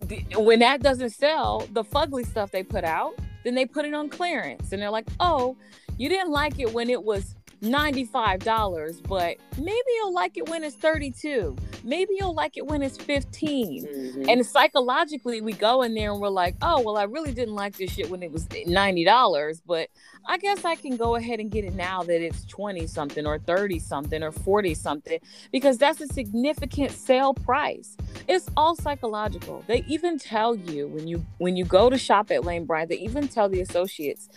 the, 0.00 0.24
when 0.36 0.58
that 0.58 0.82
doesn't 0.82 1.10
sell, 1.10 1.66
the 1.72 1.82
fugly 1.82 2.26
stuff 2.26 2.50
they 2.50 2.62
put 2.62 2.84
out, 2.84 3.14
then 3.44 3.54
they 3.54 3.64
put 3.64 3.86
it 3.86 3.94
on 3.94 4.10
clearance, 4.10 4.72
and 4.72 4.82
they're 4.82 4.90
like, 4.90 5.08
"Oh, 5.20 5.56
you 5.96 6.10
didn't 6.10 6.32
like 6.32 6.60
it 6.60 6.72
when 6.74 6.90
it 6.90 7.02
was 7.02 7.35
$95, 7.62 9.00
but 9.08 9.36
maybe 9.58 9.90
you'll 9.96 10.12
like 10.14 10.36
it 10.36 10.48
when 10.48 10.62
it's 10.64 10.76
32. 10.76 11.56
Maybe 11.84 12.14
you'll 12.18 12.34
like 12.34 12.56
it 12.56 12.66
when 12.66 12.82
it's 12.82 12.96
15." 12.96 13.86
Mhm. 13.86 14.28
And 14.30 14.44
psychologically, 14.46 15.40
we 15.40 15.52
go 15.52 15.82
in 15.82 15.94
there 15.94 16.12
and 16.12 16.20
we're 16.20 16.28
like, 16.28 16.56
oh, 16.62 16.80
well, 16.80 16.96
I 16.96 17.04
really 17.04 17.32
didn't 17.32 17.54
like 17.54 17.76
this 17.76 17.92
shit 17.92 18.10
when 18.10 18.22
it 18.22 18.32
was 18.32 18.46
$90, 18.66 19.60
but 19.66 19.88
I 20.26 20.38
guess 20.38 20.64
I 20.64 20.74
can 20.74 20.96
go 20.96 21.14
ahead 21.14 21.40
and 21.40 21.50
get 21.50 21.64
it 21.64 21.74
now 21.74 22.02
that 22.02 22.20
it's 22.20 22.44
20 22.46 22.86
something 22.86 23.26
or 23.26 23.38
30 23.38 23.78
something 23.78 24.22
or 24.22 24.32
40 24.32 24.74
something 24.74 25.20
because 25.52 25.78
that's 25.78 26.00
a 26.00 26.08
significant 26.08 26.90
sale 26.90 27.34
price. 27.34 27.96
It's 28.28 28.48
all 28.56 28.74
psychological. 28.74 29.62
They 29.66 29.84
even 29.86 30.18
tell 30.18 30.56
you 30.56 30.88
when 30.88 31.06
you 31.06 31.24
when 31.38 31.56
you 31.56 31.64
go 31.64 31.88
to 31.90 31.96
shop 31.98 32.30
at 32.30 32.44
Lane 32.44 32.64
Bryant, 32.64 32.90
they 32.90 32.98
even 32.98 33.28
tell 33.28 33.48
the 33.48 33.60
associates 33.60 34.28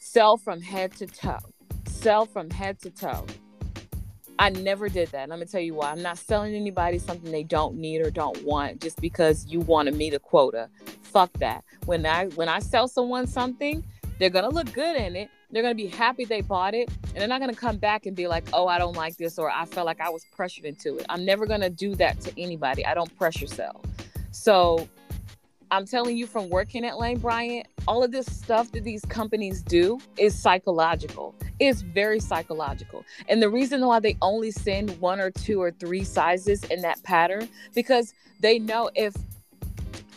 sell 0.00 0.38
from 0.38 0.62
head 0.62 0.92
to 0.96 1.06
toe. 1.06 1.38
Sell 1.88 2.26
from 2.26 2.50
head 2.50 2.78
to 2.80 2.90
toe. 2.90 3.26
I 4.38 4.50
never 4.50 4.88
did 4.88 5.08
that. 5.08 5.28
Let 5.28 5.40
me 5.40 5.46
tell 5.46 5.60
you 5.60 5.74
why. 5.74 5.90
I'm 5.90 6.02
not 6.02 6.16
selling 6.16 6.54
anybody 6.54 6.98
something 6.98 7.32
they 7.32 7.42
don't 7.42 7.74
need 7.74 8.00
or 8.00 8.10
don't 8.10 8.44
want 8.44 8.80
just 8.80 9.00
because 9.00 9.46
you 9.46 9.60
want 9.60 9.88
to 9.88 9.94
meet 9.94 10.14
a 10.14 10.20
quota. 10.20 10.68
Fuck 11.02 11.32
that. 11.38 11.64
When 11.86 12.06
I 12.06 12.26
when 12.26 12.48
I 12.48 12.60
sell 12.60 12.86
someone 12.86 13.26
something, 13.26 13.82
they're 14.18 14.30
gonna 14.30 14.48
look 14.48 14.72
good 14.72 14.96
in 14.96 15.16
it. 15.16 15.28
They're 15.50 15.62
gonna 15.62 15.74
be 15.74 15.88
happy 15.88 16.24
they 16.24 16.40
bought 16.40 16.74
it, 16.74 16.88
and 17.08 17.16
they're 17.16 17.28
not 17.28 17.40
gonna 17.40 17.54
come 17.54 17.78
back 17.78 18.06
and 18.06 18.14
be 18.14 18.28
like, 18.28 18.44
"Oh, 18.52 18.68
I 18.68 18.78
don't 18.78 18.96
like 18.96 19.16
this," 19.16 19.38
or 19.38 19.50
"I 19.50 19.64
felt 19.64 19.86
like 19.86 20.00
I 20.00 20.10
was 20.10 20.24
pressured 20.36 20.66
into 20.66 20.98
it." 20.98 21.06
I'm 21.08 21.24
never 21.24 21.46
gonna 21.46 21.70
do 21.70 21.94
that 21.96 22.20
to 22.20 22.40
anybody. 22.40 22.86
I 22.86 22.94
don't 22.94 23.14
pressure 23.16 23.46
sell. 23.46 23.82
So 24.30 24.88
I'm 25.70 25.84
telling 25.86 26.16
you 26.16 26.26
from 26.26 26.48
working 26.48 26.84
at 26.84 26.98
Lane 26.98 27.18
Bryant, 27.18 27.66
all 27.86 28.02
of 28.02 28.10
this 28.10 28.26
stuff 28.26 28.72
that 28.72 28.84
these 28.84 29.04
companies 29.04 29.62
do 29.62 29.98
is 30.16 30.38
psychological. 30.38 31.34
It's 31.58 31.82
very 31.82 32.20
psychological. 32.20 33.04
And 33.28 33.42
the 33.42 33.50
reason 33.50 33.84
why 33.84 34.00
they 34.00 34.16
only 34.22 34.50
send 34.50 34.98
one 35.00 35.20
or 35.20 35.30
two 35.30 35.60
or 35.60 35.70
three 35.70 36.04
sizes 36.04 36.64
in 36.64 36.80
that 36.82 37.02
pattern, 37.02 37.48
because 37.74 38.14
they 38.40 38.58
know 38.58 38.90
if 38.94 39.14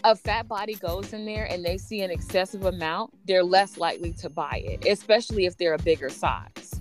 a 0.04 0.16
fat 0.16 0.48
body 0.48 0.76
goes 0.76 1.14
in 1.14 1.26
there 1.26 1.46
and 1.46 1.66
they 1.66 1.78
see 1.78 2.02
an 2.02 2.12
excessive 2.12 2.66
amount, 2.66 3.14
they're 3.26 3.44
less 3.44 3.78
likely 3.78 4.14
to 4.14 4.30
buy 4.30 4.64
it, 4.66 4.86
especially 4.86 5.46
if 5.46 5.58
they're 5.58 5.74
a 5.74 5.80
bigger 5.80 6.10
size 6.10 6.81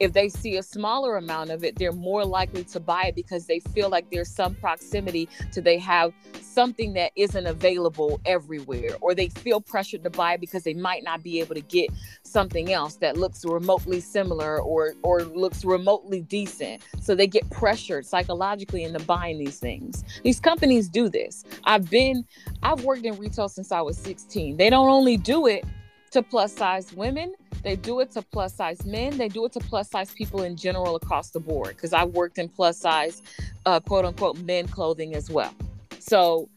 if 0.00 0.12
they 0.12 0.28
see 0.28 0.56
a 0.56 0.62
smaller 0.62 1.16
amount 1.16 1.50
of 1.50 1.64
it, 1.64 1.76
they're 1.76 1.92
more 1.92 2.24
likely 2.24 2.64
to 2.64 2.80
buy 2.80 3.04
it 3.04 3.14
because 3.14 3.46
they 3.46 3.60
feel 3.60 3.88
like 3.88 4.10
there's 4.10 4.30
some 4.30 4.54
proximity 4.54 5.28
to 5.52 5.60
they 5.60 5.78
have 5.78 6.12
something 6.40 6.92
that 6.94 7.12
isn't 7.16 7.46
available 7.46 8.20
everywhere, 8.24 8.90
or 9.00 9.14
they 9.14 9.28
feel 9.28 9.60
pressured 9.60 10.02
to 10.04 10.10
buy 10.10 10.36
because 10.36 10.62
they 10.62 10.74
might 10.74 11.04
not 11.04 11.22
be 11.22 11.40
able 11.40 11.54
to 11.54 11.60
get 11.60 11.90
something 12.22 12.72
else 12.72 12.96
that 12.96 13.16
looks 13.16 13.44
remotely 13.44 14.00
similar 14.00 14.60
or 14.60 14.94
or 15.02 15.22
looks 15.22 15.64
remotely 15.64 16.22
decent. 16.22 16.82
So 17.00 17.14
they 17.14 17.26
get 17.26 17.48
pressured 17.50 18.06
psychologically 18.06 18.84
into 18.84 19.00
buying 19.00 19.38
these 19.38 19.58
things. 19.58 20.04
These 20.22 20.40
companies 20.40 20.88
do 20.88 21.08
this. 21.08 21.44
I've 21.64 21.88
been 21.90 22.24
I've 22.62 22.84
worked 22.84 23.04
in 23.04 23.16
retail 23.18 23.48
since 23.48 23.72
I 23.72 23.80
was 23.80 23.96
16. 23.98 24.56
They 24.56 24.70
don't 24.70 24.88
only 24.88 25.16
do 25.16 25.46
it 25.46 25.64
to 26.10 26.22
plus 26.22 26.52
size 26.52 26.92
women 26.92 27.34
they 27.62 27.76
do 27.76 28.00
it 28.00 28.10
to 28.12 28.22
plus 28.22 28.54
size 28.54 28.84
men. 28.86 29.18
They 29.18 29.28
do 29.28 29.44
it 29.44 29.52
to 29.52 29.60
plus 29.60 29.90
size 29.90 30.12
people 30.12 30.42
in 30.42 30.56
general 30.56 30.96
across 30.96 31.30
the 31.30 31.40
board. 31.40 31.70
Because 31.70 31.92
I 31.92 32.04
worked 32.04 32.38
in 32.38 32.48
plus 32.48 32.78
size, 32.78 33.22
uh, 33.66 33.80
quote 33.80 34.04
unquote, 34.04 34.38
men 34.38 34.68
clothing 34.68 35.14
as 35.14 35.30
well. 35.30 35.52
So 35.98 36.48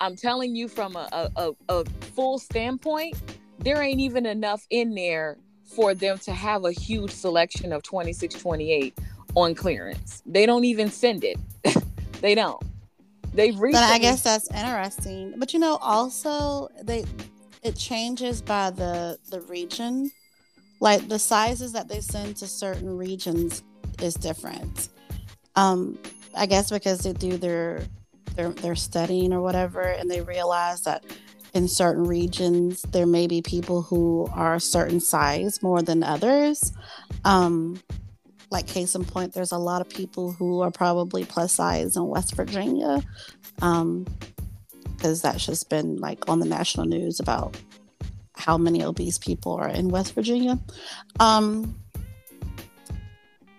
I'm 0.00 0.14
telling 0.16 0.54
you 0.54 0.68
from 0.68 0.94
a, 0.96 1.30
a, 1.36 1.52
a 1.68 1.84
full 2.14 2.38
standpoint, 2.38 3.16
there 3.58 3.82
ain't 3.82 4.00
even 4.00 4.26
enough 4.26 4.64
in 4.70 4.94
there 4.94 5.36
for 5.64 5.92
them 5.94 6.18
to 6.18 6.32
have 6.32 6.64
a 6.64 6.72
huge 6.72 7.10
selection 7.10 7.72
of 7.72 7.82
26, 7.82 8.36
28 8.36 8.96
on 9.34 9.54
clearance. 9.54 10.22
They 10.24 10.46
don't 10.46 10.64
even 10.64 10.90
send 10.90 11.24
it. 11.24 11.36
they 12.20 12.34
don't. 12.34 12.62
They 13.34 13.50
recently- 13.50 13.72
But 13.72 13.82
I 13.82 13.98
guess 13.98 14.22
that's 14.22 14.48
interesting. 14.50 15.34
But 15.36 15.52
you 15.52 15.58
know, 15.58 15.76
also 15.76 16.68
they 16.82 17.04
it 17.62 17.76
changes 17.76 18.42
by 18.42 18.70
the 18.70 19.18
the 19.30 19.40
region. 19.42 20.10
Like 20.80 21.08
the 21.08 21.18
sizes 21.18 21.72
that 21.72 21.88
they 21.88 22.00
send 22.00 22.36
to 22.36 22.46
certain 22.46 22.96
regions 22.96 23.62
is 24.00 24.14
different. 24.14 24.88
Um 25.56 25.98
i 26.34 26.46
guess 26.46 26.70
because 26.70 27.00
they 27.00 27.12
do 27.14 27.36
their 27.36 27.80
their 28.36 28.50
their 28.50 28.76
studying 28.76 29.32
or 29.32 29.40
whatever 29.40 29.80
and 29.80 30.10
they 30.10 30.20
realize 30.20 30.82
that 30.82 31.02
in 31.54 31.66
certain 31.66 32.04
regions 32.04 32.82
there 32.92 33.06
may 33.06 33.26
be 33.26 33.40
people 33.40 33.82
who 33.82 34.28
are 34.32 34.56
a 34.56 34.60
certain 34.60 35.00
size 35.00 35.62
more 35.62 35.82
than 35.82 36.02
others. 36.02 36.72
Um 37.24 37.80
like 38.50 38.66
case 38.66 38.94
in 38.94 39.04
point 39.04 39.34
there's 39.34 39.52
a 39.52 39.58
lot 39.58 39.80
of 39.80 39.88
people 39.88 40.32
who 40.32 40.60
are 40.60 40.70
probably 40.70 41.24
plus 41.24 41.52
size 41.52 41.96
in 41.96 42.06
west 42.06 42.34
virginia. 42.34 43.02
Um 43.60 44.06
because 44.98 45.22
that's 45.22 45.46
just 45.46 45.70
been 45.70 45.96
like 45.96 46.28
on 46.28 46.40
the 46.40 46.46
national 46.46 46.86
news 46.86 47.20
about 47.20 47.56
how 48.34 48.58
many 48.58 48.84
obese 48.84 49.18
people 49.18 49.52
are 49.54 49.68
in 49.68 49.88
West 49.88 50.14
Virginia. 50.14 50.58
Um, 51.20 51.76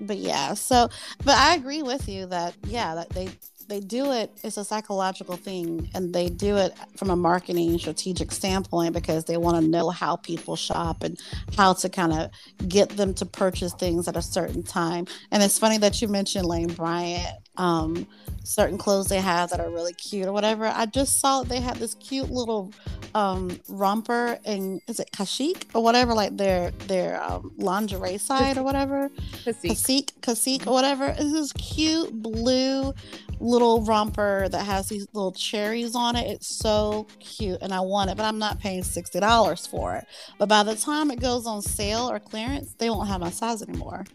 but 0.01 0.17
yeah, 0.17 0.53
so 0.53 0.89
but 1.23 1.37
I 1.37 1.55
agree 1.55 1.81
with 1.81 2.07
you 2.07 2.25
that 2.27 2.55
yeah, 2.67 2.95
that 2.95 3.09
they 3.09 3.29
they 3.69 3.79
do 3.79 4.11
it 4.11 4.31
it's 4.43 4.57
a 4.57 4.65
psychological 4.65 5.37
thing 5.37 5.89
and 5.93 6.11
they 6.11 6.27
do 6.27 6.57
it 6.57 6.73
from 6.97 7.11
a 7.11 7.15
marketing 7.15 7.77
strategic 7.77 8.31
standpoint 8.31 8.93
because 8.93 9.25
they 9.25 9.37
want 9.37 9.55
to 9.55 9.69
know 9.69 9.91
how 9.91 10.15
people 10.15 10.55
shop 10.55 11.03
and 11.03 11.19
how 11.55 11.71
to 11.71 11.87
kind 11.87 12.11
of 12.11 12.31
get 12.67 12.89
them 12.89 13.13
to 13.13 13.27
purchase 13.27 13.71
things 13.75 14.07
at 14.07 14.17
a 14.17 14.23
certain 14.23 14.63
time 14.63 15.05
and 15.31 15.43
it's 15.43 15.59
funny 15.59 15.77
that 15.77 16.01
you 16.01 16.07
mentioned 16.07 16.47
lane 16.47 16.73
bryant 16.73 17.27
um, 17.57 18.07
certain 18.43 18.77
clothes 18.77 19.07
they 19.07 19.21
have 19.21 19.49
that 19.49 19.59
are 19.59 19.69
really 19.69 19.93
cute 19.93 20.25
or 20.25 20.31
whatever. 20.31 20.65
I 20.67 20.85
just 20.85 21.19
saw 21.19 21.43
they 21.43 21.59
had 21.59 21.77
this 21.77 21.95
cute 21.95 22.29
little 22.29 22.71
um, 23.15 23.59
romper 23.67 24.37
and 24.45 24.81
is 24.87 24.99
it 24.99 25.09
Kashik 25.11 25.65
or 25.73 25.83
whatever, 25.83 26.13
like 26.13 26.37
their 26.37 26.71
their 26.87 27.21
um, 27.21 27.53
lingerie 27.57 28.17
side 28.17 28.57
or 28.57 28.63
whatever. 28.63 29.09
Kashik, 29.45 30.13
Kasik 30.21 30.67
or 30.67 30.73
whatever. 30.73 31.15
It's 31.17 31.31
this 31.31 31.53
cute 31.53 32.13
blue 32.13 32.93
little 33.39 33.81
romper 33.83 34.49
that 34.49 34.65
has 34.65 34.89
these 34.89 35.07
little 35.13 35.31
cherries 35.31 35.95
on 35.95 36.15
it. 36.15 36.29
It's 36.29 36.47
so 36.47 37.07
cute 37.19 37.59
and 37.61 37.73
I 37.73 37.79
want 37.79 38.09
it, 38.09 38.17
but 38.17 38.23
I'm 38.23 38.39
not 38.39 38.59
paying 38.59 38.83
sixty 38.83 39.19
dollars 39.19 39.65
for 39.65 39.95
it. 39.95 40.05
But 40.37 40.49
by 40.49 40.63
the 40.63 40.75
time 40.75 41.11
it 41.11 41.19
goes 41.19 41.45
on 41.45 41.61
sale 41.61 42.09
or 42.09 42.19
clearance, 42.19 42.73
they 42.77 42.89
won't 42.89 43.07
have 43.07 43.21
my 43.21 43.31
size 43.31 43.61
anymore. 43.61 44.05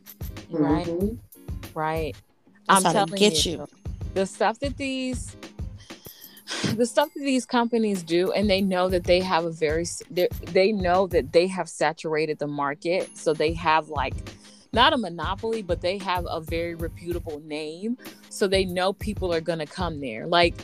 Right. 0.51 0.87
Mm-hmm. 0.87 1.79
Right. 1.79 2.15
That's 2.69 2.85
I'm 2.85 2.93
telling 2.93 3.15
get 3.19 3.45
you, 3.45 3.53
you, 3.53 3.67
the 4.15 4.27
stuff 4.27 4.59
that 4.61 4.77
these 4.77 5.37
the 6.75 6.87
stuff 6.87 7.09
that 7.15 7.21
these 7.23 7.47
companies 7.47 8.03
do 8.03 8.33
and 8.33 8.49
they 8.49 8.61
know 8.61 8.89
that 8.89 9.05
they 9.05 9.21
have 9.21 9.45
a 9.45 9.51
very 9.51 9.87
they 10.11 10.73
know 10.73 11.07
that 11.07 11.33
they 11.33 11.47
have 11.47 11.69
saturated 11.69 12.39
the 12.39 12.47
market 12.47 13.17
so 13.17 13.33
they 13.33 13.53
have 13.53 13.89
like 13.89 14.15
not 14.73 14.93
a 14.93 14.99
monopoly 14.99 15.63
but 15.63 15.81
they 15.81 15.99
have 15.99 16.27
a 16.29 16.41
very 16.41 16.75
reputable 16.75 17.41
name 17.45 17.97
so 18.29 18.47
they 18.47 18.65
know 18.65 18.93
people 18.93 19.33
are 19.33 19.41
going 19.41 19.61
to 19.61 19.67
come 19.67 20.01
there. 20.01 20.27
Like 20.27 20.55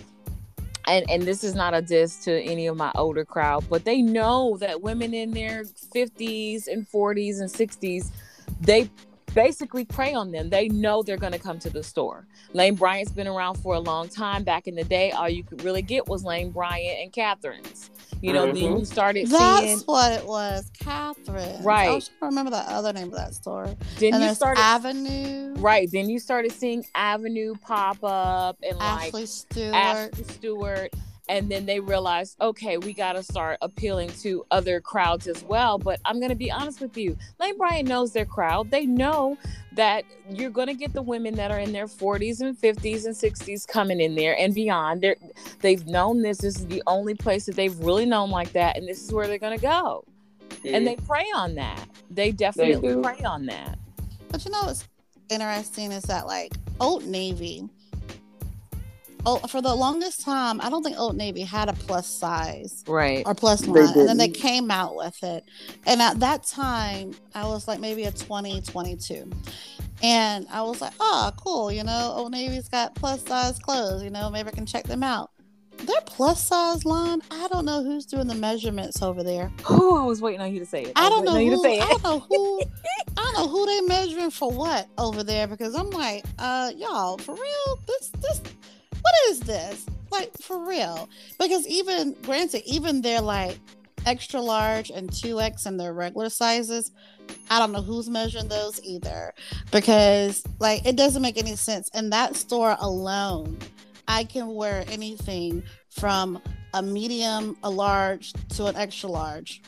and 0.87 1.09
and 1.11 1.23
this 1.23 1.45
is 1.45 1.55
not 1.55 1.75
a 1.75 1.83
diss 1.83 2.25
to 2.25 2.43
any 2.43 2.67
of 2.67 2.77
my 2.77 2.91
older 2.95 3.25
crowd 3.25 3.65
but 3.71 3.85
they 3.85 4.03
know 4.03 4.57
that 4.59 4.83
women 4.83 5.15
in 5.15 5.31
their 5.31 5.65
50s 5.65 6.67
and 6.67 6.89
40s 6.89 7.41
and 7.41 7.51
60s 7.51 8.11
they 8.61 8.91
basically 9.35 9.85
prey 9.85 10.15
on 10.15 10.31
them. 10.31 10.51
They 10.51 10.69
know 10.69 11.03
they're 11.03 11.17
going 11.17 11.33
to 11.33 11.39
come 11.39 11.59
to 11.61 11.71
the 11.71 11.83
store. 11.83 12.27
Lane 12.53 12.75
Bryant's 12.75 13.13
been 13.13 13.29
around 13.29 13.57
for 13.57 13.75
a 13.75 13.81
long 13.81 14.09
time. 14.09 14.45
Back 14.45 14.67
in 14.67 14.75
the 14.75 14.85
day, 14.85 15.11
all 15.13 15.29
you 15.29 15.45
could 15.45 15.63
really 15.65 15.83
get 15.83 16.09
was 16.09 16.25
Lane 16.25 16.51
Bryant 16.51 17.01
and 17.01 17.13
Catherine's. 17.13 17.91
You 18.23 18.35
know, 18.35 18.47
mm-hmm. 18.47 18.55
then 18.55 18.79
you 18.79 18.85
started 18.85 19.29
That's 19.29 19.65
seeing... 19.65 19.79
what 19.81 20.13
it 20.13 20.27
was, 20.27 20.71
Catherine. 20.79 21.63
Right. 21.63 21.89
I 21.89 21.95
was 21.95 22.11
remember 22.21 22.51
the 22.51 22.59
other 22.59 22.93
name 22.93 23.09
of 23.09 23.15
that 23.15 23.35
store. 23.35 23.75
Then 23.99 24.15
and 24.15 24.25
you 24.25 24.35
started 24.35 24.61
Avenue. 24.61 25.55
Right. 25.55 25.89
Then 25.91 26.11
you 26.11 26.19
started 26.19 26.53
seeing 26.53 26.85
Avenue 26.95 27.55
pop 27.63 27.99
up 28.03 28.59
and 28.63 28.77
Ashley 28.79 29.23
like 29.23 29.29
Stewart. 29.29 29.75
Ashley 29.75 30.25
Stewart 30.25 30.95
and 31.31 31.51
then 31.51 31.65
they 31.65 31.81
realized 31.81 32.37
okay 32.41 32.77
we 32.77 32.93
got 32.93 33.13
to 33.13 33.23
start 33.23 33.57
appealing 33.63 34.11
to 34.21 34.45
other 34.51 34.81
crowds 34.81 35.27
as 35.27 35.43
well. 35.45 35.79
But 35.79 36.01
i'm 36.05 36.19
going 36.19 36.31
to 36.31 36.37
be 36.37 36.51
honest 36.51 36.81
with 36.81 36.97
you 36.97 37.17
lane 37.39 37.57
bryant 37.57 37.89
knows 37.89 38.13
their 38.13 38.27
crowd. 38.27 38.71
They 38.71 38.85
know 38.85 39.39
that 39.73 40.05
you're 40.29 40.51
going 40.51 40.67
to 40.67 40.75
get 40.75 40.93
the 40.93 41.03
women 41.03 41.35
that 41.37 41.51
are 41.51 41.61
in 41.61 41.73
their 41.73 41.87
40s 41.87 42.41
and 42.41 42.59
50s 42.59 43.07
and 43.07 43.15
60s 43.15 43.67
coming 43.69 44.01
in 44.01 44.17
there 44.17 44.37
and 44.37 44.53
beyond. 44.53 45.01
They're, 45.01 45.17
they've 45.61 45.87
known 45.87 46.23
this. 46.23 46.39
This 46.39 46.57
is 46.57 46.67
the 46.67 46.83
only 46.89 47.15
place 47.15 47.47
that 47.47 47.55
they've 47.55 47.79
really 47.79 48.05
known 48.05 48.31
like 48.31 48.53
that 48.53 48.77
and 48.77 48.89
this 48.89 49.03
is 49.03 49.13
where 49.13 49.27
they're 49.27 49.39
going 49.39 49.57
to 49.57 49.63
go. 49.63 50.05
Yeah. 50.63 50.77
and 50.77 50.87
they 50.87 50.97
prey 50.97 51.27
on 51.35 51.55
that. 51.55 51.89
They 52.11 52.33
definitely 52.33 52.95
they 52.95 53.01
prey 53.01 53.25
on 53.25 53.47
that. 53.47 53.79
But 54.31 54.45
you 54.45 54.51
know 54.51 54.63
what's 54.65 54.87
interesting 55.31 55.93
is 55.93 56.03
that 56.05 56.27
like 56.27 56.53
old 56.81 57.07
navy 57.07 57.69
oh, 59.27 59.39
for 59.39 59.61
the 59.61 59.75
longest 59.75 60.23
time, 60.23 60.61
I 60.61 60.71
don't 60.71 60.83
think 60.83 60.99
Old 60.99 61.17
Navy 61.17 61.43
had 61.43 61.69
a 61.69 61.73
plus 61.73 62.07
size, 62.07 62.85
right, 62.87 63.23
or 63.27 63.35
plus 63.35 63.67
line, 63.67 63.89
and 63.99 64.09
then 64.09 64.17
they 64.19 64.29
came 64.29 64.71
out 64.71 64.97
with 64.97 65.23
it. 65.23 65.45
And 65.87 66.01
at 66.03 66.21
that 66.21 66.45
time, 66.45 67.15
I 67.35 67.45
was 67.45 67.67
like 67.69 67.81
maybe 67.81 68.05
a 68.05 68.13
20, 68.13 68.61
22. 68.63 69.31
and 70.03 70.47
I 70.51 70.63
was 70.63 70.81
like, 70.81 70.93
oh, 71.01 71.33
cool, 71.37 71.71
you 71.73 71.85
know, 71.85 72.13
Old 72.17 72.33
Navy's 72.33 72.69
got 72.69 72.95
plus 72.95 73.25
size 73.25 73.59
clothes, 73.59 74.03
you 74.03 74.11
know, 74.11 74.31
maybe 74.31 74.49
I 74.49 74.53
can 74.53 74.67
check 74.67 74.85
them 74.85 75.03
out. 75.03 75.31
Their 75.85 76.01
plus 76.05 76.47
size 76.47 76.85
line, 76.85 77.23
I 77.31 77.49
don't 77.49 77.65
know 77.65 77.83
who's 77.83 78.05
doing 78.05 78.27
the 78.27 78.35
measurements 78.35 79.01
over 79.01 79.23
there. 79.23 79.51
Oh, 79.69 80.03
I 80.03 80.05
was 80.05 80.21
waiting 80.21 80.43
on 80.43 80.53
you 80.53 80.59
to 80.61 80.67
say 80.67 80.83
it. 80.83 80.93
I, 80.95 81.07
I 81.07 81.09
don't 81.09 81.25
know 81.25 81.33
who. 81.39 81.65
I 81.65 81.79
don't 81.79 82.05
know 82.05 82.21
who. 82.21 82.63
I 83.17 83.23
don't 83.23 83.35
know 83.35 83.49
who 83.49 83.67
they 83.67 83.81
measuring 83.83 84.31
for 84.31 84.51
what 84.51 84.89
over 84.99 85.23
there 85.23 85.47
because 85.47 85.75
I'm 85.75 85.89
like, 85.91 86.25
uh, 86.39 86.73
y'all, 86.77 87.17
for 87.17 87.35
real, 87.35 87.79
this 87.87 88.11
this 88.21 88.43
what 89.01 89.15
is 89.29 89.41
this? 89.41 89.87
Like 90.11 90.33
for 90.39 90.67
real? 90.67 91.09
Because 91.39 91.67
even 91.67 92.17
granted, 92.23 92.63
even 92.67 93.01
they're 93.01 93.21
like 93.21 93.59
extra 94.07 94.41
large 94.41 94.91
and 94.91 95.11
2x 95.11 95.67
and 95.67 95.79
their 95.79 95.93
regular 95.93 96.29
sizes. 96.29 96.91
I 97.49 97.59
don't 97.59 97.73
know 97.73 97.83
who's 97.83 98.09
measuring 98.09 98.49
those 98.49 98.83
either 98.85 99.33
because 99.71 100.43
like 100.59 100.85
it 100.87 100.97
doesn't 100.97 101.23
make 101.23 101.39
any 101.39 101.57
sense. 101.57 101.89
In 101.95 102.11
that 102.11 102.37
store 102.37 102.77
alone, 102.81 103.59
I 104.09 104.25
can 104.25 104.55
wear 104.55 104.85
anything 104.89 105.63
from 105.91 106.41
a 106.75 106.83
medium, 106.83 107.57
a 107.63 107.71
large 107.71 108.33
to 108.51 108.67
an 108.67 108.77
extra 108.77 109.09
large. 109.09 109.63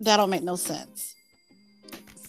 That 0.00 0.18
don't 0.18 0.30
make 0.30 0.42
no 0.42 0.56
sense. 0.56 1.15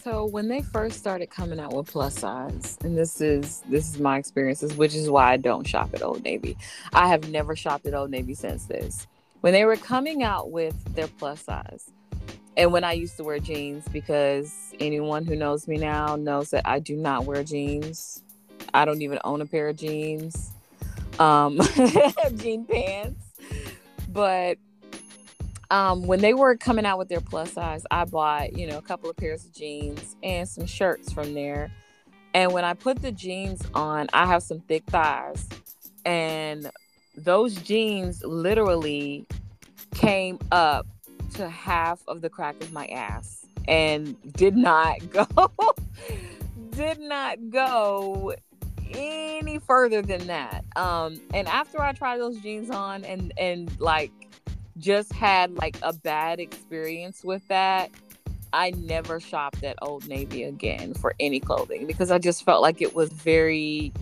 So 0.02 0.26
when 0.26 0.48
they 0.48 0.62
first 0.62 0.98
started 0.98 1.28
coming 1.28 1.58
out 1.58 1.74
with 1.74 1.88
plus 1.88 2.14
size, 2.14 2.78
and 2.82 2.96
this 2.96 3.20
is 3.20 3.62
this 3.68 3.92
is 3.92 3.98
my 3.98 4.16
experiences, 4.18 4.74
which 4.76 4.94
is 4.94 5.10
why 5.10 5.32
I 5.32 5.36
don't 5.36 5.66
shop 5.66 5.90
at 5.92 6.02
Old 6.02 6.22
Navy. 6.22 6.56
I 6.92 7.08
have 7.08 7.28
never 7.30 7.56
shopped 7.56 7.84
at 7.86 7.94
Old 7.94 8.10
Navy 8.10 8.34
since 8.34 8.66
this. 8.66 9.06
When 9.40 9.52
they 9.52 9.64
were 9.64 9.76
coming 9.76 10.22
out 10.22 10.50
with 10.50 10.74
their 10.94 11.08
plus 11.08 11.42
size, 11.42 11.90
and 12.56 12.72
when 12.72 12.84
I 12.84 12.92
used 12.92 13.16
to 13.16 13.24
wear 13.24 13.38
jeans, 13.38 13.86
because 13.88 14.72
anyone 14.80 15.24
who 15.24 15.36
knows 15.36 15.66
me 15.66 15.76
now 15.76 16.16
knows 16.16 16.50
that 16.50 16.66
I 16.66 16.78
do 16.78 16.96
not 16.96 17.24
wear 17.24 17.42
jeans. 17.42 18.22
I 18.74 18.84
don't 18.84 19.02
even 19.02 19.18
own 19.24 19.40
a 19.40 19.46
pair 19.46 19.68
of 19.68 19.76
jeans, 19.76 20.52
um, 21.18 21.60
jean 22.36 22.66
pants. 22.66 23.24
but 24.08 24.58
um, 25.70 26.06
when 26.06 26.20
they 26.20 26.34
were 26.34 26.56
coming 26.56 26.86
out 26.86 26.98
with 26.98 27.08
their 27.08 27.20
plus 27.20 27.52
size, 27.52 27.84
I 27.90 28.04
bought, 28.04 28.56
you 28.56 28.66
know, 28.66 28.78
a 28.78 28.82
couple 28.82 29.10
of 29.10 29.16
pairs 29.16 29.44
of 29.44 29.52
jeans 29.52 30.16
and 30.22 30.48
some 30.48 30.66
shirts 30.66 31.12
from 31.12 31.34
there. 31.34 31.70
And 32.34 32.52
when 32.52 32.64
I 32.64 32.74
put 32.74 33.02
the 33.02 33.12
jeans 33.12 33.62
on, 33.74 34.08
I 34.12 34.26
have 34.26 34.42
some 34.42 34.60
thick 34.60 34.84
thighs. 34.86 35.48
And 36.04 36.70
those 37.16 37.56
jeans 37.56 38.22
literally 38.24 39.26
came 39.94 40.38
up 40.52 40.86
to 41.34 41.48
half 41.48 42.00
of 42.08 42.20
the 42.20 42.30
crack 42.30 42.60
of 42.62 42.72
my 42.72 42.86
ass 42.86 43.46
and 43.66 44.16
did 44.32 44.56
not 44.56 44.98
go 45.10 45.52
did 46.70 47.00
not 47.00 47.50
go 47.50 48.34
any 48.92 49.58
further 49.58 50.00
than 50.00 50.26
that. 50.28 50.64
Um, 50.76 51.20
and 51.34 51.46
after 51.48 51.82
I 51.82 51.92
tried 51.92 52.18
those 52.18 52.38
jeans 52.38 52.70
on 52.70 53.04
and 53.04 53.32
and 53.36 53.70
like 53.80 54.12
just 54.78 55.12
had 55.12 55.54
like 55.56 55.76
a 55.82 55.92
bad 55.92 56.40
experience 56.40 57.22
with 57.24 57.46
that, 57.48 57.90
I 58.52 58.70
never 58.70 59.20
shopped 59.20 59.62
at 59.62 59.76
Old 59.82 60.08
Navy 60.08 60.44
again 60.44 60.94
for 60.94 61.14
any 61.20 61.40
clothing 61.40 61.86
because 61.86 62.10
I 62.10 62.18
just 62.18 62.44
felt 62.44 62.62
like 62.62 62.80
it 62.80 62.94
was 62.94 63.10
very 63.12 63.92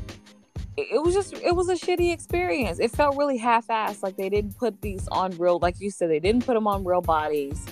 it 0.76 1.02
was 1.02 1.14
just 1.14 1.32
it 1.34 1.56
was 1.56 1.68
a 1.68 1.74
shitty 1.74 2.12
experience. 2.12 2.78
It 2.78 2.90
felt 2.90 3.16
really 3.16 3.38
half-assed 3.38 4.02
like 4.02 4.16
they 4.16 4.28
didn't 4.28 4.56
put 4.58 4.80
these 4.82 5.08
on 5.08 5.36
real 5.38 5.58
like 5.58 5.80
you 5.80 5.90
said 5.90 6.10
they 6.10 6.20
didn't 6.20 6.44
put 6.44 6.54
them 6.54 6.66
on 6.66 6.84
real 6.84 7.00
bodies. 7.00 7.64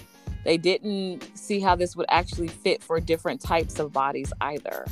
They 0.45 0.57
didn't 0.57 1.37
see 1.39 1.61
how 1.61 1.75
this 1.75 1.97
would 1.97 2.07
actually 2.11 2.49
fit 2.49 2.83
for 2.83 3.01
different 3.01 3.41
types 3.41 3.79
of 3.79 3.93
bodies 3.93 4.33
either. 4.41 4.85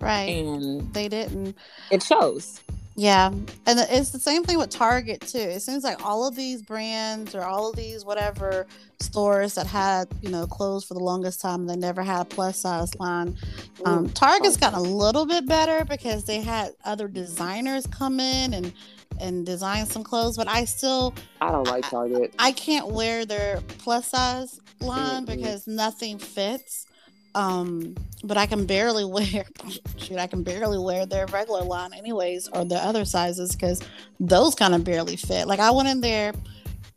Right. 0.00 0.28
And 0.28 0.92
They 0.94 1.08
didn't. 1.08 1.56
it 1.90 2.02
shows. 2.02 2.60
Yeah, 2.96 3.28
and 3.28 3.46
it's 3.66 4.10
the 4.10 4.18
same 4.18 4.42
thing 4.42 4.58
with 4.58 4.70
Target 4.70 5.20
too. 5.22 5.38
It 5.38 5.60
seems 5.60 5.84
like 5.84 6.04
all 6.04 6.26
of 6.26 6.34
these 6.34 6.60
brands 6.60 7.34
or 7.34 7.42
all 7.42 7.70
of 7.70 7.76
these 7.76 8.04
whatever 8.04 8.66
stores 8.98 9.54
that 9.54 9.66
had 9.66 10.08
you 10.20 10.28
know 10.28 10.46
clothes 10.46 10.84
for 10.84 10.94
the 10.94 11.00
longest 11.00 11.40
time, 11.40 11.66
they 11.66 11.76
never 11.76 12.02
had 12.02 12.22
a 12.22 12.24
plus 12.24 12.58
size 12.58 12.94
line. 12.96 13.36
Um, 13.84 14.10
Target's 14.10 14.56
gotten 14.56 14.78
a 14.78 14.82
little 14.82 15.24
bit 15.24 15.46
better 15.46 15.84
because 15.84 16.24
they 16.24 16.40
had 16.40 16.72
other 16.84 17.08
designers 17.08 17.86
come 17.86 18.20
in 18.20 18.54
and 18.54 18.72
and 19.20 19.46
design 19.46 19.86
some 19.86 20.02
clothes, 20.02 20.36
but 20.36 20.48
I 20.48 20.64
still 20.64 21.14
I 21.40 21.52
don't 21.52 21.66
like 21.68 21.88
Target. 21.88 22.34
I 22.38 22.52
can't 22.52 22.88
wear 22.88 23.24
their 23.24 23.60
plus 23.78 24.08
size 24.08 24.60
line 24.80 25.26
Mm-mm. 25.26 25.36
because 25.36 25.66
nothing 25.66 26.18
fits. 26.18 26.86
Um, 27.34 27.94
but 28.24 28.36
I 28.36 28.46
can 28.46 28.66
barely 28.66 29.04
wear 29.04 29.44
shoot, 29.96 30.18
I 30.18 30.26
can 30.26 30.42
barely 30.42 30.78
wear 30.78 31.06
their 31.06 31.26
regular 31.26 31.62
line 31.62 31.92
anyways, 31.92 32.48
or 32.48 32.64
the 32.64 32.76
other 32.76 33.04
sizes 33.04 33.52
because 33.52 33.82
those 34.18 34.54
kind 34.54 34.74
of 34.74 34.84
barely 34.84 35.16
fit. 35.16 35.46
Like 35.46 35.60
I 35.60 35.70
went 35.70 35.88
in 35.88 36.00
there 36.00 36.32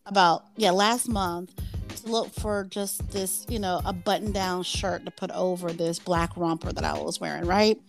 about 0.05 0.45
yeah, 0.57 0.71
last 0.71 1.07
month 1.07 1.53
to 1.95 2.07
look 2.09 2.33
for 2.33 2.65
just 2.69 3.07
this, 3.11 3.45
you 3.49 3.59
know, 3.59 3.81
a 3.85 3.93
button 3.93 4.31
down 4.31 4.63
shirt 4.63 5.05
to 5.05 5.11
put 5.11 5.31
over 5.31 5.71
this 5.71 5.99
black 5.99 6.35
romper 6.35 6.71
that 6.73 6.83
I 6.83 6.99
was 6.99 7.19
wearing, 7.19 7.45
right? 7.45 7.79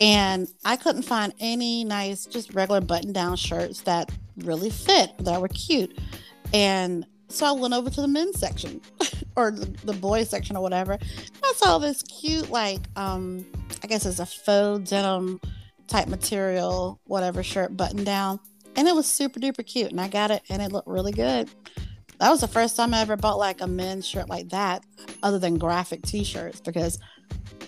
And 0.00 0.48
I 0.64 0.76
couldn't 0.76 1.02
find 1.02 1.32
any 1.38 1.84
nice, 1.84 2.26
just 2.26 2.54
regular 2.54 2.80
button 2.80 3.12
down 3.12 3.36
shirts 3.36 3.82
that 3.82 4.10
really 4.38 4.70
fit, 4.70 5.10
that 5.18 5.40
were 5.40 5.48
cute. 5.48 5.98
And 6.52 7.06
so 7.32 7.46
I 7.46 7.52
went 7.52 7.74
over 7.74 7.90
to 7.90 8.00
the 8.00 8.08
men's 8.08 8.38
section 8.38 8.80
or 9.36 9.50
the, 9.50 9.66
the 9.84 9.92
boys 9.92 10.28
section 10.28 10.56
or 10.56 10.62
whatever. 10.62 10.98
I 11.42 11.52
saw 11.56 11.78
this 11.78 12.02
cute, 12.02 12.50
like, 12.50 12.80
um, 12.96 13.44
I 13.82 13.86
guess 13.86 14.06
it's 14.06 14.18
a 14.18 14.26
faux 14.26 14.88
denim 14.90 15.40
type 15.88 16.08
material, 16.08 17.00
whatever 17.04 17.42
shirt 17.42 17.76
button 17.76 18.04
down. 18.04 18.40
And 18.76 18.88
it 18.88 18.94
was 18.94 19.06
super 19.06 19.38
duper 19.40 19.66
cute. 19.66 19.90
And 19.90 20.00
I 20.00 20.08
got 20.08 20.30
it 20.30 20.42
and 20.48 20.62
it 20.62 20.72
looked 20.72 20.88
really 20.88 21.12
good. 21.12 21.50
That 22.18 22.30
was 22.30 22.40
the 22.40 22.48
first 22.48 22.76
time 22.76 22.94
I 22.94 23.00
ever 23.00 23.16
bought 23.16 23.38
like 23.38 23.60
a 23.60 23.66
men's 23.66 24.06
shirt 24.06 24.28
like 24.28 24.50
that, 24.50 24.84
other 25.22 25.38
than 25.38 25.58
graphic 25.58 26.02
t 26.02 26.22
shirts, 26.22 26.60
because 26.60 26.98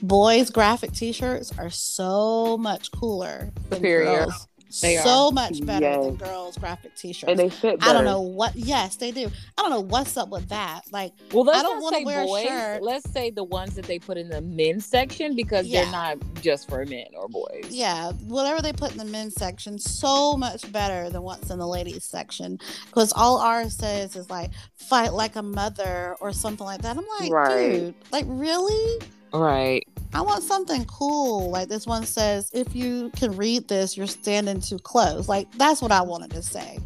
boys' 0.00 0.50
graphic 0.50 0.92
t 0.92 1.10
shirts 1.12 1.52
are 1.58 1.70
so 1.70 2.56
much 2.56 2.92
cooler 2.92 3.52
than 3.68 3.78
Superior. 3.78 4.26
girls. 4.26 4.46
They 4.82 4.96
so 4.96 5.30
much 5.30 5.64
better 5.64 6.02
than 6.02 6.16
girls' 6.16 6.56
graphic 6.58 6.94
t 6.96 7.12
shirts. 7.12 7.30
And 7.30 7.38
they 7.38 7.48
fit 7.48 7.78
better. 7.80 7.90
I 7.90 7.92
don't 7.92 8.04
know 8.04 8.20
what. 8.20 8.56
Yes, 8.56 8.96
they 8.96 9.10
do. 9.10 9.30
I 9.58 9.62
don't 9.62 9.70
know 9.70 9.80
what's 9.80 10.16
up 10.16 10.30
with 10.30 10.48
that. 10.48 10.82
Like, 10.90 11.12
Well, 11.32 11.44
let's 11.44 11.58
I 11.58 11.62
don't 11.62 11.80
wanna 11.82 11.96
say 11.98 12.04
wear 12.04 12.24
a 12.24 12.42
shirt. 12.48 12.82
Let's 12.82 13.10
say 13.10 13.30
the 13.30 13.44
ones 13.44 13.74
that 13.76 13.84
they 13.84 13.98
put 13.98 14.16
in 14.16 14.28
the 14.28 14.40
men's 14.40 14.84
section 14.86 15.36
because 15.36 15.66
Yeah. 15.66 15.82
they're 15.82 15.92
not 15.92 16.18
just 16.42 16.68
for 16.68 16.84
men 16.86 17.06
or 17.16 17.28
boys. 17.28 17.66
yeah, 17.70 18.12
whatever 18.26 18.60
they 18.62 18.72
put 18.72 18.92
in 18.92 18.98
the 18.98 19.04
men's 19.04 19.34
section, 19.34 19.78
so 19.78 20.36
much 20.36 20.70
better 20.72 21.08
than 21.10 21.22
what's 21.22 21.50
in 21.50 21.58
the 21.58 21.66
ladies 21.66 22.04
section. 22.04 22.58
Because 22.86 23.12
all 23.14 23.38
ours 23.38 23.74
says 23.74 24.16
is 24.16 24.28
like 24.30 24.50
"fight 24.74 25.12
like 25.12 25.36
a 25.36 25.42
mother" 25.42 26.16
or 26.20 26.32
something 26.32 26.66
like 26.66 26.82
that. 26.82 26.96
I'm 26.96 27.04
like, 27.20 27.32
Right. 27.32 27.72
dude, 27.72 27.94
like 28.10 28.24
really? 28.26 29.00
Right. 29.32 29.86
I 30.14 30.20
want 30.22 30.42
something 30.44 30.84
cool. 30.84 31.50
Like 31.50 31.68
this 31.68 31.86
one 31.86 32.04
says, 32.04 32.50
if 32.54 32.74
you 32.74 33.10
can 33.16 33.36
read 33.36 33.66
this, 33.68 33.96
you're 33.96 34.06
standing 34.06 34.60
too 34.60 34.78
close. 34.78 35.28
Like 35.28 35.50
that's 35.52 35.82
what 35.82 35.90
I 35.92 36.02
wanted 36.02 36.30
to 36.32 36.42
say. 36.42 36.78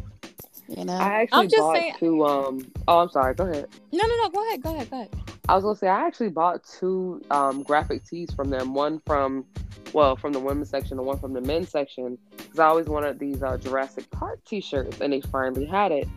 You 0.67 0.85
know? 0.85 0.93
I 0.93 1.21
actually 1.23 1.39
I'm 1.39 1.49
just 1.49 1.59
bought 1.59 1.75
saying- 1.75 1.95
two. 1.99 2.25
Um. 2.25 2.71
Oh, 2.87 2.99
I'm 2.99 3.09
sorry. 3.09 3.33
Go 3.35 3.45
ahead. 3.45 3.67
No, 3.91 4.05
no, 4.07 4.15
no. 4.23 4.29
Go 4.29 4.47
ahead. 4.47 4.61
Go 4.61 4.75
ahead. 4.75 4.89
Go 4.89 4.97
ahead. 4.97 5.15
I 5.47 5.55
was 5.55 5.63
gonna 5.63 5.75
say 5.75 5.87
I 5.87 6.05
actually 6.05 6.29
bought 6.29 6.63
two 6.63 7.23
um, 7.31 7.63
graphic 7.63 8.05
tees 8.05 8.31
from 8.35 8.51
them. 8.51 8.75
One 8.75 9.01
from, 9.07 9.45
well, 9.93 10.15
from 10.15 10.31
the 10.31 10.39
women's 10.39 10.69
section, 10.69 10.99
and 10.99 11.07
one 11.07 11.17
from 11.17 11.33
the 11.33 11.41
men's 11.41 11.69
section. 11.69 12.19
Because 12.37 12.59
I 12.59 12.65
always 12.67 12.85
wanted 12.85 13.17
these 13.17 13.41
uh, 13.41 13.57
Jurassic 13.57 14.09
Park 14.11 14.43
T-shirts, 14.45 15.01
and 15.01 15.11
they 15.11 15.21
finally 15.21 15.65
had 15.65 15.91
it. 15.91 16.07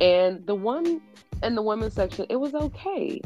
And 0.00 0.44
the 0.46 0.56
one 0.56 1.00
in 1.44 1.54
the 1.54 1.62
women's 1.62 1.94
section, 1.94 2.26
it 2.28 2.36
was 2.36 2.52
okay. 2.54 3.20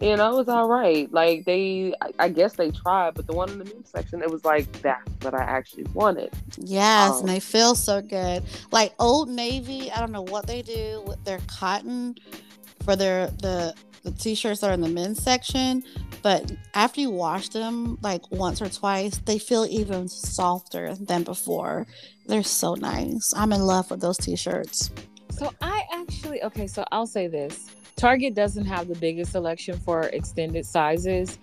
You 0.00 0.16
know, 0.16 0.32
it 0.32 0.36
was 0.36 0.48
all 0.48 0.68
right. 0.68 1.12
Like 1.12 1.44
they, 1.44 1.92
I, 2.00 2.10
I 2.18 2.28
guess 2.30 2.54
they 2.54 2.70
tried, 2.70 3.14
but 3.14 3.26
the 3.26 3.34
one 3.34 3.50
in 3.50 3.58
the 3.58 3.66
men's 3.66 3.90
section, 3.90 4.22
it 4.22 4.30
was 4.30 4.44
like 4.44 4.70
that 4.82 5.02
that 5.20 5.34
I 5.34 5.42
actually 5.42 5.84
wanted. 5.92 6.30
Yes, 6.56 7.10
Um, 7.12 7.20
and 7.20 7.28
they 7.28 7.40
feel 7.40 7.74
so 7.74 8.00
good. 8.00 8.42
Like 8.72 8.94
Old 8.98 9.28
Navy, 9.28 9.92
I 9.92 10.00
don't 10.00 10.12
know 10.12 10.22
what 10.22 10.46
they 10.46 10.62
do 10.62 11.02
with 11.06 11.22
their 11.24 11.40
cotton 11.46 12.14
for 12.84 12.96
their 12.96 13.26
the 13.42 13.74
the 14.02 14.10
t-shirts 14.12 14.62
that 14.62 14.70
are 14.70 14.72
in 14.72 14.80
the 14.80 14.88
men's 14.88 15.22
section, 15.22 15.84
but 16.22 16.50
after 16.72 17.02
you 17.02 17.10
wash 17.10 17.50
them 17.50 17.98
like 18.00 18.22
once 18.30 18.62
or 18.62 18.70
twice, 18.70 19.18
they 19.26 19.38
feel 19.38 19.66
even 19.68 20.08
softer 20.08 20.94
than 20.94 21.22
before. 21.22 21.86
They're 22.24 22.42
so 22.42 22.72
nice. 22.74 23.34
I'm 23.36 23.52
in 23.52 23.60
love 23.60 23.90
with 23.90 24.00
those 24.00 24.16
t-shirts. 24.16 24.90
So 25.32 25.52
I 25.60 25.82
actually 25.92 26.42
okay. 26.44 26.66
So 26.66 26.86
I'll 26.90 27.06
say 27.06 27.28
this: 27.28 27.66
Target 28.00 28.34
doesn't 28.34 28.64
have 28.64 28.88
the 28.88 28.94
biggest 28.94 29.32
selection 29.32 29.78
for 29.78 30.04
extended 30.04 30.64
sizes, 30.64 31.38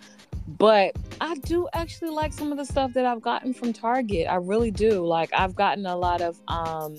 but 0.48 0.96
I 1.22 1.36
do 1.36 1.68
actually 1.74 2.10
like 2.10 2.34
some 2.34 2.52
of 2.52 2.58
the 2.58 2.66
stuff 2.66 2.94
that 2.94 3.06
I've 3.06 3.22
gotten 3.22 3.54
from 3.54 3.74
Target. 3.74 4.28
I 4.28 4.36
really 4.36 4.72
do. 4.72 5.06
Like 5.06 5.30
I've 5.34 5.56
gotten 5.56 5.86
a 5.86 5.96
lot 5.96 6.22
of 6.22 6.40
um, 6.48 6.98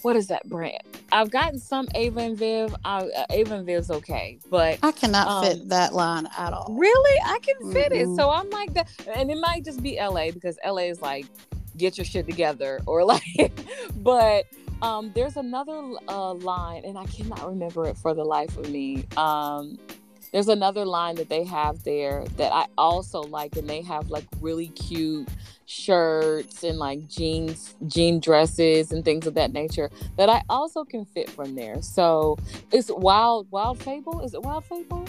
what 0.00 0.16
is 0.16 0.28
that 0.28 0.48
brand? 0.48 0.80
I've 1.12 1.30
gotten 1.30 1.58
some 1.58 1.88
Ava 1.94 2.20
and 2.20 2.38
Viv. 2.38 2.74
Uh, 2.86 3.04
Ava 3.28 3.56
and 3.56 3.66
Viv's 3.66 3.90
okay, 3.90 4.38
but 4.48 4.78
I 4.82 4.92
cannot 4.92 5.26
Um, 5.28 5.44
fit 5.44 5.68
that 5.68 5.92
line 5.92 6.26
at 6.38 6.54
all. 6.54 6.74
Really? 6.74 7.20
I 7.22 7.38
can 7.40 7.72
fit 7.72 7.92
it. 7.92 8.06
So 8.16 8.30
I'm 8.30 8.48
like 8.48 8.72
that. 8.72 8.88
And 9.14 9.30
it 9.30 9.36
might 9.38 9.62
just 9.62 9.82
be 9.82 9.98
LA 10.00 10.30
because 10.30 10.58
LA 10.66 10.84
is 10.84 11.02
like, 11.02 11.26
get 11.76 11.98
your 11.98 12.06
shit 12.06 12.24
together 12.26 12.80
or 12.86 13.04
like, 13.36 13.52
but 13.96 14.46
um, 14.82 15.12
there's 15.14 15.36
another 15.36 15.80
uh, 16.08 16.34
line 16.34 16.84
and 16.84 16.96
I 16.96 17.04
cannot 17.06 17.46
remember 17.48 17.86
it 17.86 17.96
for 17.96 18.14
the 18.14 18.24
life 18.24 18.56
of 18.56 18.70
me. 18.70 19.06
Um, 19.16 19.78
there's 20.32 20.48
another 20.48 20.84
line 20.84 21.16
that 21.16 21.28
they 21.28 21.44
have 21.44 21.82
there 21.82 22.24
that 22.36 22.52
I 22.52 22.66
also 22.78 23.22
like, 23.22 23.56
and 23.56 23.68
they 23.68 23.82
have 23.82 24.10
like 24.10 24.24
really 24.40 24.68
cute 24.68 25.28
shirts 25.66 26.62
and 26.62 26.78
like 26.78 27.08
jeans, 27.08 27.74
jean 27.86 28.20
dresses 28.20 28.92
and 28.92 29.04
things 29.04 29.26
of 29.26 29.34
that 29.34 29.52
nature 29.52 29.90
that 30.16 30.28
I 30.28 30.42
also 30.48 30.84
can 30.84 31.04
fit 31.04 31.28
from 31.30 31.54
there. 31.56 31.82
So 31.82 32.38
it's 32.72 32.90
Wild 32.92 33.48
Wild 33.50 33.82
Fable. 33.82 34.20
Is 34.20 34.34
it 34.34 34.42
Wild 34.42 34.64
Fable? 34.64 35.04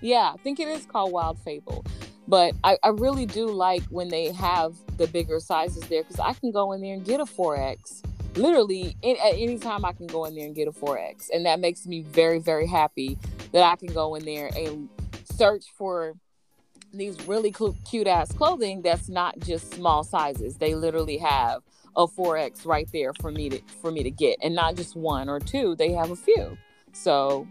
Yeah, 0.00 0.32
I 0.34 0.36
think 0.38 0.58
it 0.58 0.68
is 0.68 0.86
called 0.86 1.12
Wild 1.12 1.38
Fable. 1.38 1.84
But 2.26 2.54
I, 2.64 2.78
I 2.82 2.88
really 2.88 3.26
do 3.26 3.50
like 3.50 3.82
when 3.84 4.08
they 4.08 4.32
have 4.32 4.74
the 4.96 5.06
bigger 5.06 5.38
sizes 5.40 5.82
there 5.88 6.02
because 6.02 6.20
I 6.20 6.32
can 6.32 6.50
go 6.50 6.72
in 6.72 6.80
there 6.80 6.94
and 6.94 7.04
get 7.04 7.20
a 7.20 7.24
4X. 7.24 8.02
Literally, 8.34 8.96
in, 9.02 9.16
at 9.16 9.34
any 9.34 9.58
time 9.58 9.84
I 9.84 9.92
can 9.92 10.06
go 10.06 10.24
in 10.24 10.34
there 10.34 10.46
and 10.46 10.54
get 10.54 10.68
a 10.68 10.72
4X. 10.72 11.28
And 11.32 11.46
that 11.46 11.60
makes 11.60 11.86
me 11.86 12.02
very, 12.02 12.38
very 12.38 12.66
happy 12.66 13.18
that 13.52 13.62
I 13.62 13.76
can 13.76 13.92
go 13.92 14.14
in 14.14 14.24
there 14.24 14.50
and 14.56 14.88
search 15.24 15.64
for 15.76 16.14
these 16.92 17.26
really 17.26 17.50
clu- 17.50 17.76
cute 17.88 18.06
ass 18.06 18.32
clothing 18.32 18.82
that's 18.82 19.08
not 19.08 19.38
just 19.40 19.72
small 19.74 20.04
sizes. 20.04 20.56
They 20.56 20.74
literally 20.74 21.18
have 21.18 21.62
a 21.96 22.06
4X 22.06 22.66
right 22.66 22.88
there 22.92 23.12
for 23.20 23.30
me 23.30 23.50
to 23.50 23.60
for 23.80 23.90
me 23.90 24.02
to 24.02 24.10
get 24.10 24.38
and 24.42 24.54
not 24.54 24.76
just 24.76 24.96
one 24.96 25.28
or 25.28 25.40
two, 25.40 25.74
they 25.76 25.92
have 25.92 26.10
a 26.10 26.16
few. 26.16 26.56
So 26.92 27.46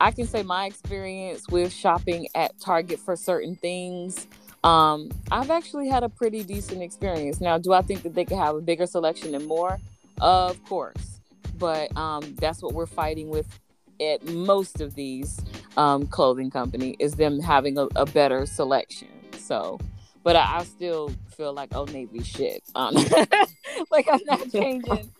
I 0.00 0.10
can 0.10 0.26
say 0.26 0.42
my 0.42 0.66
experience 0.66 1.48
with 1.48 1.72
shopping 1.72 2.28
at 2.34 2.58
Target 2.60 2.98
for 2.98 3.16
certain 3.16 3.56
things. 3.56 4.26
Um, 4.64 5.10
I've 5.30 5.50
actually 5.50 5.88
had 5.88 6.02
a 6.02 6.08
pretty 6.08 6.44
decent 6.44 6.82
experience. 6.82 7.40
Now, 7.40 7.58
do 7.58 7.72
I 7.72 7.82
think 7.82 8.02
that 8.02 8.14
they 8.14 8.24
could 8.24 8.38
have 8.38 8.56
a 8.56 8.60
bigger 8.60 8.86
selection 8.86 9.34
and 9.34 9.46
more? 9.46 9.78
Of 10.22 10.64
course, 10.64 11.20
but 11.58 11.94
um, 11.96 12.36
that's 12.36 12.62
what 12.62 12.74
we're 12.74 12.86
fighting 12.86 13.28
with 13.28 13.58
at 14.00 14.24
most 14.24 14.80
of 14.80 14.94
these 14.94 15.40
um, 15.76 16.06
clothing 16.06 16.48
company 16.48 16.94
is 17.00 17.14
them 17.14 17.40
having 17.40 17.76
a, 17.76 17.88
a 17.96 18.06
better 18.06 18.46
selection. 18.46 19.08
So, 19.36 19.80
but 20.22 20.36
I, 20.36 20.58
I, 20.58 20.64
still 20.64 21.12
feel 21.36 21.52
like 21.52 21.70
oh 21.74 21.86
Navy 21.86 22.22
shit. 22.22 22.62
Um, 22.76 22.94
like 23.90 24.06
I'm 24.10 24.20
not 24.24 24.48
changing 24.52 25.10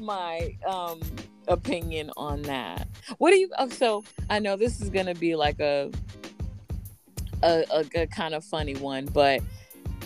my 0.00 0.56
um, 0.66 1.00
opinion 1.46 2.10
on 2.16 2.40
that. 2.42 2.88
What 3.18 3.32
do 3.32 3.36
you? 3.36 3.50
Oh, 3.58 3.68
so 3.68 4.02
I 4.30 4.38
know 4.38 4.56
this 4.56 4.80
is 4.80 4.88
gonna 4.88 5.14
be 5.14 5.36
like 5.36 5.60
a 5.60 5.90
a, 7.42 7.64
a, 7.70 7.84
a 8.02 8.06
kind 8.06 8.34
of 8.34 8.44
funny 8.44 8.76
one, 8.76 9.04
but 9.06 9.42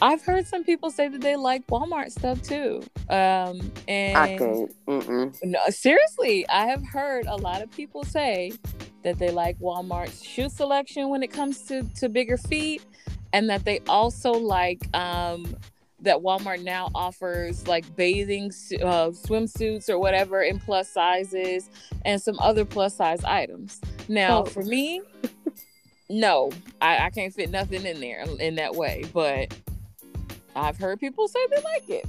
I've 0.02 0.20
heard 0.20 0.48
some 0.48 0.64
people 0.64 0.90
say 0.90 1.06
that 1.06 1.20
they 1.20 1.36
like 1.36 1.64
Walmart 1.68 2.10
stuff 2.10 2.42
too. 2.42 2.82
Um, 3.08 3.70
and 3.86 4.16
I 4.18 4.36
can't. 4.36 5.44
No, 5.44 5.60
seriously, 5.68 6.46
I 6.48 6.66
have 6.66 6.84
heard 6.84 7.26
a 7.26 7.36
lot 7.36 7.62
of 7.62 7.70
people 7.70 8.02
say 8.02 8.52
that 9.04 9.20
they 9.20 9.30
like 9.30 9.60
Walmart's 9.60 10.24
shoe 10.24 10.48
selection 10.48 11.08
when 11.08 11.22
it 11.22 11.30
comes 11.30 11.62
to 11.68 11.84
to 12.00 12.08
bigger 12.08 12.36
feet, 12.36 12.82
and 13.32 13.48
that 13.48 13.64
they 13.64 13.78
also 13.88 14.32
like 14.32 14.84
um, 14.92 15.56
that 16.00 16.16
Walmart 16.16 16.64
now 16.64 16.90
offers 16.96 17.68
like 17.68 17.94
bathing 17.94 18.46
uh, 18.82 19.10
swimsuits 19.10 19.88
or 19.88 20.00
whatever 20.00 20.42
in 20.42 20.58
plus 20.58 20.88
sizes 20.88 21.70
and 22.04 22.20
some 22.20 22.40
other 22.40 22.64
plus 22.64 22.96
size 22.96 23.22
items. 23.22 23.80
Now, 24.08 24.40
oh. 24.40 24.46
for 24.46 24.64
me, 24.64 25.00
no, 26.10 26.50
I, 26.80 27.06
I 27.06 27.10
can't 27.10 27.32
fit 27.32 27.50
nothing 27.50 27.86
in 27.86 28.00
there 28.00 28.24
in 28.40 28.56
that 28.56 28.74
way, 28.74 29.04
but 29.14 29.56
I've 30.54 30.78
heard 30.78 31.00
people 31.00 31.28
say 31.28 31.40
they 31.50 31.62
like 31.62 31.88
it. 31.88 32.06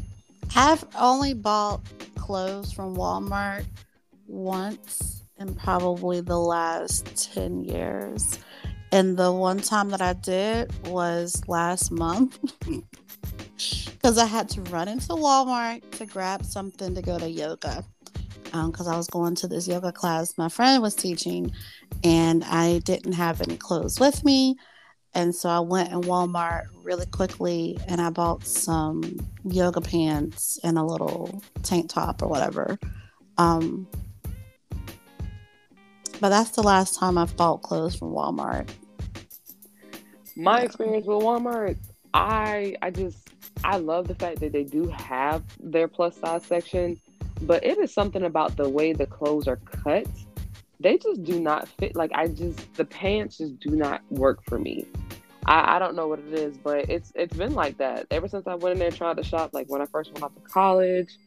I've 0.55 0.85
only 0.99 1.33
bought 1.33 1.81
clothes 2.15 2.71
from 2.71 2.95
Walmart 2.95 3.65
once 4.27 5.23
in 5.37 5.55
probably 5.55 6.21
the 6.21 6.39
last 6.39 7.33
10 7.33 7.63
years. 7.63 8.39
And 8.91 9.17
the 9.17 9.31
one 9.31 9.59
time 9.59 9.89
that 9.89 10.01
I 10.01 10.13
did 10.13 10.71
was 10.85 11.41
last 11.47 11.91
month 11.91 12.39
because 14.03 14.17
I 14.17 14.25
had 14.25 14.49
to 14.49 14.61
run 14.63 14.87
into 14.87 15.13
Walmart 15.13 15.89
to 15.97 16.05
grab 16.05 16.45
something 16.45 16.93
to 16.93 17.01
go 17.01 17.17
to 17.17 17.29
yoga. 17.29 17.83
Because 18.43 18.87
um, 18.87 18.93
I 18.93 18.97
was 18.97 19.07
going 19.07 19.33
to 19.35 19.47
this 19.47 19.67
yoga 19.67 19.91
class 19.91 20.37
my 20.37 20.47
friend 20.47 20.83
was 20.83 20.93
teaching, 20.93 21.51
and 22.03 22.43
I 22.43 22.79
didn't 22.79 23.13
have 23.13 23.41
any 23.41 23.57
clothes 23.57 23.99
with 23.99 24.23
me. 24.23 24.57
And 25.15 25.33
so 25.33 25.49
I 25.49 25.59
went 25.59 25.91
in 25.91 26.01
Walmart 26.01 26.65
really 26.83 27.05
quickly 27.05 27.77
and 27.87 28.01
I 28.01 28.09
bought 28.09 28.45
some 28.45 29.19
yoga 29.43 29.79
pants 29.79 30.59
and 30.63 30.77
a 30.77 30.83
little 30.83 31.41
tank 31.61 31.89
top 31.89 32.21
or 32.21 32.27
whatever. 32.27 32.79
Um, 33.37 33.87
but 36.19 36.29
that's 36.29 36.51
the 36.51 36.63
last 36.63 36.95
time 36.97 37.17
I've 37.17 37.35
bought 37.35 37.61
clothes 37.61 37.95
from 37.95 38.11
Walmart. 38.11 38.69
My 40.35 40.59
yeah. 40.59 40.65
experience 40.65 41.05
with 41.05 41.21
Walmart, 41.21 41.77
I 42.13 42.75
I 42.81 42.89
just 42.89 43.29
I 43.63 43.77
love 43.77 44.07
the 44.07 44.15
fact 44.15 44.39
that 44.39 44.51
they 44.51 44.63
do 44.63 44.87
have 44.87 45.43
their 45.59 45.87
plus 45.87 46.17
size 46.17 46.45
section, 46.45 46.99
but 47.41 47.63
it 47.63 47.77
is 47.77 47.93
something 47.93 48.23
about 48.23 48.57
the 48.57 48.67
way 48.67 48.93
the 48.93 49.05
clothes 49.05 49.47
are 49.47 49.57
cut. 49.57 50.07
They 50.83 50.97
just 50.97 51.23
do 51.23 51.39
not 51.39 51.67
fit. 51.67 51.95
Like 51.95 52.11
I 52.13 52.27
just 52.27 52.73
the 52.75 52.85
pants 52.85 53.37
just 53.37 53.59
do 53.59 53.71
not 53.71 54.01
work 54.09 54.43
for 54.43 54.59
me. 54.59 54.85
I, 55.45 55.75
I 55.75 55.79
don't 55.79 55.95
know 55.95 56.07
what 56.07 56.19
it 56.19 56.33
is, 56.33 56.57
but 56.57 56.89
it's 56.89 57.11
it's 57.15 57.35
been 57.35 57.53
like 57.53 57.77
that 57.77 58.05
ever 58.11 58.27
since 58.27 58.45
I 58.47 58.55
went 58.55 58.73
in 58.73 58.79
there 58.79 58.89
and 58.89 58.95
tried 58.95 59.17
to 59.17 59.23
shop. 59.23 59.51
Like 59.53 59.67
when 59.69 59.81
I 59.81 59.85
first 59.85 60.11
went 60.11 60.23
off 60.23 60.35
to 60.35 60.41
college, 60.41 61.17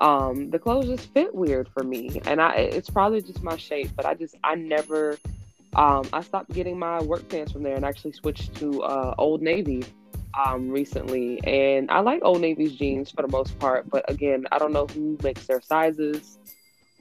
um, 0.00 0.50
the 0.50 0.58
clothes 0.58 0.86
just 0.86 1.12
fit 1.12 1.34
weird 1.34 1.68
for 1.68 1.84
me, 1.84 2.22
and 2.24 2.40
I 2.40 2.54
it's 2.54 2.88
probably 2.88 3.20
just 3.20 3.42
my 3.42 3.56
shape. 3.56 3.90
But 3.94 4.06
I 4.06 4.14
just 4.14 4.34
I 4.42 4.54
never 4.54 5.18
um, 5.74 6.08
I 6.12 6.22
stopped 6.22 6.50
getting 6.52 6.78
my 6.78 7.02
work 7.02 7.28
pants 7.28 7.52
from 7.52 7.62
there 7.62 7.76
and 7.76 7.84
actually 7.84 8.12
switched 8.12 8.54
to 8.56 8.82
uh, 8.82 9.14
Old 9.18 9.42
Navy 9.42 9.84
um, 10.46 10.70
recently. 10.70 11.38
And 11.44 11.90
I 11.90 12.00
like 12.00 12.20
Old 12.22 12.40
Navy's 12.40 12.72
jeans 12.72 13.10
for 13.10 13.22
the 13.22 13.28
most 13.28 13.58
part, 13.58 13.88
but 13.88 14.10
again, 14.10 14.46
I 14.52 14.58
don't 14.58 14.72
know 14.72 14.86
who 14.86 15.18
makes 15.22 15.46
their 15.46 15.60
sizes 15.60 16.38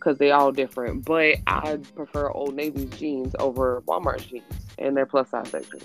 because 0.01 0.17
they 0.17 0.31
all 0.31 0.51
different. 0.51 1.05
But 1.05 1.37
I 1.47 1.77
prefer 1.95 2.29
Old 2.29 2.55
Navy's 2.55 2.89
jeans 2.91 3.35
over 3.39 3.81
Walmart's 3.87 4.25
jeans 4.25 4.43
and 4.77 4.97
their 4.97 5.05
plus 5.05 5.29
size 5.29 5.49
section. 5.49 5.79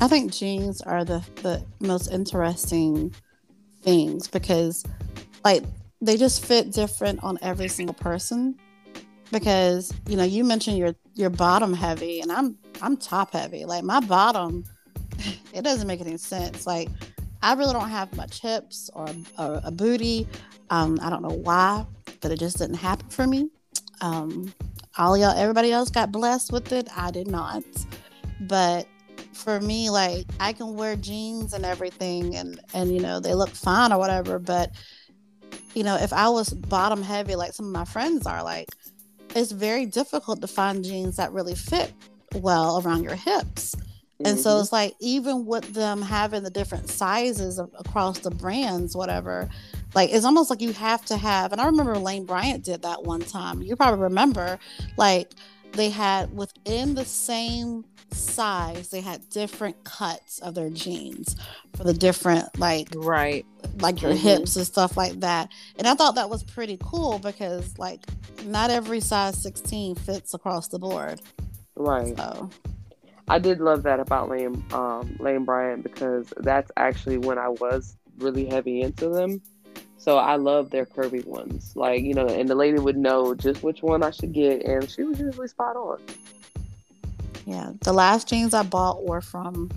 I 0.00 0.08
think 0.08 0.32
jeans 0.32 0.80
are 0.82 1.04
the, 1.04 1.24
the 1.42 1.64
most 1.80 2.08
interesting 2.08 3.14
things 3.82 4.28
because, 4.28 4.84
like, 5.44 5.62
they 6.00 6.16
just 6.16 6.44
fit 6.44 6.72
different 6.72 7.22
on 7.22 7.38
every 7.42 7.68
single 7.68 7.94
person. 7.94 8.56
Because 9.32 9.94
you 10.08 10.16
know, 10.16 10.24
you 10.24 10.42
mentioned 10.42 10.76
your 10.76 10.96
your 11.14 11.30
bottom 11.30 11.72
heavy, 11.72 12.20
and 12.20 12.32
I'm 12.32 12.58
I'm 12.82 12.96
top 12.96 13.32
heavy. 13.32 13.64
Like 13.64 13.84
my 13.84 14.00
bottom, 14.00 14.64
it 15.52 15.62
doesn't 15.62 15.86
make 15.86 16.00
any 16.00 16.16
sense. 16.16 16.66
Like 16.66 16.88
I 17.42 17.54
really 17.54 17.72
don't 17.72 17.88
have 17.88 18.14
much 18.16 18.40
hips 18.40 18.90
or, 18.92 19.06
or 19.38 19.60
a 19.64 19.70
booty. 19.70 20.26
Um, 20.68 20.98
I 21.02 21.10
don't 21.10 21.22
know 21.22 21.36
why, 21.42 21.86
but 22.20 22.30
it 22.30 22.38
just 22.38 22.58
didn't 22.58 22.76
happen 22.76 23.08
for 23.08 23.26
me. 23.26 23.48
Um, 24.00 24.52
all 24.98 25.16
y'all, 25.16 25.36
everybody 25.36 25.72
else 25.72 25.90
got 25.90 26.12
blessed 26.12 26.52
with 26.52 26.72
it. 26.72 26.88
I 26.96 27.10
did 27.10 27.26
not. 27.28 27.64
But 28.40 28.86
for 29.32 29.60
me, 29.60 29.90
like 29.90 30.26
I 30.38 30.52
can 30.52 30.74
wear 30.74 30.96
jeans 30.96 31.52
and 31.52 31.64
everything, 31.64 32.36
and 32.36 32.60
and 32.74 32.92
you 32.92 33.00
know 33.00 33.20
they 33.20 33.34
look 33.34 33.50
fine 33.50 33.92
or 33.92 33.98
whatever. 33.98 34.38
But 34.38 34.72
you 35.74 35.82
know, 35.82 35.96
if 35.96 36.12
I 36.12 36.28
was 36.28 36.50
bottom 36.50 37.02
heavy, 37.02 37.36
like 37.36 37.52
some 37.52 37.66
of 37.66 37.72
my 37.72 37.84
friends 37.84 38.26
are, 38.26 38.42
like 38.42 38.68
it's 39.34 39.52
very 39.52 39.86
difficult 39.86 40.40
to 40.40 40.46
find 40.46 40.84
jeans 40.84 41.16
that 41.16 41.32
really 41.32 41.54
fit 41.54 41.92
well 42.34 42.82
around 42.84 43.04
your 43.04 43.14
hips. 43.14 43.74
Mm-hmm. 44.20 44.26
And 44.26 44.38
so 44.38 44.50
mm-hmm. 44.50 44.60
it's 44.60 44.72
like 44.72 44.94
even 45.00 45.46
with 45.46 45.72
them 45.72 46.02
having 46.02 46.42
the 46.42 46.50
different 46.50 46.90
sizes 46.90 47.58
of, 47.58 47.70
across 47.78 48.18
the 48.18 48.30
brands, 48.30 48.94
whatever, 48.94 49.48
like 49.94 50.10
it's 50.10 50.26
almost 50.26 50.50
like 50.50 50.60
you 50.60 50.74
have 50.74 51.04
to 51.06 51.16
have. 51.16 51.52
And 51.52 51.60
I 51.60 51.64
remember 51.64 51.96
Lane 51.96 52.26
Bryant 52.26 52.62
did 52.62 52.82
that 52.82 53.02
one 53.02 53.22
time. 53.22 53.62
You 53.62 53.76
probably 53.76 54.02
remember, 54.02 54.58
like 54.98 55.30
they 55.72 55.88
had 55.88 56.36
within 56.36 56.94
the 56.94 57.04
same 57.04 57.84
size 58.12 58.90
they 58.90 59.00
had 59.00 59.28
different 59.30 59.84
cuts 59.84 60.40
of 60.40 60.54
their 60.54 60.68
jeans 60.68 61.36
for 61.76 61.84
the 61.84 61.92
different 61.92 62.58
like 62.58 62.88
right 62.96 63.46
like 63.78 64.02
your 64.02 64.10
mm-hmm. 64.10 64.20
hips 64.20 64.56
and 64.56 64.66
stuff 64.66 64.96
like 64.96 65.20
that 65.20 65.48
and 65.78 65.86
i 65.86 65.94
thought 65.94 66.16
that 66.16 66.28
was 66.28 66.42
pretty 66.42 66.76
cool 66.82 67.20
because 67.20 67.78
like 67.78 68.00
not 68.46 68.68
every 68.68 68.98
size 68.98 69.40
16 69.40 69.94
fits 69.94 70.34
across 70.34 70.66
the 70.66 70.78
board 70.78 71.20
right 71.76 72.16
so 72.16 72.50
i 73.28 73.38
did 73.38 73.60
love 73.60 73.82
that 73.82 74.00
about 74.00 74.28
lane 74.28 74.64
um 74.72 75.16
lane 75.20 75.44
bryant 75.44 75.82
because 75.82 76.32
that's 76.38 76.70
actually 76.76 77.18
when 77.18 77.38
i 77.38 77.48
was 77.48 77.96
really 78.18 78.46
heavy 78.46 78.80
into 78.80 79.08
them 79.08 79.40
so 80.00 80.16
I 80.16 80.36
love 80.36 80.70
their 80.70 80.86
curvy 80.86 81.22
ones. 81.26 81.76
Like, 81.76 82.02
you 82.02 82.14
know, 82.14 82.26
and 82.26 82.48
the 82.48 82.54
lady 82.54 82.78
would 82.78 82.96
know 82.96 83.34
just 83.34 83.62
which 83.62 83.82
one 83.82 84.02
I 84.02 84.10
should 84.10 84.32
get 84.32 84.64
and 84.64 84.90
she 84.90 85.02
was 85.02 85.20
usually 85.20 85.46
spot 85.46 85.76
on. 85.76 86.00
Yeah. 87.44 87.72
The 87.82 87.92
last 87.92 88.26
jeans 88.26 88.54
I 88.54 88.62
bought 88.62 89.04
were 89.04 89.20
from 89.20 89.70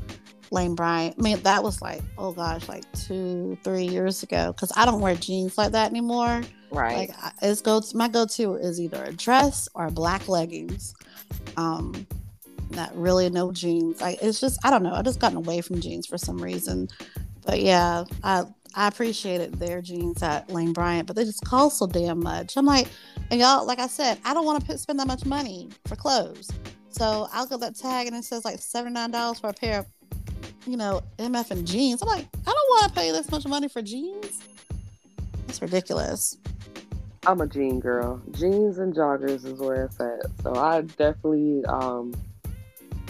Lane 0.50 0.76
Bryant. 0.76 1.16
I 1.20 1.22
mean, 1.22 1.42
that 1.44 1.62
was 1.62 1.82
like, 1.82 2.02
oh 2.18 2.32
gosh, 2.32 2.70
like 2.70 2.90
two, 2.94 3.58
three 3.66 3.84
years 3.84 4.24
ago. 4.24 4.54
Cause 4.54 4.72
I 4.78 4.86
don't 4.86 5.02
wear 5.02 5.16
jeans 5.16 5.58
like 5.58 5.74
that 5.74 5.92
anymore. 5.92 6.42
Right. 6.72 7.10
Like 7.10 7.34
it's 7.42 7.60
go 7.60 7.82
my 7.94 8.08
go 8.08 8.26
to 8.26 8.56
is 8.56 8.80
either 8.80 9.04
a 9.04 9.12
dress 9.12 9.68
or 9.76 9.90
black 9.90 10.30
leggings. 10.30 10.96
Um 11.58 12.08
not 12.76 12.96
really 12.96 13.30
no 13.30 13.52
jeans. 13.52 14.02
Like 14.02 14.20
it's 14.22 14.40
just 14.40 14.60
I 14.66 14.70
don't 14.70 14.84
know. 14.84 14.94
I 14.94 15.02
just 15.02 15.20
gotten 15.20 15.38
away 15.38 15.62
from 15.62 15.82
jeans 15.82 16.08
for 16.08 16.18
some 16.18 16.38
reason. 16.38 16.90
But 17.46 17.62
yeah, 17.62 18.06
I 18.24 18.46
I 18.76 18.88
appreciated 18.88 19.54
their 19.56 19.82
jeans 19.82 20.24
at 20.24 20.50
Lane 20.50 20.74
Bryant, 20.74 21.06
but 21.06 21.16
they 21.16 21.26
just 21.26 21.46
cost 21.46 21.78
so 21.78 21.86
damn 21.86 22.20
much. 22.20 22.58
I'm 22.58 22.66
like, 22.66 22.88
and 23.30 23.40
y'all, 23.40 23.66
like 23.66 23.80
I 23.80 23.88
said, 23.88 24.20
I 24.26 24.34
don't 24.34 24.46
want 24.46 24.66
to 24.66 24.78
spend 24.78 25.00
that 25.00 25.08
much 25.08 25.26
money 25.26 25.70
for 25.86 25.96
clothes. 25.96 26.50
So 26.90 27.28
I'll 27.32 27.46
get 27.46 27.60
that 27.60 27.76
tag 27.76 28.08
and 28.08 28.16
it 28.16 28.24
says 28.24 28.46
like 28.46 28.58
$79 28.58 29.42
for 29.42 29.50
a 29.50 29.54
pair 29.54 29.80
of, 29.80 29.86
you 30.66 30.78
know, 30.78 31.02
MF 31.18 31.52
and 31.52 31.68
jeans. 31.68 32.02
I'm 32.02 32.08
like, 32.08 32.26
I 32.34 32.52
don't 32.52 32.70
want 32.70 32.94
to 32.94 33.00
pay 33.00 33.12
this 33.12 33.30
much 33.32 33.46
money 33.46 33.68
for 33.68 33.82
jeans. 33.82 34.42
It's 35.48 35.62
ridiculous. 35.62 36.38
I'm 37.26 37.42
a 37.42 37.48
jean 37.48 37.80
girl. 37.80 38.22
Jeans 38.32 38.80
and 38.80 38.94
joggers 38.94 39.46
is 39.46 39.60
where 39.60 39.86
it's 39.86 40.00
at. 40.00 40.26
So 40.42 40.56
I 40.56 40.82
definitely, 40.82 41.64
um, 41.66 42.14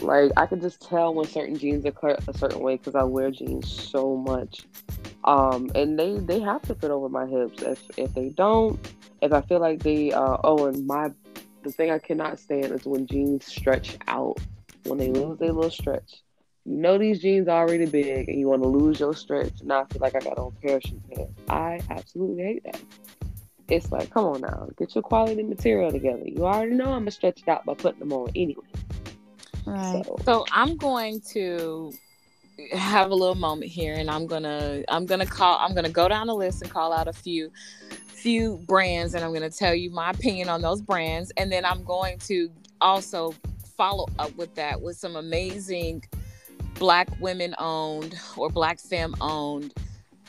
like, 0.04 0.32
I 0.38 0.46
could 0.46 0.62
just 0.62 0.82
tell 0.82 1.14
when 1.14 1.28
certain 1.28 1.58
jeans 1.58 1.86
are 1.86 1.92
cut 1.92 2.28
a 2.28 2.38
certain 2.38 2.60
way 2.60 2.78
because 2.78 2.96
I 2.96 3.04
wear 3.04 3.32
jeans 3.32 3.72
so 3.72 4.16
much 4.16 4.66
um, 5.26 5.72
and 5.76 5.98
they 5.98 6.18
they 6.18 6.40
have 6.40 6.62
to 6.64 6.76
fit 6.76 6.92
over 6.92 7.10
my 7.10 7.26
hips. 7.26 7.62
If 7.62 7.82
if 7.98 8.14
they 8.14 8.30
don't, 8.30 8.80
if 9.22 9.32
I 9.32 9.42
feel 9.42 9.60
like 9.60 9.82
they 9.82 10.12
uh, 10.12 10.38
oh, 10.44 10.66
and 10.66 10.86
my 10.86 11.12
the 11.64 11.72
thing 11.72 11.92
I 11.92 12.00
cannot 12.00 12.40
stand 12.40 12.66
is 12.66 12.86
when 12.86 13.08
jeans 13.08 13.46
stretch 13.46 13.98
out 14.08 14.38
when 14.86 15.00
they 15.00 15.10
lose 15.10 15.40
their 15.40 15.54
little 15.54 15.72
stretch. 15.72 16.22
You 16.66 16.78
know 16.78 16.98
these 16.98 17.22
jeans 17.22 17.48
are 17.48 17.66
already 17.66 17.86
big, 17.86 18.30
and 18.30 18.40
you 18.40 18.48
want 18.48 18.64
to 18.64 18.70
lose 18.70 19.00
your 19.00 19.14
stretch. 19.14 19.54
Now 19.64 19.82
I 19.82 19.86
feel 19.86 20.02
like 20.02 20.16
I 20.16 20.20
got 20.20 20.38
on 20.38 20.54
parachute 20.62 21.02
pants. 21.10 21.34
I 21.50 21.80
absolutely 21.90 22.44
hate 22.44 22.64
that. 22.66 22.82
it's 23.70 23.92
like, 23.92 24.10
come 24.10 24.26
on 24.26 24.42
now, 24.42 24.70
get 24.78 24.94
your 24.96 25.04
quality 25.04 25.44
material 25.44 25.92
together. 25.92 26.24
You 26.26 26.46
already 26.46 26.76
know 26.76 26.86
I'm 26.86 27.02
gonna 27.02 27.12
stretch 27.12 27.42
it 27.42 27.48
out 27.48 27.66
by 27.66 27.76
putting 27.76 28.00
them 28.00 28.14
on 28.14 28.30
anyway. 28.36 28.64
Right. 29.66 30.04
So, 30.06 30.18
So 30.26 30.46
I'm 30.52 30.78
going 30.78 31.22
to 31.32 31.94
have 32.72 33.12
a 33.12 33.16
little 33.16 33.36
moment 33.36 33.72
here 33.72 33.96
and 33.96 34.10
I'm 34.10 34.28
gonna 34.28 34.84
I'm 34.88 35.06
gonna 35.06 35.26
call 35.26 35.58
I'm 35.60 35.74
gonna 35.74 35.90
go 35.90 36.08
down 36.08 36.28
the 36.28 36.36
list 36.36 36.62
and 36.62 36.72
call 36.72 36.94
out 36.94 37.08
a 37.08 37.14
few 37.14 37.52
few 38.08 38.58
brands 38.68 39.16
and 39.16 39.24
I'm 39.24 39.34
gonna 39.34 39.50
tell 39.50 39.74
you 39.74 39.90
my 39.90 40.12
opinion 40.12 40.50
on 40.50 40.62
those 40.62 40.82
brands 40.82 41.32
and 41.38 41.52
then 41.52 41.66
I'm 41.66 41.84
going 41.84 42.20
to 42.20 42.50
also 42.80 43.34
follow 43.76 44.08
up 44.20 44.36
with 44.38 44.54
that 44.56 44.82
with 44.82 44.98
some 44.98 45.16
amazing 45.16 46.04
black 46.76 47.10
women 47.20 47.56
owned 47.58 48.16
or 48.38 48.50
black 48.50 48.80
femme 48.80 49.16
owned 49.20 49.74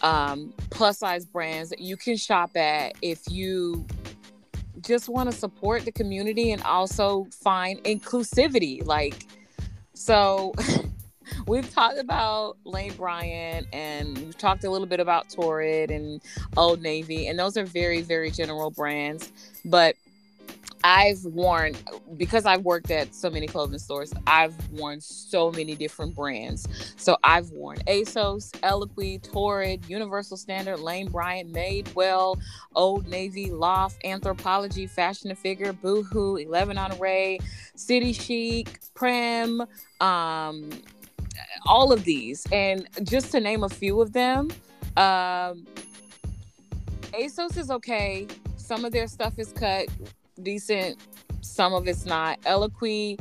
um, 0.03 0.53
plus 0.71 0.99
size 0.99 1.25
brands 1.25 1.71
that 1.71 1.81
you 1.81 1.97
can 1.97 2.17
shop 2.17 2.57
at 2.57 2.95
if 3.01 3.23
you 3.31 3.87
just 4.85 5.09
want 5.09 5.31
to 5.31 5.37
support 5.37 5.85
the 5.85 5.93
community 5.93 6.53
and 6.53 6.63
also 6.63 7.27
find 7.31 7.83
inclusivity 7.85 8.85
like 8.85 9.27
so 9.95 10.53
we've 11.47 11.71
talked 11.73 11.99
about 11.99 12.57
Lane 12.65 12.93
Bryant 12.95 13.67
and 13.73 14.19
we've 14.19 14.39
talked 14.39 14.65
a 14.65 14.71
little 14.71 14.87
bit 14.87 15.01
about 15.01 15.31
Torrid 15.31 15.91
and 15.91 16.21
Old 16.57 16.83
Navy, 16.83 17.27
and 17.29 17.39
those 17.39 17.57
are 17.57 17.65
very, 17.65 18.03
very 18.03 18.31
general 18.31 18.71
brands. 18.71 19.33
But 19.65 19.97
I've 20.85 21.25
worn 21.25 21.75
because 22.19 22.45
I've 22.45 22.61
worked 22.61 22.91
at 22.91 23.15
so 23.15 23.31
many 23.31 23.47
clothing 23.47 23.79
stores, 23.79 24.13
I've 24.27 24.55
worn 24.71 25.01
so 25.01 25.51
many 25.51 25.75
different 25.75 26.15
brands. 26.15 26.69
So 26.97 27.17
I've 27.25 27.51
worn 27.53 27.79
ASOS, 27.87 28.51
Eloquii, 28.61 29.23
Torrid, 29.23 29.89
Universal 29.89 30.37
Standard, 30.37 30.79
Lane 30.79 31.11
Bryant, 31.11 31.51
Madewell, 31.55 32.39
Old 32.75 33.09
Navy, 33.09 33.51
Loft, 33.51 34.03
Anthropologie, 34.05 34.89
Fashion 34.89 35.31
and 35.31 35.39
Figure, 35.39 35.73
Boohoo, 35.73 36.37
11 36.37 36.77
Honoré, 36.77 37.43
City 37.75 38.13
Chic, 38.13 38.79
Premme, 38.95 39.67
um, 40.03 40.69
all 41.65 41.95
of 41.95 42.05
these. 42.05 42.47
And 42.53 42.87
just 43.05 43.33
to 43.33 43.41
name 43.41 43.65
a 43.65 43.71
few 43.71 44.03
of 44.03 44.13
them, 44.13 44.51
um, 44.99 45.67
ASOS 47.15 47.57
is 47.57 47.71
okay. 47.71 48.27
Some 48.59 48.85
of 48.85 48.93
their 48.93 49.07
stuff 49.07 49.39
is 49.39 49.51
cut 49.53 49.89
decent, 50.43 50.99
some 51.41 51.75
of 51.75 51.87
it's 51.89 52.07
not. 52.07 52.41
Eloquii, 52.43 53.19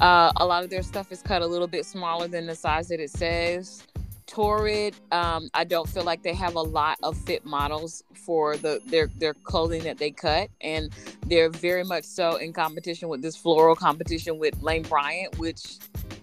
uh, 0.00 0.32
a 0.36 0.46
lot 0.46 0.64
of 0.64 0.70
their 0.70 0.82
stuff 0.82 1.10
is 1.12 1.22
cut 1.22 1.42
a 1.42 1.46
little 1.46 1.66
bit 1.66 1.84
smaller 1.84 2.28
than 2.28 2.46
the 2.46 2.54
size 2.54 2.88
that 2.88 3.00
it 3.00 3.10
says. 3.10 3.86
Torrid, 4.26 4.94
um, 5.12 5.48
I 5.54 5.64
don't 5.64 5.88
feel 5.88 6.02
like 6.02 6.22
they 6.22 6.34
have 6.34 6.56
a 6.56 6.60
lot 6.60 6.98
of 7.02 7.16
fit 7.16 7.44
models 7.44 8.02
for 8.14 8.56
the 8.56 8.80
their 8.86 9.08
their 9.16 9.34
clothing 9.34 9.84
that 9.84 9.98
they 9.98 10.10
cut, 10.10 10.50
and 10.60 10.92
they're 11.26 11.48
very 11.48 11.84
much 11.84 12.04
so 12.04 12.36
in 12.36 12.52
competition 12.52 13.08
with 13.08 13.22
this 13.22 13.36
floral 13.36 13.76
competition 13.76 14.38
with 14.38 14.60
Lane 14.60 14.82
Bryant, 14.82 15.38
which 15.38 15.78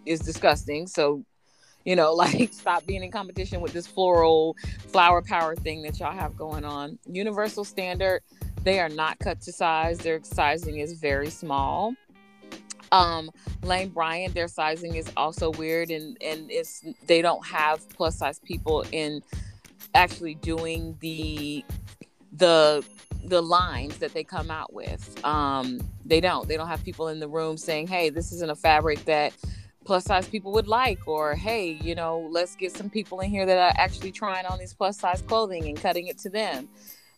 is 0.05 0.19
disgusting. 0.19 0.85
So, 0.85 1.23
you 1.85 1.95
know, 1.95 2.13
like 2.13 2.53
stop 2.53 2.85
being 2.85 3.03
in 3.03 3.11
competition 3.11 3.61
with 3.61 3.71
this 3.71 3.87
floral 3.87 4.57
flower 4.87 5.21
power 5.21 5.55
thing 5.55 5.81
that 5.83 5.99
y'all 5.99 6.11
have 6.11 6.35
going 6.35 6.65
on. 6.65 6.99
Universal 7.07 7.63
Standard, 7.63 8.21
they 8.63 8.79
are 8.79 8.89
not 8.89 9.19
cut 9.19 9.41
to 9.41 9.51
size. 9.51 9.99
Their 9.99 10.21
sizing 10.23 10.77
is 10.79 10.93
very 10.93 11.29
small. 11.29 11.95
Um, 12.91 13.31
Lane 13.63 13.89
Bryant, 13.89 14.33
their 14.33 14.47
sizing 14.47 14.95
is 14.95 15.11
also 15.17 15.51
weird, 15.51 15.89
and 15.89 16.17
and 16.21 16.49
it's 16.51 16.83
they 17.07 17.21
don't 17.21 17.45
have 17.45 17.87
plus 17.89 18.17
size 18.17 18.39
people 18.39 18.85
in 18.91 19.21
actually 19.95 20.35
doing 20.35 20.95
the 20.99 21.65
the 22.33 22.85
the 23.25 23.41
lines 23.41 23.97
that 23.97 24.13
they 24.13 24.23
come 24.23 24.51
out 24.51 24.73
with. 24.73 25.23
Um, 25.25 25.79
they 26.05 26.21
don't. 26.21 26.47
They 26.47 26.57
don't 26.57 26.67
have 26.67 26.83
people 26.83 27.07
in 27.07 27.19
the 27.19 27.27
room 27.27 27.57
saying, 27.57 27.87
"Hey, 27.87 28.09
this 28.09 28.31
isn't 28.31 28.49
a 28.49 28.55
fabric 28.55 29.03
that." 29.05 29.33
plus 29.85 30.05
size 30.05 30.25
people 30.29 30.53
would 30.53 30.69
like 30.69 31.09
or 31.09 31.35
hey 31.35 31.71
you 31.83 31.93
know 31.93 32.29
let's 32.31 32.55
get 32.55 32.71
some 32.71 32.89
people 32.89 33.19
in 33.19 33.29
here 33.29 33.45
that 33.45 33.57
are 33.57 33.73
actually 33.77 34.13
trying 34.13 34.45
on 34.45 34.57
these 34.57 34.73
plus 34.73 34.97
size 34.97 35.21
clothing 35.23 35.67
and 35.67 35.75
cutting 35.75 36.07
it 36.07 36.17
to 36.17 36.29
them 36.29 36.69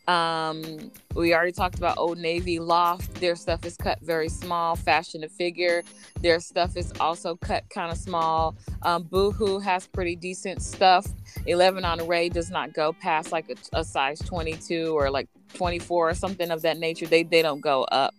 um, 0.08 0.92
we 1.16 1.34
already 1.34 1.52
talked 1.52 1.78
about 1.78 1.98
Old 1.98 2.18
Navy 2.18 2.60
Loft. 2.60 3.16
Their 3.16 3.36
stuff 3.36 3.66
is 3.66 3.76
cut 3.76 4.00
very 4.02 4.30
small, 4.30 4.76
fashion 4.76 5.22
to 5.22 5.30
figure. 5.30 5.84
Their 6.22 6.40
stuff 6.40 6.78
is 6.78 6.94
also 7.00 7.36
cut 7.38 7.68
kind 7.70 7.92
of 7.92 7.98
small. 7.98 8.56
Um, 8.84 9.04
Boohoo 9.04 9.60
has 9.60 9.88
pretty 9.88 10.16
decent 10.16 10.62
stuff. 10.62 11.08
11 11.48 11.84
Honoré 11.84 12.32
does 12.32 12.52
not 12.52 12.74
go 12.74 12.94
past 12.94 13.32
like 13.32 13.50
a, 13.50 13.80
a 13.80 13.84
size 13.84 14.20
22 14.20 14.96
or 14.96 15.10
like 15.10 15.28
24 15.54 16.10
or 16.10 16.14
something 16.14 16.52
of 16.52 16.62
that 16.62 16.78
nature. 16.78 17.08
They 17.08 17.24
they 17.24 17.42
don't 17.42 17.62
go 17.62 17.84
up 17.86 18.14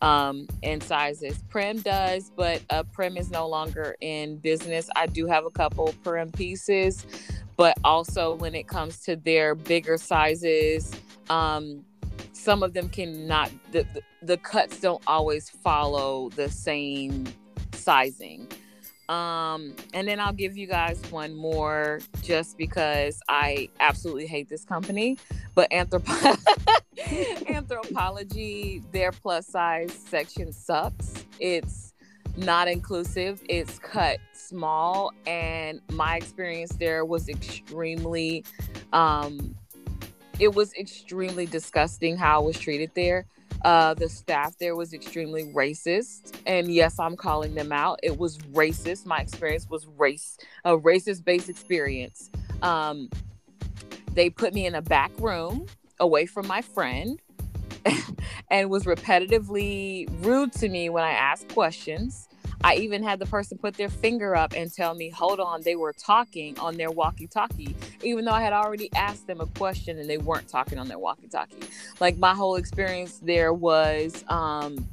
um, 0.00 0.46
in 0.62 0.80
sizes. 0.80 1.36
Premme 1.50 1.82
does, 1.82 2.30
but 2.36 2.62
uh, 2.70 2.84
Premme 2.84 3.18
is 3.18 3.30
no 3.30 3.48
longer 3.48 3.96
in 4.00 4.36
business. 4.38 4.88
I 4.96 5.06
do 5.06 5.26
have 5.26 5.44
a 5.44 5.50
couple 5.50 5.94
Premme 6.04 6.32
pieces, 6.32 7.04
but 7.56 7.76
also 7.84 8.34
when 8.36 8.54
it 8.54 8.66
comes 8.66 9.00
to 9.00 9.16
their 9.16 9.54
bigger 9.54 9.98
sizes 9.98 10.92
um, 11.30 11.84
some 12.32 12.62
of 12.62 12.72
them 12.72 12.88
cannot 12.88 13.50
the, 13.72 13.84
the, 13.94 14.02
the 14.22 14.36
cuts 14.38 14.80
don't 14.80 15.02
always 15.06 15.50
follow 15.50 16.28
the 16.30 16.48
same 16.48 17.26
sizing. 17.72 18.48
Um 19.08 19.74
and 19.94 20.06
then 20.06 20.20
i'll 20.20 20.34
give 20.34 20.58
you 20.58 20.66
guys 20.66 21.00
one 21.10 21.34
more 21.34 22.00
just 22.20 22.58
because 22.58 23.22
i 23.26 23.70
absolutely 23.80 24.26
hate 24.26 24.50
this 24.50 24.66
company 24.66 25.16
but 25.54 25.70
Anthrop- 25.70 26.04
Anthropologie 26.98 28.82
their 28.92 29.12
plus 29.12 29.46
size 29.46 29.92
section 29.92 30.52
sucks. 30.52 31.24
It's 31.40 31.94
not 32.36 32.68
inclusive 32.68 33.42
it's 33.48 33.78
cut 33.78 34.18
small 34.32 35.12
and 35.26 35.80
my 35.92 36.16
experience 36.16 36.72
there 36.72 37.04
was 37.04 37.28
extremely 37.30 38.44
um 38.92 39.56
it 40.38 40.54
was 40.54 40.72
extremely 40.74 41.46
disgusting 41.46 42.16
how 42.16 42.40
I 42.40 42.44
was 42.44 42.58
treated 42.58 42.90
there. 42.94 43.26
Uh, 43.64 43.94
the 43.94 44.08
staff 44.08 44.56
there 44.58 44.76
was 44.76 44.92
extremely 44.92 45.44
racist, 45.46 46.36
and 46.46 46.72
yes, 46.72 46.98
I'm 46.98 47.16
calling 47.16 47.54
them 47.54 47.72
out. 47.72 47.98
It 48.02 48.16
was 48.16 48.38
racist. 48.38 49.04
My 49.04 49.18
experience 49.18 49.68
was 49.68 49.86
race, 49.96 50.38
a 50.64 50.78
racist-based 50.78 51.48
experience. 51.48 52.30
Um, 52.62 53.10
they 54.12 54.30
put 54.30 54.54
me 54.54 54.66
in 54.66 54.76
a 54.76 54.82
back 54.82 55.10
room 55.18 55.66
away 55.98 56.26
from 56.26 56.46
my 56.46 56.62
friend, 56.62 57.20
and 58.50 58.70
was 58.70 58.84
repetitively 58.84 60.08
rude 60.24 60.52
to 60.52 60.68
me 60.68 60.88
when 60.88 61.02
I 61.02 61.12
asked 61.12 61.48
questions. 61.48 62.28
I 62.64 62.74
even 62.76 63.02
had 63.02 63.18
the 63.18 63.26
person 63.26 63.56
put 63.58 63.74
their 63.74 63.88
finger 63.88 64.34
up 64.34 64.52
and 64.56 64.72
tell 64.72 64.94
me, 64.94 65.10
hold 65.10 65.38
on, 65.38 65.62
they 65.62 65.76
were 65.76 65.92
talking 65.92 66.58
on 66.58 66.76
their 66.76 66.90
walkie 66.90 67.28
talkie, 67.28 67.76
even 68.02 68.24
though 68.24 68.32
I 68.32 68.42
had 68.42 68.52
already 68.52 68.90
asked 68.94 69.26
them 69.26 69.40
a 69.40 69.46
question 69.46 69.98
and 69.98 70.10
they 70.10 70.18
weren't 70.18 70.48
talking 70.48 70.78
on 70.78 70.88
their 70.88 70.98
walkie 70.98 71.28
talkie. 71.28 71.68
Like 72.00 72.18
my 72.18 72.34
whole 72.34 72.56
experience 72.56 73.20
there 73.22 73.52
was, 73.52 74.24
um, 74.28 74.88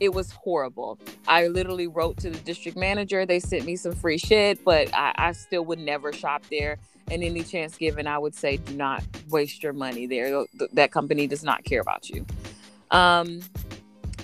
it 0.00 0.12
was 0.12 0.30
horrible. 0.32 0.98
I 1.26 1.48
literally 1.48 1.86
wrote 1.86 2.18
to 2.18 2.30
the 2.30 2.38
district 2.38 2.76
manager. 2.76 3.26
They 3.26 3.40
sent 3.40 3.64
me 3.64 3.76
some 3.76 3.94
free 3.94 4.18
shit, 4.18 4.64
but 4.64 4.92
I, 4.94 5.12
I 5.16 5.32
still 5.32 5.64
would 5.66 5.80
never 5.80 6.12
shop 6.12 6.44
there. 6.50 6.78
And 7.10 7.24
any 7.24 7.42
chance 7.42 7.76
given, 7.76 8.06
I 8.06 8.18
would 8.18 8.34
say 8.34 8.58
do 8.58 8.74
not 8.74 9.02
waste 9.28 9.62
your 9.62 9.72
money 9.72 10.06
there. 10.06 10.44
That 10.72 10.92
company 10.92 11.26
does 11.26 11.42
not 11.42 11.64
care 11.64 11.80
about 11.80 12.10
you. 12.10 12.26
Um, 12.90 13.40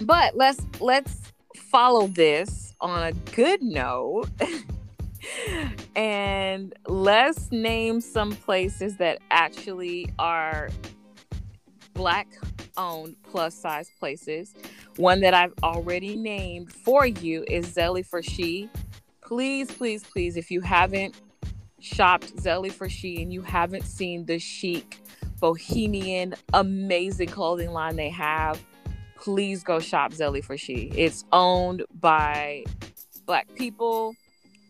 but 0.03 0.37
let's 0.37 0.61
let's 0.81 1.33
follow 1.57 2.07
this 2.07 2.64
on 2.85 3.03
a 3.03 3.13
good 3.35 3.63
note. 3.63 4.29
and 5.97 6.75
let's 6.87 7.51
name 7.51 8.01
some 8.01 8.33
places 8.33 8.99
that 8.99 9.21
actually 9.31 10.07
are 10.19 10.69
black 11.95 12.29
owned 12.77 13.17
plus 13.23 13.55
size 13.55 13.91
places. 13.99 14.55
One 14.97 15.21
that 15.21 15.33
I've 15.33 15.55
already 15.63 16.17
named 16.17 16.73
for 16.73 17.07
you 17.07 17.45
is 17.49 17.67
Zelie 17.67 18.03
for 18.03 18.23
She. 18.23 18.69
Please, 19.23 19.71
please, 19.71 20.05
please, 20.05 20.37
if 20.37 20.51
you 20.51 20.61
haven't 20.61 21.21
shopped 21.81 22.39
Zelie 22.41 22.71
for 22.71 22.89
She 22.89 23.23
and 23.23 23.33
you 23.33 23.41
haven't 23.41 23.85
seen 23.85 24.27
the 24.27 24.39
chic, 24.39 24.99
bohemian, 25.41 26.35
amazing 26.53 27.29
clothing 27.29 27.71
line 27.71 27.97
they 27.97 28.11
have, 28.11 28.61
please 29.25 29.65
go 29.65 29.81
shop 29.81 30.13
Zelie 30.13 30.43
for 30.43 30.59
She. 30.59 30.93
It's 30.95 31.25
owned 31.33 31.83
by 31.99 32.65
black 33.25 33.49
people. 33.55 34.15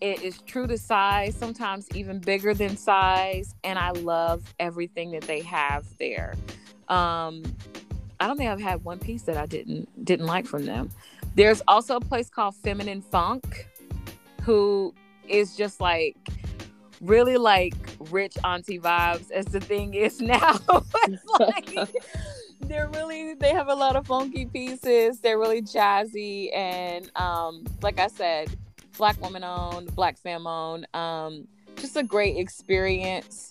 It 0.00 0.22
is 0.22 0.40
true 0.42 0.68
to 0.68 0.78
size, 0.78 1.34
sometimes 1.34 1.88
even 1.92 2.20
bigger 2.20 2.54
than 2.54 2.76
size, 2.76 3.52
and 3.64 3.80
I 3.80 3.90
love 3.90 4.54
everything 4.60 5.10
that 5.10 5.22
they 5.22 5.40
have 5.40 5.84
there. 5.98 6.34
Um, 6.88 7.42
I 8.20 8.28
don't 8.28 8.36
think 8.36 8.48
I've 8.48 8.60
had 8.60 8.84
one 8.84 9.00
piece 9.00 9.22
that 9.22 9.36
I 9.36 9.46
didn't 9.46 10.04
didn't 10.04 10.26
like 10.26 10.46
from 10.46 10.66
them. 10.66 10.88
There's 11.34 11.60
also 11.66 11.96
a 11.96 12.00
place 12.00 12.30
called 12.30 12.54
Feminine 12.54 13.02
Funk, 13.02 13.66
who 14.42 14.94
is 15.26 15.56
just 15.56 15.80
like 15.80 16.16
really 17.00 17.38
like 17.38 17.74
rich 18.10 18.36
auntie 18.44 18.78
vibes 18.78 19.32
as 19.32 19.46
the 19.46 19.58
thing 19.58 19.94
is 19.94 20.20
now. 20.20 20.60
like, 21.40 21.76
they're 22.68 22.88
really 22.88 23.34
they 23.34 23.50
have 23.50 23.68
a 23.68 23.74
lot 23.74 23.96
of 23.96 24.06
funky 24.06 24.46
pieces. 24.46 25.20
They're 25.20 25.38
really 25.38 25.62
jazzy 25.62 26.54
and 26.54 27.10
um 27.16 27.64
like 27.82 27.98
I 27.98 28.08
said, 28.08 28.56
black 28.96 29.20
woman 29.20 29.44
owned, 29.44 29.94
black 29.94 30.18
fam 30.18 30.46
owned. 30.46 30.86
Um 30.94 31.46
just 31.76 31.96
a 31.96 32.02
great 32.02 32.36
experience. 32.36 33.50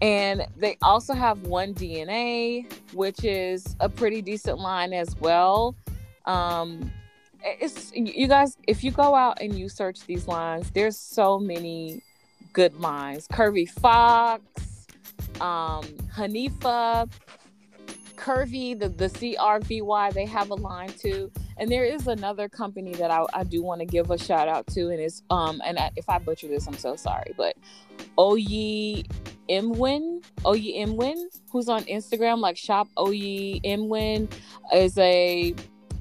And 0.00 0.46
they 0.56 0.76
also 0.82 1.14
have 1.14 1.42
one 1.42 1.74
DNA, 1.74 2.70
which 2.92 3.24
is 3.24 3.76
a 3.78 3.88
pretty 3.88 4.20
decent 4.20 4.58
line 4.58 4.92
as 4.92 5.14
well. 5.20 5.76
Um, 6.26 6.90
it's 7.44 7.92
you 7.94 8.26
guys, 8.26 8.56
if 8.66 8.82
you 8.82 8.90
go 8.90 9.14
out 9.14 9.40
and 9.40 9.56
you 9.56 9.68
search 9.68 10.04
these 10.06 10.26
lines, 10.26 10.70
there's 10.72 10.98
so 10.98 11.38
many 11.38 12.02
good 12.52 12.80
lines. 12.80 13.28
Curvy 13.28 13.68
Fox, 13.68 14.42
um, 15.40 15.84
Hanifa, 16.16 17.08
Curvy, 18.22 18.78
the, 18.78 18.88
the 18.88 19.08
CRVY, 19.08 20.12
they 20.12 20.26
have 20.26 20.50
a 20.50 20.54
line 20.54 20.92
too. 20.92 21.32
And 21.56 21.70
there 21.70 21.84
is 21.84 22.06
another 22.06 22.48
company 22.48 22.92
that 22.92 23.10
I, 23.10 23.24
I 23.34 23.42
do 23.42 23.64
want 23.64 23.80
to 23.80 23.84
give 23.84 24.12
a 24.12 24.18
shout 24.18 24.46
out 24.46 24.66
to, 24.68 24.90
and 24.90 25.00
it's 25.00 25.22
um 25.30 25.60
and 25.64 25.76
I, 25.78 25.90
if 25.96 26.08
I 26.08 26.18
butcher 26.18 26.46
this, 26.46 26.68
I'm 26.68 26.78
so 26.78 26.94
sorry, 26.94 27.34
but 27.36 27.56
Oyi 28.16 29.10
Imwin, 29.48 30.24
Oyemwen, 30.44 31.16
who's 31.50 31.68
on 31.68 31.82
Instagram 31.84 32.38
like 32.38 32.56
shop 32.56 32.88
Oyemwen, 32.96 34.32
is 34.72 34.96
a 34.98 35.54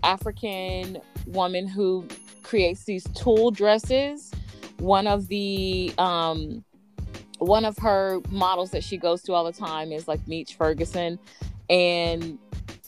African 0.03 0.99
woman 1.25 1.67
who 1.67 2.07
creates 2.43 2.83
these 2.83 3.03
tulle 3.15 3.49
dresses. 3.49 4.31
One 4.77 5.07
of 5.07 5.27
the 5.27 5.91
um 5.97 6.63
one 7.39 7.65
of 7.65 7.75
her 7.79 8.21
models 8.29 8.69
that 8.71 8.83
she 8.83 8.97
goes 8.97 9.23
to 9.23 9.33
all 9.33 9.43
the 9.43 9.51
time 9.51 9.91
is 9.91 10.07
like 10.07 10.27
Meech 10.27 10.53
Ferguson. 10.53 11.17
And 11.71 12.37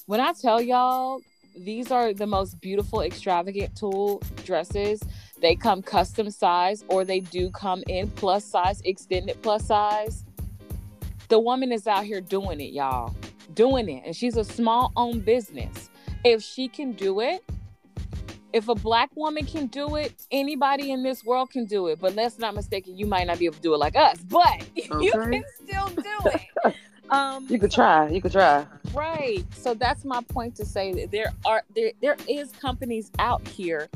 when 0.08 0.20
I 0.20 0.34
tell 0.34 0.62
y'all, 0.62 1.22
these 1.56 1.90
are 1.90 2.14
the 2.14 2.28
most 2.28 2.60
beautiful, 2.60 3.02
extravagant 3.02 3.78
tulle 3.78 4.22
dresses. 4.44 5.02
They 5.40 5.56
come 5.56 5.82
custom 5.82 6.30
size 6.30 6.84
or 6.90 7.06
they 7.06 7.22
do 7.22 7.50
come 7.50 7.84
in 7.88 8.10
plus 8.12 8.44
size, 8.44 8.82
extended 8.82 9.42
plus 9.42 9.66
size. 9.66 10.26
The 11.30 11.40
woman 11.40 11.72
is 11.72 11.88
out 11.88 12.04
here 12.04 12.20
doing 12.20 12.60
it, 12.60 12.74
y'all. 12.74 13.16
Doing 13.54 13.88
it. 13.88 14.04
And 14.06 14.16
she's 14.16 14.36
a 14.36 14.44
small 14.44 14.92
owned 14.98 15.24
business. 15.24 15.90
If 16.26 16.44
she 16.44 16.68
can 16.68 16.92
do 16.92 17.22
it, 17.22 17.42
if 18.52 18.68
a 18.68 18.76
black 18.76 19.10
woman 19.16 19.46
can 19.46 19.68
do 19.68 19.96
it, 19.96 20.14
anybody 20.30 20.92
in 20.92 21.04
this 21.04 21.24
world 21.24 21.52
can 21.52 21.66
do 21.66 21.88
it. 21.88 22.00
But 22.00 22.16
let's 22.16 22.38
not 22.38 22.54
mistake 22.54 22.88
it, 22.88 22.92
you 22.92 23.06
might 23.06 23.28
not 23.28 23.40
be 23.40 23.46
able 23.46 23.56
to 23.56 23.62
do 23.62 23.74
it 23.74 23.78
like 23.78 23.96
us, 23.96 24.18
but 24.24 24.44
okay. 24.92 25.06
you 25.06 25.12
can 25.12 25.44
still 25.64 25.88
do 25.88 26.30
it. 26.66 26.76
Um, 27.10 27.45
you 27.49 27.60
could 27.60 27.72
so, 27.72 27.78
try. 27.78 28.10
You 28.10 28.22
could 28.22 28.32
try. 28.32 28.66
Right. 28.93 29.43
So 29.56 29.74
that's 29.74 30.06
my 30.06 30.22
point 30.30 30.56
to 30.56 30.66
say 30.66 30.93
that 30.93 31.12
there 31.12 31.34
are 31.45 31.64
there 31.76 31.91
there 32.01 32.18
is 32.28 32.51
companies 32.51 33.12
out 33.20 33.47
here 33.47 33.89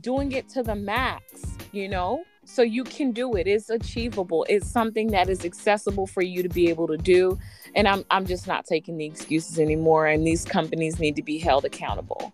doing 0.00 0.32
it 0.32 0.48
to 0.50 0.62
the 0.62 0.74
max. 0.74 1.24
You 1.72 1.88
know, 1.88 2.24
so 2.44 2.62
you 2.62 2.84
can 2.84 3.12
do 3.12 3.34
it. 3.34 3.46
It's 3.46 3.70
achievable. 3.70 4.46
It's 4.48 4.68
something 4.68 5.08
that 5.08 5.28
is 5.28 5.44
accessible 5.44 6.06
for 6.06 6.22
you 6.22 6.42
to 6.42 6.48
be 6.48 6.68
able 6.68 6.86
to 6.88 6.96
do. 6.96 7.38
And 7.74 7.88
I'm 7.88 8.04
I'm 8.10 8.26
just 8.26 8.46
not 8.46 8.64
taking 8.66 8.96
the 8.96 9.06
excuses 9.06 9.58
anymore. 9.58 10.06
And 10.06 10.26
these 10.26 10.44
companies 10.44 10.98
need 10.98 11.16
to 11.16 11.22
be 11.22 11.38
held 11.38 11.64
accountable. 11.64 12.32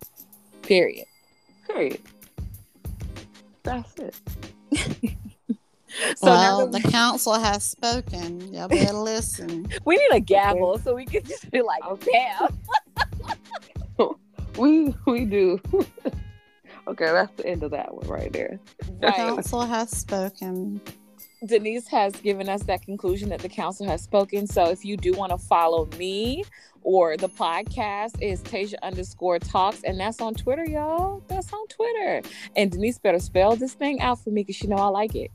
Period. 0.62 1.06
Period. 1.66 2.00
That's 3.62 3.94
it. 3.98 5.16
so 6.16 6.26
well, 6.26 6.66
the 6.66 6.80
council 6.80 7.38
has 7.38 7.64
spoken. 7.64 8.52
Y'all 8.52 8.68
better 8.68 8.92
listen. 8.94 9.68
We 9.84 9.96
need 9.96 10.12
a 10.12 10.20
gavel 10.20 10.78
so 10.78 10.94
we 10.94 11.04
can 11.04 11.24
just 11.24 11.50
be 11.50 11.62
like, 11.62 11.82
damn. 12.00 12.58
we 14.58 14.94
we 15.06 15.24
do. 15.24 15.60
okay, 16.88 17.06
that's 17.06 17.34
the 17.36 17.46
end 17.46 17.62
of 17.62 17.70
that 17.72 17.94
one 17.94 18.06
right 18.08 18.32
there. 18.32 18.58
The 19.00 19.12
council 19.12 19.62
has 19.62 19.90
spoken. 19.90 20.80
Denise 21.46 21.88
has 21.88 22.14
given 22.16 22.50
us 22.50 22.64
that 22.64 22.82
conclusion 22.82 23.30
that 23.30 23.40
the 23.40 23.48
council 23.48 23.86
has 23.86 24.02
spoken. 24.02 24.46
So 24.46 24.68
if 24.68 24.84
you 24.84 24.98
do 24.98 25.12
want 25.12 25.32
to 25.32 25.38
follow 25.38 25.88
me 25.98 26.44
or 26.82 27.16
the 27.16 27.28
podcast 27.28 28.20
is 28.20 28.42
Tasia 28.42 28.74
underscore 28.82 29.38
talks, 29.38 29.82
and 29.82 29.98
that's 29.98 30.20
on 30.20 30.34
Twitter, 30.34 30.64
y'all. 30.64 31.22
That's 31.28 31.52
on 31.52 31.66
Twitter. 31.68 32.22
And 32.56 32.70
Denise 32.70 32.98
better 32.98 33.18
spell 33.18 33.56
this 33.56 33.72
thing 33.72 34.00
out 34.00 34.22
for 34.22 34.30
me 34.30 34.42
because 34.42 34.62
you 34.62 34.68
know 34.68 34.76
I 34.76 34.88
like 34.88 35.14
it. 35.14 35.30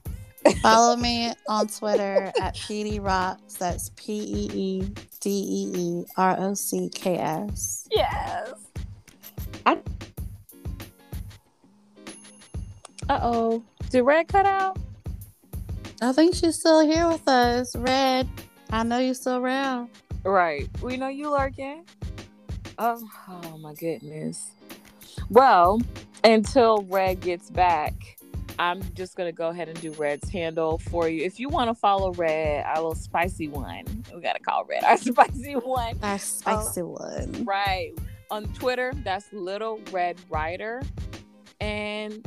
Follow 0.61 0.95
me 0.95 1.33
on 1.47 1.67
Twitter 1.67 2.31
at 2.41 2.55
PeeDee 2.55 3.03
Rocks. 3.03 3.55
That's 3.55 3.89
P 3.95 4.13
E 4.13 4.49
E 4.53 4.93
D 5.19 5.29
E 5.29 5.71
E 5.75 6.05
R 6.17 6.35
O 6.39 6.53
C 6.53 6.89
K 6.93 7.17
S. 7.17 7.87
Yes. 7.91 8.53
I... 9.65 9.79
Uh 13.09 13.19
oh. 13.21 13.63
Did 13.89 14.01
Red 14.01 14.27
cut 14.27 14.45
out? 14.45 14.77
I 16.01 16.11
think 16.11 16.35
she's 16.35 16.55
still 16.59 16.85
here 16.85 17.07
with 17.07 17.27
us. 17.27 17.75
Red, 17.75 18.27
I 18.69 18.83
know 18.83 18.99
you're 18.99 19.13
still 19.13 19.37
around. 19.37 19.89
Right. 20.23 20.67
We 20.81 20.97
know 20.97 21.07
you 21.07 21.29
lurking. 21.31 21.85
Oh, 22.77 23.01
oh 23.29 23.57
my 23.59 23.73
goodness. 23.75 24.51
Well, 25.29 25.81
until 26.23 26.85
Red 26.89 27.21
gets 27.21 27.49
back, 27.49 28.14
I'm 28.57 28.81
just 28.93 29.15
gonna 29.15 29.31
go 29.31 29.49
ahead 29.49 29.69
and 29.69 29.79
do 29.81 29.91
Red's 29.93 30.29
handle 30.29 30.77
for 30.77 31.09
you. 31.09 31.23
If 31.23 31.39
you 31.39 31.49
want 31.49 31.69
to 31.69 31.75
follow 31.75 32.13
Red, 32.13 32.65
our 32.65 32.75
little 32.75 32.95
spicy 32.95 33.47
one, 33.47 33.85
we 34.13 34.21
gotta 34.21 34.39
call 34.39 34.63
Red 34.65 34.83
our 34.83 34.97
spicy 34.97 35.53
one. 35.53 35.97
Our 36.01 36.19
spicy 36.19 36.81
um, 36.81 36.87
one. 36.87 37.43
Right. 37.45 37.93
On 38.31 38.45
Twitter, 38.53 38.93
that's 39.03 39.31
Little 39.33 39.79
Red 39.91 40.17
Rider. 40.29 40.81
And 41.59 42.25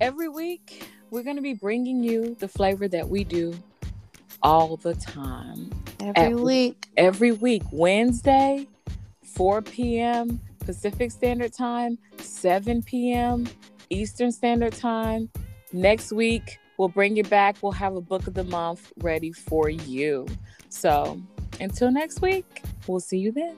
every 0.00 0.28
week, 0.28 0.86
we're 1.10 1.22
gonna 1.22 1.42
be 1.42 1.54
bringing 1.54 2.02
you 2.02 2.36
the 2.38 2.48
flavor 2.48 2.88
that 2.88 3.08
we 3.08 3.24
do 3.24 3.54
all 4.42 4.76
the 4.76 4.94
time. 4.94 5.70
Every 6.00 6.34
week. 6.34 6.86
Every 6.96 7.32
week. 7.32 7.62
Wednesday, 7.70 8.66
4 9.24 9.62
p.m. 9.62 10.40
Pacific 10.60 11.10
Standard 11.10 11.52
Time, 11.52 11.98
7 12.18 12.82
p.m. 12.82 13.46
Eastern 13.90 14.30
Standard 14.32 14.72
Time. 14.72 15.30
Next 15.72 16.12
week, 16.12 16.58
we'll 16.78 16.88
bring 16.88 17.16
you 17.16 17.24
back. 17.24 17.56
We'll 17.62 17.72
have 17.72 17.94
a 17.94 18.00
book 18.00 18.26
of 18.26 18.34
the 18.34 18.44
month 18.44 18.92
ready 18.98 19.32
for 19.32 19.68
you. 19.68 20.26
So 20.68 21.20
until 21.60 21.90
next 21.90 22.20
week, 22.22 22.62
we'll 22.86 23.00
see 23.00 23.18
you 23.18 23.32
then. 23.32 23.56